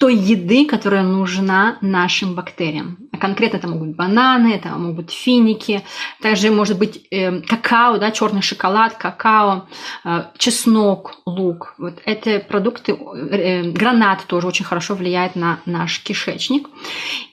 той 0.00 0.14
еды, 0.14 0.64
которая 0.64 1.02
нужна 1.02 1.76
нашим 1.82 2.34
бактериям. 2.34 2.96
А 3.12 3.18
конкретно 3.18 3.58
это 3.58 3.68
могут 3.68 3.88
быть 3.88 3.96
бананы, 3.96 4.54
это 4.54 4.70
могут 4.70 4.96
быть 4.96 5.10
финики, 5.10 5.82
также 6.22 6.50
может 6.50 6.78
быть 6.78 7.06
э, 7.10 7.42
какао, 7.42 7.98
да, 7.98 8.10
черный 8.10 8.40
шоколад, 8.40 8.94
какао, 8.94 9.68
э, 10.06 10.22
чеснок, 10.38 11.16
лук. 11.26 11.74
Вот 11.76 11.98
эти 12.06 12.38
продукты, 12.38 12.92
э, 12.92 13.70
гранат 13.72 14.24
тоже 14.26 14.46
очень 14.46 14.64
хорошо 14.64 14.94
влияет 14.94 15.36
на 15.36 15.60
наш 15.66 16.00
кишечник. 16.00 16.70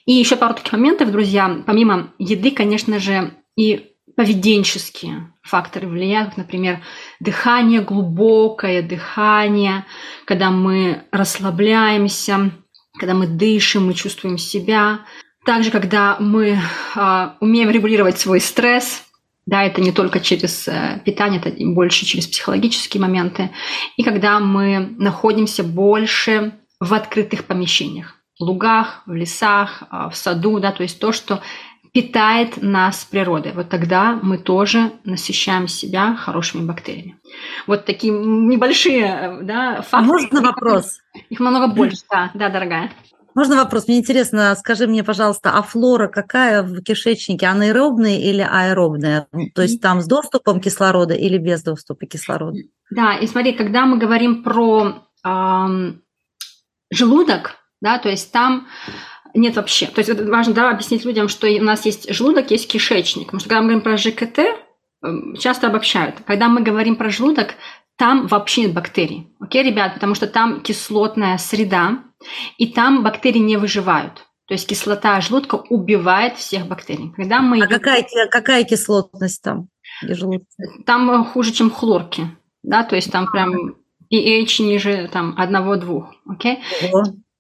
И 0.05 0.11
еще 0.11 0.35
пару 0.35 0.53
таких 0.53 0.73
моментов, 0.73 1.09
друзья. 1.09 1.63
Помимо 1.65 2.09
еды, 2.19 2.51
конечно 2.51 2.99
же, 2.99 3.31
и 3.55 3.93
поведенческие 4.17 5.31
факторы 5.43 5.87
влияют, 5.87 6.37
например, 6.37 6.81
дыхание, 7.19 7.81
глубокое 7.81 8.81
дыхание, 8.81 9.85
когда 10.25 10.49
мы 10.49 11.03
расслабляемся, 11.11 12.51
когда 12.99 13.13
мы 13.13 13.27
дышим, 13.27 13.85
мы 13.85 13.93
чувствуем 13.93 14.39
себя. 14.39 15.01
Также, 15.45 15.69
когда 15.69 16.17
мы 16.19 16.57
э, 16.95 17.29
умеем 17.39 17.69
регулировать 17.69 18.17
свой 18.17 18.41
стресс, 18.41 19.03
Да, 19.45 19.63
это 19.63 19.81
не 19.81 19.91
только 19.91 20.19
через 20.19 20.67
э, 20.67 20.99
питание, 21.05 21.39
это 21.39 21.53
больше 21.63 22.05
через 22.05 22.27
психологические 22.27 22.99
моменты. 22.99 23.51
И 23.97 24.03
когда 24.03 24.39
мы 24.39 24.95
находимся 24.97 25.63
больше 25.63 26.53
в 26.79 26.91
открытых 26.93 27.45
помещениях, 27.45 28.17
в 28.39 28.43
лугах, 28.43 29.03
в 29.05 29.13
лесах, 29.13 29.83
а, 29.89 30.09
в 30.09 30.15
саду, 30.15 30.59
да, 30.59 30.71
то 30.71 30.83
есть 30.83 30.99
то, 30.99 31.11
что 31.11 31.41
питает 31.97 32.61
нас 32.61 33.05
природой. 33.05 33.53
Вот 33.53 33.69
тогда 33.69 34.19
мы 34.21 34.37
тоже 34.37 34.91
насыщаем 35.03 35.67
себя 35.67 36.15
хорошими 36.15 36.63
бактериями. 36.63 37.17
Вот 37.65 37.85
такие 37.85 38.13
небольшие 38.13 39.39
да, 39.41 39.81
факты. 39.81 40.05
Можно 40.05 40.41
вопрос? 40.43 40.99
Их 41.31 41.39
много 41.39 41.73
больше, 41.73 42.03
да, 42.11 42.29
да, 42.35 42.49
дорогая. 42.49 42.91
Можно 43.33 43.55
вопрос? 43.55 43.87
Мне 43.87 43.97
интересно, 43.97 44.53
скажи 44.59 44.85
мне, 44.85 45.03
пожалуйста, 45.03 45.49
а 45.57 45.63
флора 45.63 46.07
какая 46.07 46.61
в 46.61 46.83
кишечнике? 46.83 47.47
Анаэробная 47.47 48.19
или 48.19 48.47
аэробная? 48.47 49.25
То 49.55 49.63
есть 49.63 49.81
там 49.81 50.01
с 50.01 50.05
доступом 50.05 50.61
кислорода 50.61 51.15
или 51.15 51.39
без 51.39 51.63
доступа 51.63 52.05
кислорода? 52.05 52.59
Да, 52.91 53.15
и 53.15 53.25
смотри, 53.25 53.53
когда 53.53 53.87
мы 53.87 53.97
говорим 53.97 54.43
про 54.43 55.03
э, 55.25 55.67
желудок, 56.91 57.55
да, 57.81 57.97
то 57.97 58.09
есть 58.09 58.31
там 58.31 58.67
нет 59.37 59.55
вообще. 59.55 59.87
То 59.87 59.99
есть 59.99 60.11
важно 60.21 60.53
да, 60.53 60.71
объяснить 60.71 61.05
людям, 61.05 61.27
что 61.27 61.47
у 61.47 61.63
нас 61.63 61.85
есть 61.85 62.13
желудок, 62.13 62.51
есть 62.51 62.69
кишечник. 62.69 63.27
Потому 63.27 63.39
что 63.39 63.49
когда 63.49 63.61
мы 63.61 63.67
говорим 63.67 63.83
про 63.83 63.97
ЖКТ, 63.97 64.39
эм, 65.03 65.35
часто 65.37 65.67
обобщают. 65.67 66.15
Когда 66.25 66.47
мы 66.47 66.61
говорим 66.61 66.95
про 66.95 67.09
желудок, 67.09 67.55
там 67.97 68.27
вообще 68.27 68.61
нет 68.63 68.73
бактерий. 68.73 69.27
Окей, 69.39 69.63
ребят? 69.63 69.95
Потому 69.95 70.15
что 70.15 70.27
там 70.27 70.61
кислотная 70.61 71.37
среда, 71.37 72.03
и 72.57 72.67
там 72.67 73.03
бактерии 73.03 73.39
не 73.39 73.57
выживают. 73.57 74.25
То 74.47 74.53
есть 74.53 74.67
кислота 74.67 75.19
желудка 75.19 75.55
убивает 75.55 76.37
всех 76.37 76.67
бактерий. 76.67 77.11
Когда 77.15 77.41
мы... 77.41 77.61
А 77.61 77.67
какая, 77.67 78.05
какая 78.31 78.63
кислотность 78.63 79.43
там? 79.43 79.67
Там 80.85 81.25
хуже, 81.25 81.51
чем 81.51 81.69
хлорки. 81.69 82.29
Да, 82.63 82.83
то 82.83 82.95
есть 82.95 83.11
там 83.11 83.29
прям 83.29 83.75
pH 84.11 84.63
ниже 84.63 85.09
там 85.11 85.33
одного-двух. 85.37 86.13
Окей? 86.25 86.59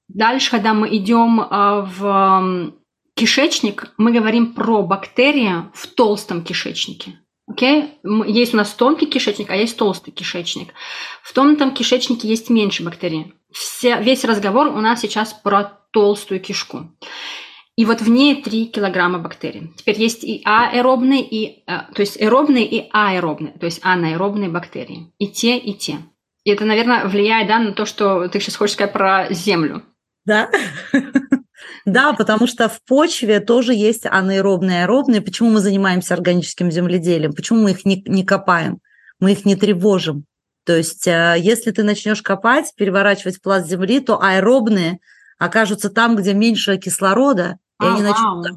Дальше, 0.07 0.51
когда 0.51 0.73
мы 0.73 0.95
идем 0.95 1.41
а, 1.41 1.81
в 1.81 2.73
кишечник, 3.15 3.93
мы 3.97 4.11
говорим 4.11 4.53
про 4.53 4.81
бактерии 4.81 5.69
в 5.73 5.87
толстом 5.87 6.43
кишечнике. 6.43 7.19
Okay? 7.49 7.89
Есть 8.27 8.53
у 8.53 8.57
нас 8.57 8.73
тонкий 8.73 9.05
кишечник, 9.05 9.49
а 9.49 9.55
есть 9.55 9.77
толстый 9.77 10.11
кишечник. 10.11 10.73
В 11.23 11.33
тонком 11.33 11.73
кишечнике 11.73 12.27
есть 12.27 12.49
меньше 12.49 12.83
бактерий. 12.83 13.33
Все, 13.51 14.01
весь 14.01 14.23
разговор 14.25 14.67
у 14.67 14.79
нас 14.81 15.01
сейчас 15.01 15.33
про 15.33 15.79
толстую 15.91 16.41
кишку. 16.41 16.91
И 17.75 17.85
вот 17.85 18.01
в 18.01 18.09
ней 18.09 18.41
3 18.41 18.67
килограмма 18.67 19.19
бактерий. 19.19 19.71
Теперь 19.77 19.99
есть 19.99 20.23
и 20.23 20.41
аэробные, 20.43 21.21
и, 21.21 21.63
э, 21.67 21.79
то 21.93 22.01
есть 22.01 22.19
аэробные 22.19 22.65
и 22.65 22.89
аэробные, 22.91 23.53
то 23.53 23.65
есть 23.67 23.79
анаэробные 23.83 24.49
бактерии. 24.49 25.13
И 25.19 25.27
те, 25.27 25.57
и 25.57 25.73
те. 25.73 25.99
И 26.43 26.49
это, 26.49 26.65
наверное, 26.65 27.05
влияет 27.05 27.47
да, 27.47 27.59
на 27.59 27.73
то, 27.73 27.85
что 27.85 28.27
ты 28.29 28.39
сейчас 28.39 28.55
хочешь 28.55 28.73
сказать 28.73 28.93
про 28.93 29.27
Землю. 29.29 29.83
Да. 30.27 30.49
Да, 31.85 32.13
потому 32.13 32.47
что 32.47 32.67
в 32.67 32.81
почве 32.83 33.39
тоже 33.39 33.73
есть 33.73 34.05
анаэробные 34.05 34.79
и 34.79 34.81
аэробные. 34.83 35.21
Почему 35.21 35.49
мы 35.49 35.59
занимаемся 35.59 36.13
органическим 36.13 36.69
земледелием? 36.69 37.33
Почему 37.33 37.61
мы 37.61 37.71
их 37.71 37.85
не, 37.85 38.03
не 38.05 38.25
копаем? 38.25 38.79
Мы 39.19 39.31
их 39.31 39.45
не 39.45 39.55
тревожим. 39.55 40.25
То 40.65 40.75
есть, 40.75 41.07
э, 41.07 41.35
если 41.39 41.71
ты 41.71 41.83
начнешь 41.83 42.21
копать, 42.21 42.73
переворачивать 42.75 43.41
пласт 43.41 43.67
земли, 43.67 44.01
то 44.01 44.21
аэробные 44.21 44.99
окажутся 45.39 45.89
там, 45.89 46.17
где 46.17 46.33
меньше 46.33 46.77
кислорода, 46.77 47.57
и 47.81 47.85
а, 47.85 47.93
они 47.93 48.01
начнут 48.01 48.47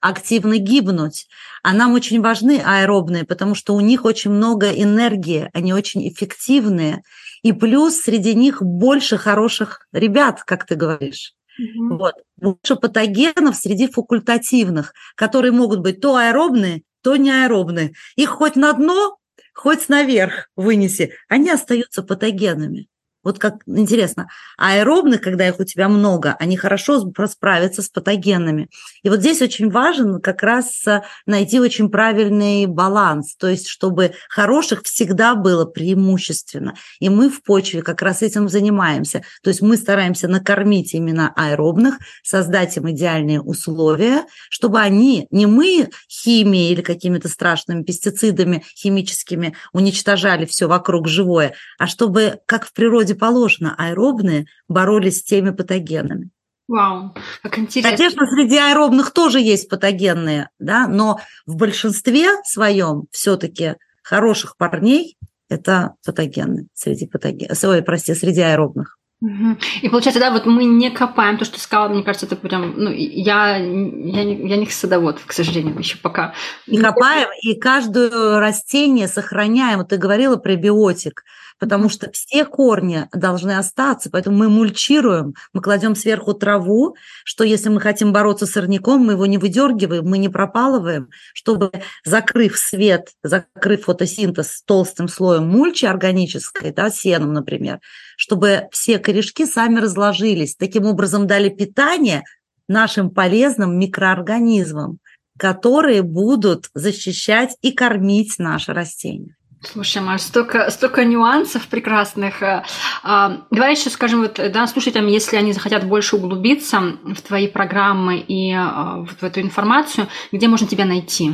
активно 0.00 0.56
гибнуть. 0.56 1.26
А 1.62 1.72
нам 1.72 1.92
очень 1.92 2.22
важны 2.22 2.62
аэробные, 2.64 3.24
потому 3.24 3.54
что 3.54 3.74
у 3.74 3.80
них 3.80 4.04
очень 4.04 4.30
много 4.30 4.70
энергии, 4.70 5.50
они 5.52 5.74
очень 5.74 6.08
эффективные. 6.08 7.02
И 7.46 7.52
плюс 7.52 8.00
среди 8.00 8.34
них 8.34 8.60
больше 8.60 9.16
хороших 9.16 9.86
ребят, 9.92 10.42
как 10.42 10.66
ты 10.66 10.74
говоришь. 10.74 11.32
Угу. 11.60 11.96
Вот. 11.96 12.14
Больше 12.36 12.74
патогенов 12.74 13.54
среди 13.54 13.86
факультативных, 13.86 14.92
которые 15.14 15.52
могут 15.52 15.78
быть 15.78 16.00
то 16.00 16.16
аэробные, 16.16 16.82
то 17.04 17.14
неаэробные. 17.14 17.92
Их 18.16 18.30
хоть 18.30 18.56
на 18.56 18.72
дно 18.72 19.18
хоть 19.54 19.88
наверх 19.88 20.48
вынеси, 20.56 21.12
они 21.28 21.48
остаются 21.50 22.02
патогенами. 22.02 22.88
Вот 23.26 23.40
как 23.40 23.56
интересно, 23.66 24.28
аэробных, 24.56 25.20
когда 25.20 25.48
их 25.48 25.58
у 25.58 25.64
тебя 25.64 25.88
много, 25.88 26.36
они 26.38 26.56
хорошо 26.56 27.04
справятся 27.26 27.82
с 27.82 27.88
патогенами. 27.88 28.68
И 29.02 29.08
вот 29.08 29.18
здесь 29.18 29.42
очень 29.42 29.68
важен 29.68 30.20
как 30.20 30.44
раз 30.44 30.86
э, 30.86 31.02
найти 31.26 31.58
очень 31.58 31.90
правильный 31.90 32.66
баланс, 32.66 33.34
то 33.34 33.48
есть 33.48 33.66
чтобы 33.66 34.12
хороших 34.28 34.84
всегда 34.84 35.34
было 35.34 35.64
преимущественно. 35.64 36.76
И 37.00 37.08
мы 37.08 37.28
в 37.28 37.42
почве 37.42 37.82
как 37.82 38.00
раз 38.00 38.22
этим 38.22 38.48
занимаемся. 38.48 39.22
То 39.42 39.50
есть 39.50 39.60
мы 39.60 39.76
стараемся 39.76 40.28
накормить 40.28 40.94
именно 40.94 41.32
аэробных, 41.34 41.98
создать 42.22 42.76
им 42.76 42.88
идеальные 42.92 43.40
условия, 43.40 44.22
чтобы 44.50 44.78
они, 44.78 45.26
не 45.32 45.46
мы 45.46 45.88
химией 46.08 46.70
или 46.70 46.80
какими-то 46.80 47.28
страшными 47.28 47.82
пестицидами 47.82 48.62
химическими 48.76 49.56
уничтожали 49.72 50.44
все 50.44 50.68
вокруг 50.68 51.08
живое, 51.08 51.54
а 51.76 51.88
чтобы, 51.88 52.38
как 52.46 52.66
в 52.66 52.72
природе 52.72 53.15
положено, 53.16 53.74
аэробные 53.76 54.46
боролись 54.68 55.18
с 55.18 55.24
теми 55.24 55.50
патогенами. 55.50 56.30
Вау, 56.68 57.14
как 57.42 57.58
интересно. 57.58 57.96
Конечно, 57.96 58.26
среди 58.26 58.56
аэробных 58.56 59.12
тоже 59.12 59.40
есть 59.40 59.68
патогенные, 59.68 60.50
да, 60.58 60.88
но 60.88 61.20
в 61.46 61.56
большинстве 61.56 62.28
своем 62.44 63.04
все-таки 63.12 63.74
хороших 64.02 64.56
парней 64.56 65.16
это 65.48 65.94
патогены 66.04 66.66
среди 66.74 67.06
патоген, 67.06 67.50
ой, 67.64 67.82
прости, 67.82 68.14
среди 68.14 68.40
аэробных. 68.40 68.98
И 69.22 69.88
получается, 69.88 70.20
да, 70.20 70.30
вот 70.30 70.44
мы 70.44 70.64
не 70.64 70.90
копаем 70.90 71.38
то, 71.38 71.46
что 71.46 71.58
сказала, 71.58 71.88
мне 71.88 72.02
кажется, 72.02 72.26
это 72.26 72.36
прям, 72.36 72.74
ну, 72.76 72.90
я, 72.90 73.56
я, 73.56 74.24
не, 74.24 74.48
я 74.48 74.56
не 74.58 74.66
садовод, 74.66 75.20
к 75.24 75.32
сожалению, 75.32 75.78
еще 75.78 75.96
пока. 75.96 76.34
И 76.66 76.76
копаем, 76.76 77.28
и 77.40 77.54
каждое 77.54 78.38
растение 78.38 79.08
сохраняем. 79.08 79.78
Вот 79.78 79.88
ты 79.88 79.96
говорила 79.96 80.36
про 80.36 80.54
биотик 80.56 81.24
потому 81.58 81.88
что 81.88 82.10
все 82.12 82.44
корни 82.44 83.08
должны 83.12 83.56
остаться, 83.56 84.10
поэтому 84.10 84.36
мы 84.36 84.48
мульчируем, 84.48 85.34
мы 85.52 85.62
кладем 85.62 85.94
сверху 85.94 86.34
траву, 86.34 86.96
что 87.24 87.44
если 87.44 87.68
мы 87.68 87.80
хотим 87.80 88.12
бороться 88.12 88.46
с 88.46 88.52
сорняком, 88.52 89.00
мы 89.02 89.12
его 89.12 89.26
не 89.26 89.38
выдергиваем, 89.38 90.04
мы 90.04 90.18
не 90.18 90.28
пропалываем, 90.28 91.08
чтобы, 91.34 91.70
закрыв 92.04 92.58
свет, 92.58 93.08
закрыв 93.22 93.84
фотосинтез 93.84 94.62
толстым 94.66 95.08
слоем 95.08 95.48
мульчи 95.48 95.86
органической, 95.86 96.72
да, 96.72 96.90
сеном, 96.90 97.32
например, 97.32 97.80
чтобы 98.16 98.68
все 98.72 98.98
корешки 98.98 99.46
сами 99.46 99.78
разложились, 99.78 100.56
таким 100.56 100.86
образом 100.86 101.26
дали 101.26 101.48
питание 101.48 102.24
нашим 102.68 103.10
полезным 103.10 103.78
микроорганизмам, 103.78 104.98
которые 105.38 106.02
будут 106.02 106.70
защищать 106.74 107.56
и 107.62 107.72
кормить 107.72 108.38
наше 108.38 108.72
растение. 108.72 109.36
Слушай, 109.62 110.02
Маш, 110.02 110.22
столько, 110.22 110.70
столько 110.70 111.04
нюансов 111.04 111.66
прекрасных. 111.66 112.42
Э, 112.42 112.64
а, 113.02 113.46
давай 113.50 113.72
еще 113.72 113.90
скажем 113.90 114.20
вот, 114.20 114.34
да, 114.34 114.66
слушателям, 114.66 115.06
если 115.08 115.36
они 115.36 115.52
захотят 115.52 115.84
больше 115.84 116.16
углубиться 116.16 116.80
в 117.04 117.20
твои 117.22 117.48
программы 117.48 118.18
и 118.18 118.52
а, 118.52 119.04
в 119.04 119.22
эту 119.22 119.40
информацию, 119.40 120.08
где 120.30 120.46
можно 120.46 120.66
тебя 120.66 120.84
найти? 120.84 121.32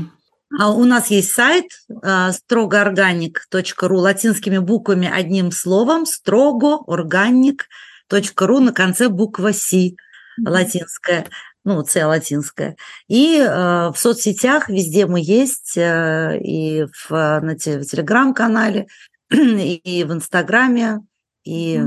А 0.59 0.71
у 0.71 0.85
нас 0.85 1.11
есть 1.11 1.33
сайт 1.33 1.67
э, 2.03 2.33
строгоорганик.ру 2.33 3.99
латинскими 3.99 4.59
буквами 4.59 5.11
одним 5.13 5.51
словом 5.51 6.07
строгоорганик.ру 6.07 8.61
на 8.61 8.73
конце 8.73 9.09
буква 9.09 9.53
Си 9.53 9.97
латинская 10.45 11.27
ну, 11.65 11.85
С 11.85 12.07
латинская. 12.07 12.77
И 13.09 13.39
э, 13.39 13.91
в 13.91 13.95
соцсетях 13.97 14.69
везде 14.69 15.07
мы 15.07 15.21
есть, 15.23 15.77
э, 15.77 16.39
и 16.41 16.85
в, 16.85 17.11
на 17.11 17.55
в 17.55 17.57
Телеграм-канале, 17.57 18.87
и 19.31 20.05
в 20.05 20.13
Инстаграме, 20.13 21.01
и. 21.45 21.81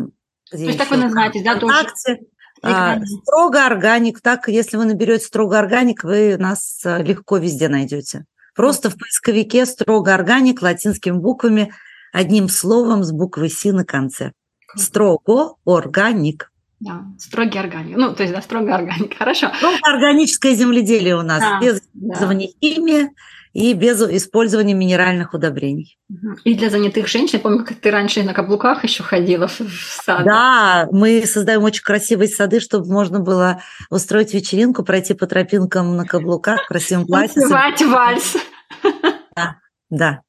То 0.49 0.57
есть 0.57 0.77
так 0.77 0.91
вы 0.91 0.97
называетесь, 0.97 1.43
да, 1.43 1.59
тоже? 1.59 2.19
А, 2.61 2.99
строго 3.03 3.65
органик. 3.65 4.21
Так, 4.21 4.47
если 4.47 4.77
вы 4.77 4.85
наберете 4.85 5.25
строго 5.25 5.59
органик, 5.59 6.03
вы 6.03 6.37
нас 6.37 6.81
легко 6.85 7.37
везде 7.37 7.67
найдете. 7.67 8.25
Просто 8.55 8.89
в 8.89 8.97
поисковике 8.97 9.65
строго 9.65 10.13
органик 10.13 10.61
латинскими 10.61 11.17
буквами, 11.17 11.73
одним 12.13 12.47
словом 12.47 13.03
с 13.03 13.11
буквой 13.11 13.49
Си 13.49 13.71
на 13.71 13.85
конце. 13.85 14.31
Строго 14.75 15.55
органик. 15.65 16.51
Да, 16.79 17.03
строгий 17.19 17.59
органик. 17.59 17.97
Ну, 17.97 18.13
то 18.13 18.23
есть, 18.23 18.33
да, 18.33 18.41
строгий 18.41 18.71
органик. 18.71 19.13
Хорошо. 19.17 19.51
Строго 19.55 19.77
органическое 19.83 20.55
земледелие 20.55 21.15
у 21.15 21.21
нас, 21.21 21.41
да, 21.41 21.59
без 21.59 21.81
да. 21.93 22.27
химии 22.61 23.09
и 23.55 23.71
без 23.71 24.01
использования 24.01 24.73
минеральных 24.73 25.33
удобрений. 25.33 25.97
И 26.43 26.55
для 26.55 26.69
занятых 26.69 27.07
женщин, 27.07 27.37
я 27.37 27.39
помню, 27.39 27.63
как 27.63 27.77
ты 27.77 27.89
раньше 27.89 28.21
на 28.21 28.33
каблуках 28.33 28.83
еще 28.83 29.01
ходила 29.01 29.47
в 29.47 29.57
сад. 30.03 30.25
Да, 30.25 30.89
мы 30.91 31.25
создаем 31.25 31.63
очень 31.63 31.81
красивые 31.81 32.27
сады, 32.27 32.59
чтобы 32.59 32.91
можно 32.91 33.21
было 33.21 33.61
устроить 33.89 34.33
вечеринку, 34.33 34.83
пройти 34.83 35.13
по 35.13 35.25
тропинкам 35.25 35.95
на 35.95 36.03
каблуках, 36.03 36.67
красивым 36.67 37.05
платье. 37.07 37.41
Танцевать 37.41 37.81
вальс. 37.81 38.37
Да. 39.37 39.57
Да, 39.89 40.21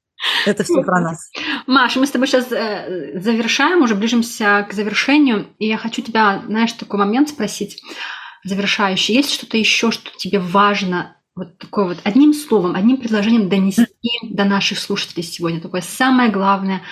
это 0.47 0.65
все 0.65 0.83
про 0.83 1.01
нас. 1.01 1.31
Маша, 1.67 2.01
мы 2.01 2.07
с 2.07 2.11
тобой 2.11 2.27
сейчас 2.27 2.51
э, 2.51 3.19
завершаем, 3.21 3.83
уже 3.83 3.95
ближимся 3.95 4.67
к 4.69 4.73
завершению. 4.73 5.49
И 5.59 5.67
я 5.67 5.79
хочу 5.79 6.03
тебя, 6.03 6.43
знаешь, 6.47 6.73
такой 6.73 6.99
момент 6.99 7.29
спросить 7.29 7.81
завершающий. 8.45 9.15
Есть 9.15 9.33
что-то 9.33 9.57
еще, 9.57 9.91
что 9.93 10.11
тебе 10.17 10.39
важно 10.41 11.17
вот 11.37 11.59
такое 11.59 11.85
вот 11.85 11.99
одним 12.03 12.33
словом, 12.35 12.75
одним 12.75 12.97
предложением 12.97 13.49
донести 13.49 13.87
до 14.23 14.45
наших 14.45 14.79
слушателей 14.79 15.23
сегодня? 15.23 15.61
Такое 15.61 15.83
самое 15.83 16.31
главное 16.31 16.83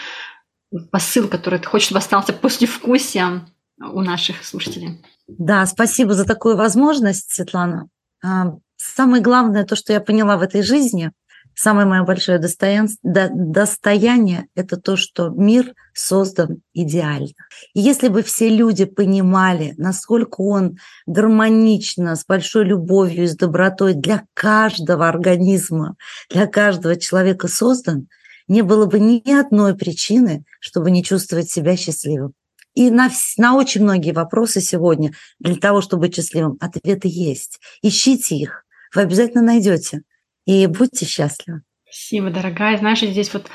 посыл, 0.93 1.29
который 1.29 1.59
ты 1.59 1.67
хочешь, 1.67 1.87
чтобы 1.87 1.99
остался 1.99 2.33
после 2.33 2.67
вкусия 2.67 3.47
у 3.81 4.01
наших 4.03 4.45
слушателей. 4.45 5.03
Да, 5.27 5.65
спасибо 5.67 6.15
за 6.15 6.25
такую 6.25 6.57
возможность, 6.57 7.33
Светлана. 7.33 7.89
А, 8.23 8.53
самое 8.77 9.23
главное, 9.23 9.65
то, 9.65 9.77
что 9.77 9.93
я 9.93 10.01
поняла 10.01 10.37
в 10.37 10.43
этой 10.43 10.63
жизни– 10.63 11.11
Самое 11.57 11.87
мое 11.87 12.03
большое 12.03 12.39
достояние– 12.39 14.47
это 14.57 14.77
то, 14.77 14.97
что 14.97 15.29
мир 15.29 15.73
создан 15.93 16.63
идеально. 16.73 17.29
И 17.75 17.81
если 17.81 18.09
бы 18.09 18.23
все 18.23 18.49
люди 18.49 18.85
понимали, 18.85 19.75
насколько 19.77 20.41
он 20.41 20.79
гармонично, 21.07 22.17
с 22.17 22.25
большой 22.25 22.65
любовью 22.65 23.25
и 23.25 23.29
с 23.29 23.37
добротой 23.37 23.95
для 23.95 24.25
каждого 24.35 25.09
организма, 25.09 25.97
для 26.29 26.47
каждого 26.47 26.97
человека 26.97 27.47
создан, 27.47 28.09
не 28.49 28.63
было 28.63 28.87
бы 28.87 28.99
ни 28.99 29.31
одной 29.31 29.77
причины, 29.77 30.45
чтобы 30.61 30.91
не 30.91 31.05
чувствовать 31.05 31.51
себя 31.51 31.77
счастливым. 31.77 32.35
И 32.75 32.91
на, 32.91 33.11
на 33.39 33.55
очень 33.55 33.83
многие 33.83 34.11
вопросы 34.11 34.61
сегодня 34.61 35.13
для 35.39 35.55
того, 35.55 35.81
чтобы 35.81 36.03
быть 36.03 36.17
счастливым, 36.17 36.59
ответы 36.61 37.09
есть. 37.09 37.61
Ищите 37.83 38.35
их, 38.35 38.65
вы 38.93 39.03
обязательно 39.03 39.43
найдете 39.43 40.03
и 40.47 40.67
будьте 40.67 41.07
счастливы. 41.07 41.63
Спасибо, 41.85 42.31
дорогая. 42.31 42.79
Знаешь, 42.79 43.01
здесь 43.01 43.33
вот 43.33 43.47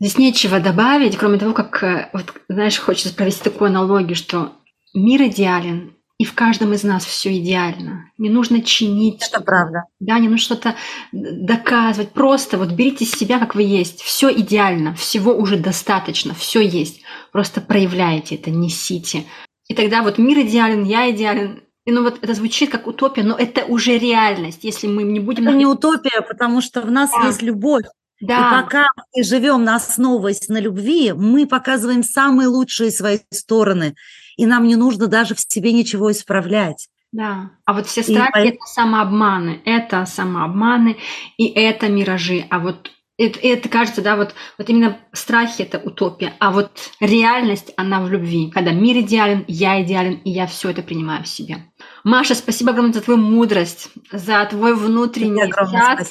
здесь 0.00 0.18
нечего 0.18 0.60
добавить, 0.60 1.16
кроме 1.16 1.38
того, 1.38 1.52
как, 1.52 1.82
э, 1.82 2.10
вот, 2.12 2.34
знаешь, 2.48 2.78
хочется 2.78 3.14
провести 3.14 3.44
такую 3.44 3.68
аналогию, 3.68 4.16
что 4.16 4.52
мир 4.94 5.22
идеален, 5.22 5.94
и 6.20 6.24
в 6.24 6.34
каждом 6.34 6.74
из 6.74 6.84
нас 6.84 7.06
все 7.06 7.34
идеально. 7.38 8.12
Не 8.18 8.28
нужно 8.28 8.60
чинить. 8.60 9.26
Это 9.26 9.40
правда. 9.40 9.84
Да, 10.00 10.18
не 10.18 10.28
нужно 10.28 10.44
что-то 10.44 10.74
доказывать. 11.12 12.12
Просто 12.12 12.58
вот 12.58 12.72
берите 12.72 13.06
себя, 13.06 13.38
как 13.38 13.54
вы 13.54 13.62
есть. 13.62 14.02
Все 14.02 14.30
идеально, 14.30 14.94
всего 14.94 15.32
уже 15.32 15.56
достаточно, 15.56 16.34
все 16.34 16.60
есть. 16.60 17.00
Просто 17.32 17.62
проявляйте 17.62 18.34
это, 18.34 18.50
несите. 18.50 19.24
И 19.66 19.74
тогда 19.74 20.02
вот 20.02 20.18
мир 20.18 20.40
идеален, 20.40 20.84
я 20.84 21.10
идеален, 21.10 21.62
и 21.86 21.92
ну 21.92 22.02
вот 22.02 22.18
это 22.22 22.34
звучит 22.34 22.70
как 22.70 22.86
утопия, 22.86 23.22
но 23.22 23.36
это 23.36 23.64
уже 23.64 23.98
реальность, 23.98 24.64
если 24.64 24.86
мы 24.86 25.02
не 25.02 25.20
будем... 25.20 25.48
Это 25.48 25.56
не 25.56 25.66
утопия, 25.66 26.20
потому 26.22 26.60
что 26.60 26.82
в 26.82 26.90
нас 26.90 27.10
да. 27.10 27.26
есть 27.26 27.42
любовь. 27.42 27.84
Да. 28.20 28.36
И 28.36 28.62
пока 28.62 28.86
мы 29.16 29.22
живем 29.22 29.64
на 29.64 29.76
основываясь 29.76 30.48
на 30.48 30.60
любви, 30.60 31.12
мы 31.12 31.46
показываем 31.46 32.02
самые 32.02 32.48
лучшие 32.48 32.90
свои 32.90 33.18
стороны, 33.30 33.94
и 34.36 34.44
нам 34.44 34.66
не 34.66 34.76
нужно 34.76 35.06
даже 35.06 35.34
в 35.34 35.40
себе 35.40 35.72
ничего 35.72 36.12
исправлять. 36.12 36.88
Да, 37.12 37.50
а 37.64 37.72
вот 37.72 37.86
все 37.86 38.02
страхи 38.02 38.46
и... 38.46 38.48
это 38.50 38.64
самообманы, 38.66 39.62
это 39.64 40.04
самообманы 40.04 40.96
и 41.38 41.46
это 41.48 41.88
миражи, 41.88 42.46
а 42.50 42.60
вот 42.60 42.90
это, 43.20 43.38
это 43.40 43.68
кажется, 43.68 44.02
да, 44.02 44.16
вот, 44.16 44.34
вот 44.56 44.68
именно 44.68 44.98
страхи– 45.12 45.62
это 45.70 45.78
утопия, 45.78 46.34
а 46.38 46.50
вот 46.50 46.70
реальность, 47.00 47.72
она 47.76 48.00
в 48.00 48.10
любви, 48.10 48.50
когда 48.50 48.72
мир 48.72 48.98
идеален, 48.98 49.44
я 49.46 49.82
идеален, 49.82 50.14
и 50.24 50.30
я 50.30 50.46
все 50.46 50.70
это 50.70 50.82
принимаю 50.82 51.24
в 51.24 51.28
себе. 51.28 51.70
Маша, 52.02 52.34
спасибо 52.34 52.70
огромное 52.70 52.94
за 52.94 53.02
твою 53.02 53.20
мудрость, 53.20 53.90
за 54.10 54.44
твой 54.46 54.74
внутренний 54.74 55.52
сад, 55.52 56.08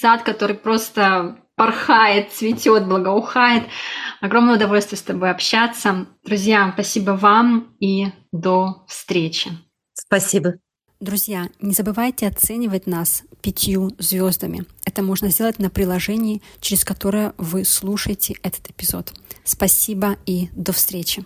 сад, 0.00 0.22
который 0.22 0.56
просто 0.56 1.38
порхает, 1.56 2.32
цветет, 2.32 2.86
благоухает. 2.86 3.64
Огромное 4.20 4.56
удовольствие 4.56 4.98
с 4.98 5.02
тобой 5.02 5.30
общаться. 5.30 6.06
Друзья, 6.24 6.70
спасибо 6.74 7.12
вам 7.12 7.74
и 7.80 8.08
до 8.32 8.84
встречи. 8.88 9.50
Спасибо. 9.94 10.54
Друзья, 11.00 11.48
не 11.60 11.72
забывайте 11.72 12.26
оценивать 12.26 12.86
нас 12.86 13.24
пятью 13.46 13.92
звездами. 14.00 14.64
Это 14.84 15.02
можно 15.02 15.30
сделать 15.30 15.60
на 15.60 15.70
приложении, 15.70 16.42
через 16.60 16.84
которое 16.84 17.32
вы 17.38 17.64
слушаете 17.64 18.34
этот 18.42 18.68
эпизод. 18.68 19.12
Спасибо 19.44 20.16
и 20.26 20.48
до 20.52 20.72
встречи. 20.72 21.24